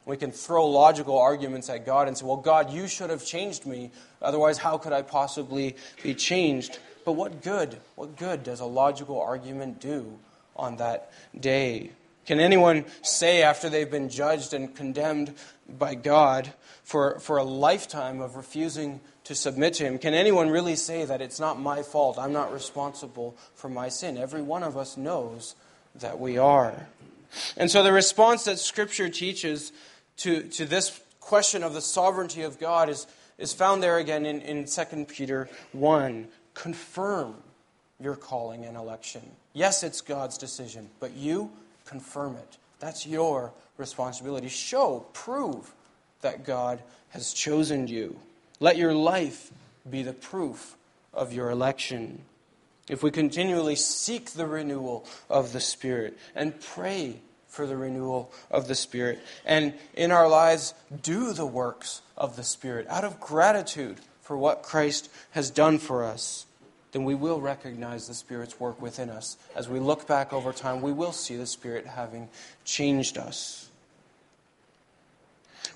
We 0.07 0.15
can 0.15 0.31
throw 0.31 0.65
logical 0.65 1.19
arguments 1.19 1.69
at 1.69 1.85
God 1.85 2.07
and 2.07 2.17
say, 2.17 2.25
Well, 2.25 2.37
God, 2.37 2.71
you 2.71 2.87
should 2.87 3.09
have 3.09 3.25
changed 3.25 3.65
me. 3.65 3.91
Otherwise, 4.21 4.57
how 4.57 4.77
could 4.77 4.93
I 4.93 5.01
possibly 5.01 5.75
be 6.01 6.15
changed? 6.15 6.79
But 7.03 7.11
what 7.13 7.43
good, 7.43 7.77
what 7.95 8.15
good 8.15 8.43
does 8.43 8.61
a 8.61 8.65
logical 8.65 9.21
argument 9.21 9.81
do 9.81 10.17
on 10.55 10.77
that 10.77 11.11
day? 11.37 11.91
Can 12.25 12.39
anyone 12.39 12.85
say 13.01 13.43
after 13.43 13.69
they've 13.69 13.89
been 13.89 14.09
judged 14.09 14.53
and 14.53 14.73
condemned 14.73 15.33
by 15.67 15.95
God 15.95 16.53
for, 16.83 17.19
for 17.19 17.37
a 17.37 17.43
lifetime 17.43 18.21
of 18.21 18.37
refusing 18.37 19.01
to 19.25 19.35
submit 19.35 19.73
to 19.75 19.83
Him, 19.83 19.97
can 19.97 20.13
anyone 20.13 20.49
really 20.49 20.77
say 20.77 21.03
that 21.03 21.21
it's 21.21 21.39
not 21.39 21.59
my 21.59 21.83
fault? 21.83 22.17
I'm 22.17 22.33
not 22.33 22.53
responsible 22.53 23.35
for 23.55 23.67
my 23.67 23.89
sin? 23.89 24.17
Every 24.17 24.41
one 24.41 24.63
of 24.63 24.77
us 24.77 24.95
knows 24.95 25.55
that 25.95 26.17
we 26.17 26.37
are. 26.37 26.87
And 27.57 27.69
so 27.69 27.83
the 27.83 27.91
response 27.91 28.45
that 28.45 28.59
Scripture 28.59 29.09
teaches 29.09 29.73
to, 30.17 30.43
to 30.43 30.65
this 30.65 30.99
question 31.19 31.63
of 31.63 31.73
the 31.73 31.81
sovereignty 31.81 32.41
of 32.41 32.59
God 32.59 32.89
is, 32.89 33.07
is 33.37 33.53
found 33.53 33.83
there 33.83 33.97
again 33.97 34.25
in, 34.25 34.41
in 34.41 34.65
2 34.65 35.05
Peter 35.05 35.49
1. 35.73 36.27
Confirm 36.53 37.35
your 37.99 38.15
calling 38.15 38.65
and 38.65 38.77
election. 38.77 39.21
Yes, 39.53 39.83
it's 39.83 40.01
God's 40.01 40.37
decision, 40.37 40.89
but 40.99 41.13
you 41.13 41.51
confirm 41.85 42.35
it. 42.35 42.57
That's 42.79 43.07
your 43.07 43.51
responsibility. 43.77 44.49
Show, 44.49 45.05
prove 45.13 45.73
that 46.21 46.45
God 46.45 46.81
has 47.09 47.33
chosen 47.33 47.87
you. 47.87 48.17
Let 48.59 48.77
your 48.77 48.93
life 48.93 49.51
be 49.89 50.03
the 50.03 50.13
proof 50.13 50.75
of 51.13 51.33
your 51.33 51.49
election. 51.49 52.21
If 52.89 53.03
we 53.03 53.11
continually 53.11 53.75
seek 53.75 54.31
the 54.31 54.47
renewal 54.47 55.05
of 55.29 55.53
the 55.53 55.59
Spirit 55.59 56.17
and 56.35 56.59
pray 56.59 57.19
for 57.57 57.65
the 57.65 57.75
renewal 57.75 58.31
of 58.51 58.67
the 58.67 58.75
Spirit, 58.75 59.19
and 59.43 59.73
in 59.95 60.11
our 60.11 60.29
lives 60.29 60.75
do 61.01 61.33
the 61.33 61.45
works 61.45 62.03
of 62.15 62.35
the 62.35 62.43
Spirit 62.43 62.85
out 62.87 63.03
of 63.03 63.19
gratitude 63.19 63.97
for 64.21 64.37
what 64.37 64.61
Christ 64.61 65.09
has 65.31 65.49
done 65.49 65.79
for 65.79 66.03
us, 66.03 66.45
then 66.91 67.03
we 67.03 67.15
will 67.15 67.41
recognize 67.41 68.07
the 68.07 68.13
Spirit's 68.13 68.59
work 68.59 68.79
within 68.79 69.09
us. 69.09 69.37
As 69.55 69.67
we 69.67 69.79
look 69.79 70.07
back 70.07 70.33
over 70.33 70.53
time, 70.53 70.83
we 70.83 70.91
will 70.91 71.11
see 71.11 71.35
the 71.35 71.47
Spirit 71.47 71.87
having 71.87 72.29
changed 72.63 73.17
us. 73.17 73.69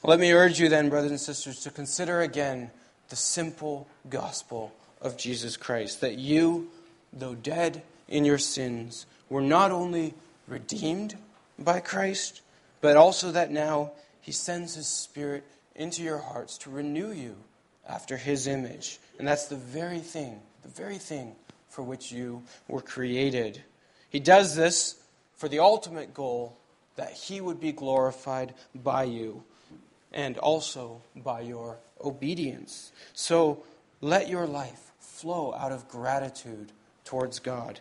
Let 0.04 0.20
me 0.20 0.32
urge 0.32 0.60
you 0.60 0.70
then, 0.70 0.90
brothers 0.90 1.12
and 1.12 1.20
sisters, 1.20 1.62
to 1.62 1.72
consider 1.72 2.22
again 2.22 2.70
the 3.10 3.16
simple 3.16 3.88
gospel 4.08 4.72
of 5.02 5.18
Jesus 5.18 5.58
Christ 5.58 6.02
that 6.02 6.20
you, 6.20 6.70
though 7.12 7.34
dead 7.34 7.82
in 8.08 8.24
your 8.24 8.38
sins, 8.38 9.08
were 9.30 9.42
not 9.42 9.72
only 9.72 10.14
redeemed 10.48 11.18
by 11.64 11.80
Christ, 11.80 12.42
but 12.82 12.98
also 12.98 13.32
that 13.32 13.52
now 13.52 13.92
He 14.22 14.32
sends 14.32 14.76
His 14.76 14.88
Spirit 14.88 15.44
into 15.76 16.04
your 16.04 16.18
hearts 16.18 16.58
to 16.60 16.70
renew 16.70 17.12
you 17.12 17.36
after 17.88 18.18
His 18.18 18.48
image. 18.48 19.00
And 19.18 19.28
that's 19.28 19.48
the 19.48 19.56
very 19.56 20.00
thing, 20.00 20.40
the 20.64 20.70
very 20.70 20.98
thing 20.98 21.36
for 21.70 21.84
which 21.84 22.12
you 22.12 22.44
were 22.68 22.82
created. 22.82 23.62
He 24.10 24.20
does 24.20 24.56
this 24.56 25.02
for 25.36 25.48
the 25.48 25.60
ultimate 25.60 26.14
goal 26.14 26.58
that 26.96 27.12
He 27.12 27.42
would 27.42 27.60
be 27.60 27.72
glorified 27.72 28.54
by 28.76 29.04
you 29.04 29.44
and 30.14 30.38
also 30.38 31.02
by 31.16 31.42
your 31.42 31.78
obedience. 32.04 32.92
So 33.14 33.64
let 34.02 34.28
your 34.28 34.46
life 34.46 34.92
flow 35.00 35.54
out 35.54 35.72
of 35.72 35.88
gratitude 35.88 36.72
towards 37.06 37.40
God 37.40 37.80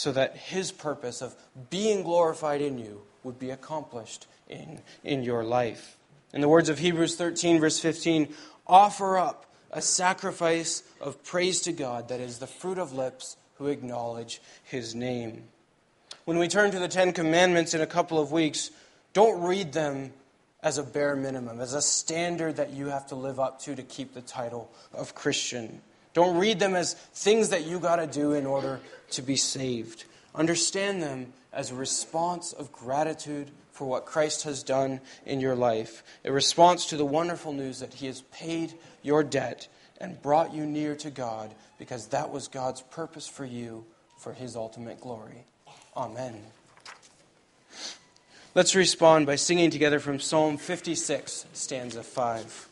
so 0.00 0.12
that 0.12 0.34
his 0.34 0.72
purpose 0.72 1.20
of 1.20 1.36
being 1.68 2.02
glorified 2.02 2.62
in 2.62 2.78
you 2.78 3.02
would 3.22 3.38
be 3.38 3.50
accomplished 3.50 4.26
in, 4.48 4.80
in 5.04 5.22
your 5.22 5.44
life. 5.44 5.98
In 6.32 6.40
the 6.40 6.48
words 6.48 6.70
of 6.70 6.78
Hebrews 6.78 7.16
13, 7.16 7.60
verse 7.60 7.78
15, 7.78 8.32
offer 8.66 9.18
up 9.18 9.44
a 9.70 9.82
sacrifice 9.82 10.82
of 11.02 11.22
praise 11.22 11.60
to 11.60 11.72
God 11.72 12.08
that 12.08 12.18
is 12.18 12.38
the 12.38 12.46
fruit 12.46 12.78
of 12.78 12.94
lips 12.94 13.36
who 13.58 13.66
acknowledge 13.66 14.40
his 14.64 14.94
name. 14.94 15.42
When 16.24 16.38
we 16.38 16.48
turn 16.48 16.70
to 16.70 16.78
the 16.78 16.88
Ten 16.88 17.12
Commandments 17.12 17.74
in 17.74 17.82
a 17.82 17.86
couple 17.86 18.18
of 18.18 18.32
weeks, 18.32 18.70
don't 19.12 19.42
read 19.42 19.74
them 19.74 20.14
as 20.62 20.78
a 20.78 20.82
bare 20.82 21.14
minimum, 21.14 21.60
as 21.60 21.74
a 21.74 21.82
standard 21.82 22.56
that 22.56 22.72
you 22.72 22.86
have 22.86 23.08
to 23.08 23.16
live 23.16 23.38
up 23.38 23.60
to 23.64 23.76
to 23.76 23.82
keep 23.82 24.14
the 24.14 24.22
title 24.22 24.70
of 24.94 25.14
Christian. 25.14 25.82
Don't 26.12 26.38
read 26.38 26.58
them 26.58 26.74
as 26.74 26.94
things 26.94 27.50
that 27.50 27.66
you 27.66 27.78
got 27.78 27.96
to 27.96 28.06
do 28.06 28.32
in 28.32 28.46
order 28.46 28.80
to 29.10 29.22
be 29.22 29.36
saved. 29.36 30.04
Understand 30.34 31.02
them 31.02 31.32
as 31.52 31.70
a 31.70 31.74
response 31.74 32.52
of 32.52 32.72
gratitude 32.72 33.50
for 33.72 33.88
what 33.88 34.06
Christ 34.06 34.44
has 34.44 34.62
done 34.62 35.00
in 35.24 35.40
your 35.40 35.54
life, 35.54 36.02
a 36.24 36.32
response 36.32 36.86
to 36.86 36.96
the 36.96 37.04
wonderful 37.04 37.52
news 37.52 37.80
that 37.80 37.94
He 37.94 38.06
has 38.06 38.22
paid 38.32 38.74
your 39.02 39.22
debt 39.22 39.68
and 40.00 40.20
brought 40.20 40.54
you 40.54 40.66
near 40.66 40.96
to 40.96 41.10
God 41.10 41.54
because 41.78 42.08
that 42.08 42.30
was 42.30 42.48
God's 42.48 42.82
purpose 42.82 43.28
for 43.28 43.44
you 43.44 43.84
for 44.18 44.32
his 44.32 44.56
ultimate 44.56 45.00
glory. 45.00 45.44
Amen. 45.96 46.42
Let's 48.54 48.74
respond 48.74 49.26
by 49.26 49.36
singing 49.36 49.70
together 49.70 50.00
from 50.00 50.20
Psalm 50.20 50.56
56, 50.56 51.46
stanza 51.52 52.02
5. 52.02 52.69